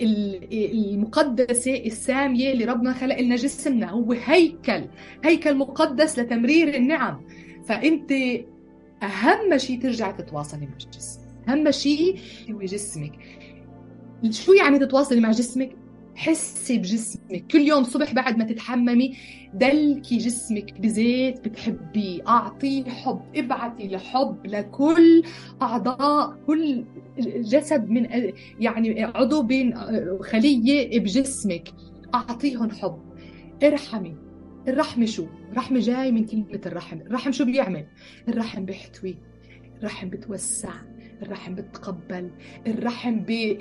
المقدسة 0.51 1.75
السامية 1.85 2.51
اللي 2.51 2.65
ربنا 2.65 2.93
خلق 2.93 3.19
لنا 3.19 3.35
جسمنا. 3.35 3.89
هو 3.89 4.11
هيكل 4.11 4.83
هيكل 5.25 5.55
مقدس 5.55 6.19
لتمرير 6.19 6.75
النعم. 6.75 7.21
فأنت 7.65 8.11
أهم 9.03 9.57
شيء 9.57 9.81
ترجعي 9.81 10.13
تتواصلي 10.13 10.65
مع 10.65 10.73
الجسم. 10.85 11.19
أهم 11.49 11.71
شيء 11.71 12.19
هو 12.51 12.59
جسمك. 12.59 13.11
شو 14.29 14.53
يعني 14.53 14.79
تتواصلي 14.79 15.19
مع 15.19 15.31
جسمك؟ 15.31 15.75
حسي 16.15 16.77
بجسمك. 16.77 17.47
كل 17.51 17.59
يوم 17.59 17.83
صبح 17.83 18.13
بعد 18.13 18.37
ما 18.37 18.43
تتحممي 18.43 19.17
دلكي 19.53 20.17
جسمك 20.17 20.79
بزيت 20.79 21.47
بتحبيه 21.47 22.27
أعطيه 22.27 22.83
حب 22.83 23.21
ابعتي 23.35 23.87
لحب 23.87 24.47
لكل 24.47 25.23
أعضاء 25.61 26.37
كل 26.47 26.85
جسد 27.37 27.89
من 27.89 28.07
يعني 28.59 29.03
عضو 29.03 29.41
بين 29.41 29.73
خلية 30.21 30.99
بجسمك. 30.99 31.69
أعطيهم 32.15 32.71
حب. 32.71 32.99
ارحمي. 33.63 34.15
الرحمة 34.67 35.05
شو؟ 35.05 35.25
الرحمة 35.51 35.79
جاي 35.79 36.11
من 36.11 36.25
كلمة 36.25 36.61
الرحم. 36.65 37.01
الرحم 37.01 37.31
شو 37.31 37.45
بيعمل؟ 37.45 37.85
الرحم 38.27 38.65
بيحتوي. 38.65 39.17
الرحم 39.79 40.09
بتوسع. 40.09 40.73
الرحم 41.21 41.55
بتقبل 41.55 42.31
الرحم 42.67 43.19
بي... 43.19 43.53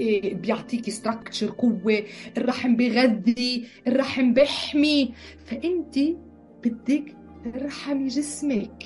بيعطيكي 0.42 0.90
structure 0.90 1.50
قوة 1.58 2.02
الرحم 2.38 2.76
بيغذي 2.76 3.66
الرحم 3.86 4.34
بيحمي. 4.34 5.14
فأنت 5.46 5.98
بدك 6.64 7.16
ترحمي 7.44 8.08
جسمك. 8.08 8.84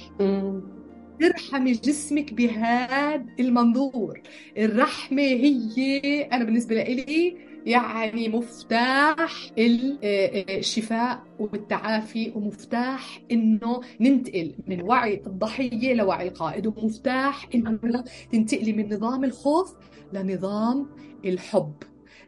ترحمي 1.21 1.73
جسمك 1.73 2.35
بهذا 2.35 3.27
المنظور. 3.41 4.21
الرحمة 4.59 5.23
هي 5.23 6.23
أنا 6.33 6.45
بالنسبة 6.45 6.83
لي 6.83 7.37
يعني 7.65 8.29
مفتاح 8.29 9.51
الشفاء 9.59 11.23
والتعافي 11.39 12.33
ومفتاح 12.37 13.23
إنه 13.33 13.81
ننتقل 14.01 14.55
من 14.67 14.83
وعي 14.83 15.23
الضحية 15.27 15.95
لوعي 15.95 16.29
القائد 16.29 16.67
ومفتاح 16.67 17.49
إنه 17.55 18.05
تنتقلي 18.33 18.73
من 18.73 18.95
نظام 18.95 19.25
الخوف 19.25 19.75
لنظام 20.13 20.87
الحب 21.25 21.75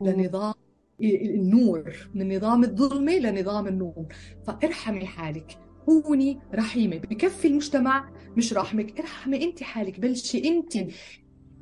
لنظام 0.01 0.55
النور 1.01 1.93
من 2.14 2.37
نظام 2.37 2.64
الظلمة 2.64 3.12
لنظام 3.12 3.66
النور. 3.66 4.07
فارحمي 4.47 5.07
حالك 5.07 5.59
كوني 5.87 6.39
رحيمة. 6.55 6.97
بكفي 6.97 7.49
المجتمع 7.49 8.11
مش 8.37 8.53
رحمك 8.53 9.01
ارحمي 9.01 9.45
انت 9.45 9.62
حالك 9.62 10.01
بلشي 10.01 10.49
انت 10.49 10.72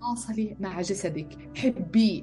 تواصلي 0.01 0.57
مع 0.61 0.81
جسدك. 0.81 1.29
حبيه 1.57 2.23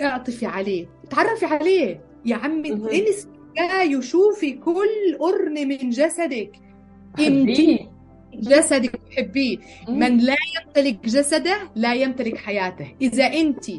اعطفي 0.00 0.46
عليه 0.46 0.86
تعرفي 1.10 1.46
عليه. 1.46 2.00
يا 2.24 2.36
عمي 2.36 2.72
انسي 2.72 3.28
جاي 3.56 3.96
وشوفي 3.96 4.52
كل 4.52 5.18
قرن 5.20 5.68
من 5.68 5.90
جسدك. 5.90 6.52
انت 7.18 7.58
جسدك 8.34 9.00
حبيه 9.16 9.58
من 9.88 10.18
لا 10.18 10.36
يمتلك 10.56 11.04
جسده 11.04 11.58
لا 11.76 11.94
يمتلك 11.94 12.36
حياته. 12.36 12.94
إذا 13.02 13.26
انت 13.26 13.70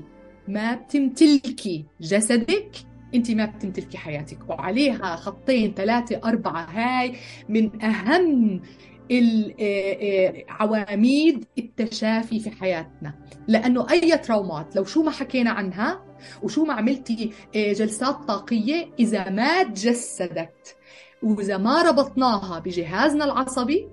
ما 0.48 0.76
بتمتلكي 0.76 1.86
جسدك 2.02 2.72
انت 3.16 3.32
ما 3.32 3.46
بتمتلكي 3.46 3.98
حياتك. 3.98 4.50
وعليها 4.50 5.16
خطين 5.16 5.74
ثلاثة 5.74 6.22
أربعة 6.24 6.66
هاي 6.70 7.16
من 7.50 7.82
أهم 7.82 8.62
عواميد 10.50 11.46
التشافي 11.58 12.40
في 12.40 12.52
حياتنا. 12.52 13.14
لأنه 13.48 13.92
أي 13.92 14.18
ترومات 14.18 14.76
لو 14.76 14.84
شو 14.84 15.04
ما 15.04 15.12
حكينا 15.12 15.52
عنها 15.52 16.02
وشو 16.44 16.66
ما 16.66 16.74
عملتي 16.74 17.32
جلسات 17.56 18.16
طاقية 18.16 18.90
إذا 19.00 19.30
ما 19.30 19.64
تجسدت 19.64 20.76
وإذا 21.24 21.58
ما 21.58 21.82
ربطناها 21.82 22.60
بجهازنا 22.60 23.26
العصبي 23.26 23.88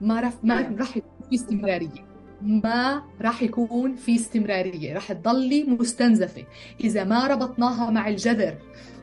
ما 0.00 0.20
رح 0.20 0.32
ما 0.42 0.76
راح 0.78 0.96
يكون 0.96 1.28
في 1.30 1.34
استمرارية. 1.34 2.12
ما 2.42 3.02
راح 3.20 3.42
يكون 3.42 3.96
في 3.96 4.14
استمرارية. 4.14 4.94
راح 4.94 5.12
تضلي 5.12 5.64
مستنزفة. 5.64 6.44
إذا 6.80 7.04
ما 7.04 7.26
ربطناها 7.26 7.90
مع 7.90 8.08
الجذر 8.08 8.54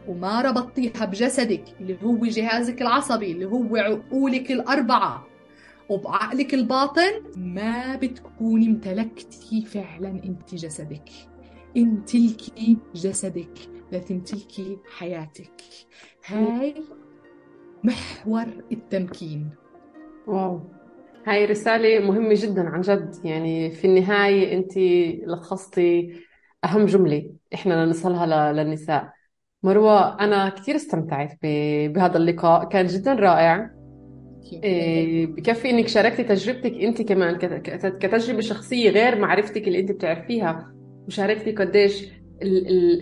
وما 0.07 0.41
ربطتيها 0.41 1.05
بجسدك 1.05 1.63
اللي 1.81 1.97
هو 2.03 2.25
جهازك 2.25 2.81
العصبي 2.81 3.31
اللي 3.31 3.45
هو 3.45 3.75
عقولك 3.75 4.51
الأربعة. 4.51 5.27
وبعقلك 5.89 6.53
الباطن 6.53 7.23
ما 7.35 7.95
بتكوني 7.95 8.67
امتلكتي 8.67 9.65
فعلا 9.65 10.09
انت 10.09 10.55
جسدك. 10.55 11.09
امتلكي 11.77 12.77
جسدك 12.95 13.59
لتمتلكي 13.91 14.77
حياتك. 14.97 15.61
هاي 16.25 16.75
محور 17.83 18.45
التمكين. 18.71 19.49
واو. 20.27 20.61
هاي 21.27 21.45
رسالة 21.45 21.99
مهمة 21.99 22.33
جدا 22.33 22.69
عن 22.69 22.81
جد. 22.81 23.15
يعني 23.23 23.71
في 23.71 23.87
النهاية 23.87 24.57
أنت 24.57 24.77
لخصتي 25.27 26.13
أهم 26.63 26.85
جملة 26.85 27.29
إحنا 27.53 27.85
نوصلها 27.85 28.53
للنساء. 28.53 29.18
مروة 29.63 30.19
أنا 30.23 30.49
كثير 30.49 30.75
استمتعت 30.75 31.37
بهذا 31.87 32.17
اللقاء. 32.17 32.69
كان 32.69 32.85
جدا 32.85 33.13
رائع. 33.13 33.69
إيه، 34.63 35.27
بكفي 35.27 35.69
إنك 35.69 35.87
شاركتي 35.87 36.23
تجربتك 36.23 36.73
أنت 36.73 37.01
كمان 37.01 37.37
كتجربة 37.99 38.41
شخصية 38.41 38.89
غير 38.89 39.19
معرفتك 39.19 39.67
اللي 39.67 39.79
أنت 39.79 39.91
بتعرفيها. 39.91 40.73
وشاركتي 41.07 41.51
قديش 41.51 42.07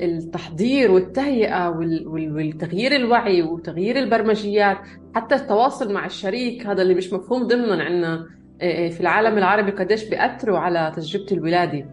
التحضير 0.02 0.92
والتهيئة 0.92 1.70
والتغيير 2.08 2.96
الوعي 2.96 3.42
وتغيير 3.42 4.00
البرمجيات 4.00 4.78
حتى 5.16 5.36
التواصل 5.36 5.94
مع 5.94 6.06
الشريك 6.06 6.68
هذا 6.68 6.82
اللي 6.82 6.94
مش 6.94 7.14
مفهوم 7.14 7.44
ضمنا 7.44 7.84
عندنا 7.84 8.28
إيه، 8.62 8.90
في 8.90 9.02
العالم 9.02 9.38
العربي 9.38 9.72
قديش 9.72 10.10
بيأثروا 10.10 10.58
على 10.58 10.92
تجربة 10.96 11.26
الولادة. 11.32 11.90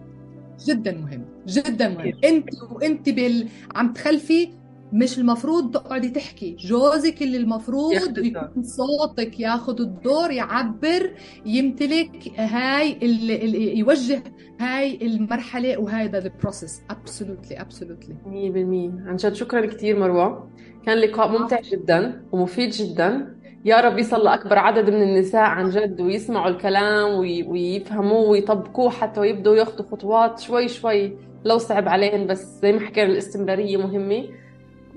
جدا 0.66 0.92
مهم. 0.92 1.23
جدا 1.46 1.88
مهم. 1.88 2.12
انت 2.24 2.48
وانت 2.72 3.08
بال... 3.08 3.48
عم 3.74 3.92
تخلفي 3.92 4.48
مش 4.92 5.18
المفروض 5.18 5.70
تقعدي 5.74 6.08
تحكي. 6.08 6.56
جوزك 6.60 7.22
اللي 7.22 7.36
المفروض 7.36 8.18
يكون 8.18 8.62
صوتك 8.62 9.40
ياخذ 9.40 9.80
الدور 9.80 10.30
يعبر 10.30 11.10
يمتلك 11.46 12.32
هاي 12.36 12.98
اللي 13.02 13.78
يوجه 13.78 14.22
هاي 14.60 15.06
المرحلة 15.06 15.78
وهذا 15.78 16.18
ال 16.18 16.26
process 16.26 16.82
absolutely 16.90 17.60
absolutely 17.60 18.14
100% 18.24 19.08
عن 19.08 19.16
جد 19.16 19.32
شكرا 19.32 19.66
كثير 19.66 19.98
مروة. 19.98 20.50
كان 20.86 20.98
لقاء 20.98 21.28
ممتع 21.28 21.60
جدا 21.60 22.22
ومفيد 22.32 22.70
جدا. 22.70 23.34
يا 23.64 23.80
رب 23.80 23.98
يصل 23.98 24.24
لأكبر 24.24 24.58
عدد 24.58 24.90
من 24.90 25.02
النساء 25.02 25.42
عن 25.42 25.70
جد 25.70 26.00
ويسمعوا 26.00 26.48
الكلام 26.48 27.14
ويفهموه 27.48 28.28
ويطبقوه 28.28 28.90
حتى 28.90 29.20
ويبدوا 29.20 29.56
ياخذوا 29.56 29.86
خطوات 29.90 30.40
شوي 30.40 30.68
شوي. 30.68 31.16
لو 31.44 31.58
صعب 31.58 31.88
عليهم 31.88 32.26
بس 32.26 32.44
زي 32.62 32.72
ما 32.72 32.80
حكينا 32.80 33.06
الاستمرارية 33.06 33.76
مهمة. 33.76 34.28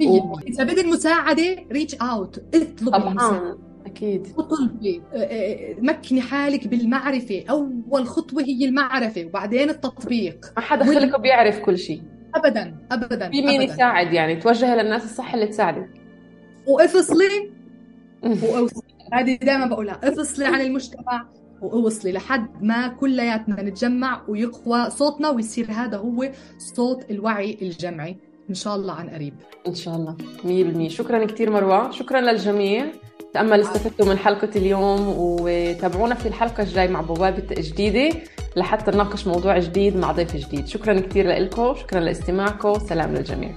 و... 0.05 0.39
إذا 0.39 0.63
بدي 0.63 0.81
المساعدة 0.81 1.57
ريتش 1.71 1.95
أوت 1.95 2.43
اطلبي 2.55 2.91
طبعا 2.91 3.57
أكيد. 3.85 4.27
اطلبي 4.37 5.01
مكني 5.81 6.21
حالك 6.21 6.67
بالمعرفة. 6.67 7.43
أول 7.49 8.07
خطوة 8.07 8.43
هي 8.43 8.65
المعرفة 8.65 9.25
وبعدين 9.25 9.69
التطبيق. 9.69 10.45
ما 10.57 10.61
حدا 10.61 10.85
خلقه 10.85 11.17
بيعرف 11.17 11.59
كل 11.59 11.77
شيء. 11.77 12.01
أبدا 12.35 12.75
أبدا 12.91 13.29
في 13.29 13.41
مين 13.41 13.61
يساعد؟ 13.61 14.13
يعني 14.13 14.35
توجه 14.35 14.75
للناس 14.75 15.03
الصح 15.03 15.33
اللي 15.33 15.47
تساعدك. 15.47 15.89
وأفصلي. 16.67 17.51
واوصلي 18.43 18.83
هذه 19.13 19.35
دائما 19.35 19.65
بقولها. 19.65 19.99
أفصلي 20.03 20.45
عن 20.45 20.61
المجتمع. 20.61 21.27
واوصلي 21.61 22.11
لحد 22.11 22.63
ما 22.63 22.87
كلياتنا 22.87 23.61
نتجمع 23.61 24.21
ويقوى 24.27 24.89
صوتنا 24.89 25.29
ويصير 25.29 25.71
هذا 25.71 25.97
هو 25.97 26.31
صوت 26.57 27.11
الوعي 27.11 27.57
الجمعي. 27.61 28.17
إن 28.49 28.55
شاء 28.55 28.75
الله 28.75 28.93
عن 28.93 29.09
قريب. 29.09 29.33
إن 29.67 29.75
شاء 29.75 29.95
الله. 29.95 30.15
100% 30.43 30.89
شكرا 30.89 31.25
كثير 31.25 31.51
مروة. 31.51 31.91
شكرا 31.91 32.21
للجميع. 32.21 32.85
تأمل 33.33 33.61
استفدتوا 33.61 34.05
من 34.05 34.17
حلقة 34.17 34.49
اليوم 34.55 35.13
وتابعونا 35.17 36.15
في 36.15 36.27
الحلقة 36.27 36.63
الجاي 36.63 36.87
مع 36.87 37.01
بوابة 37.01 37.47
جديدة 37.51 38.19
لحتى 38.55 38.91
نناقش 38.91 39.27
موضوع 39.27 39.59
جديد 39.59 39.97
مع 39.97 40.11
ضيف 40.11 40.35
جديد. 40.35 40.67
شكرا 40.67 40.99
كثير 40.99 41.29
لكم 41.29 41.75
شكرا 41.75 41.99
لاستماعكم. 41.99 42.79
سلام 42.79 43.15
للجميع. 43.15 43.51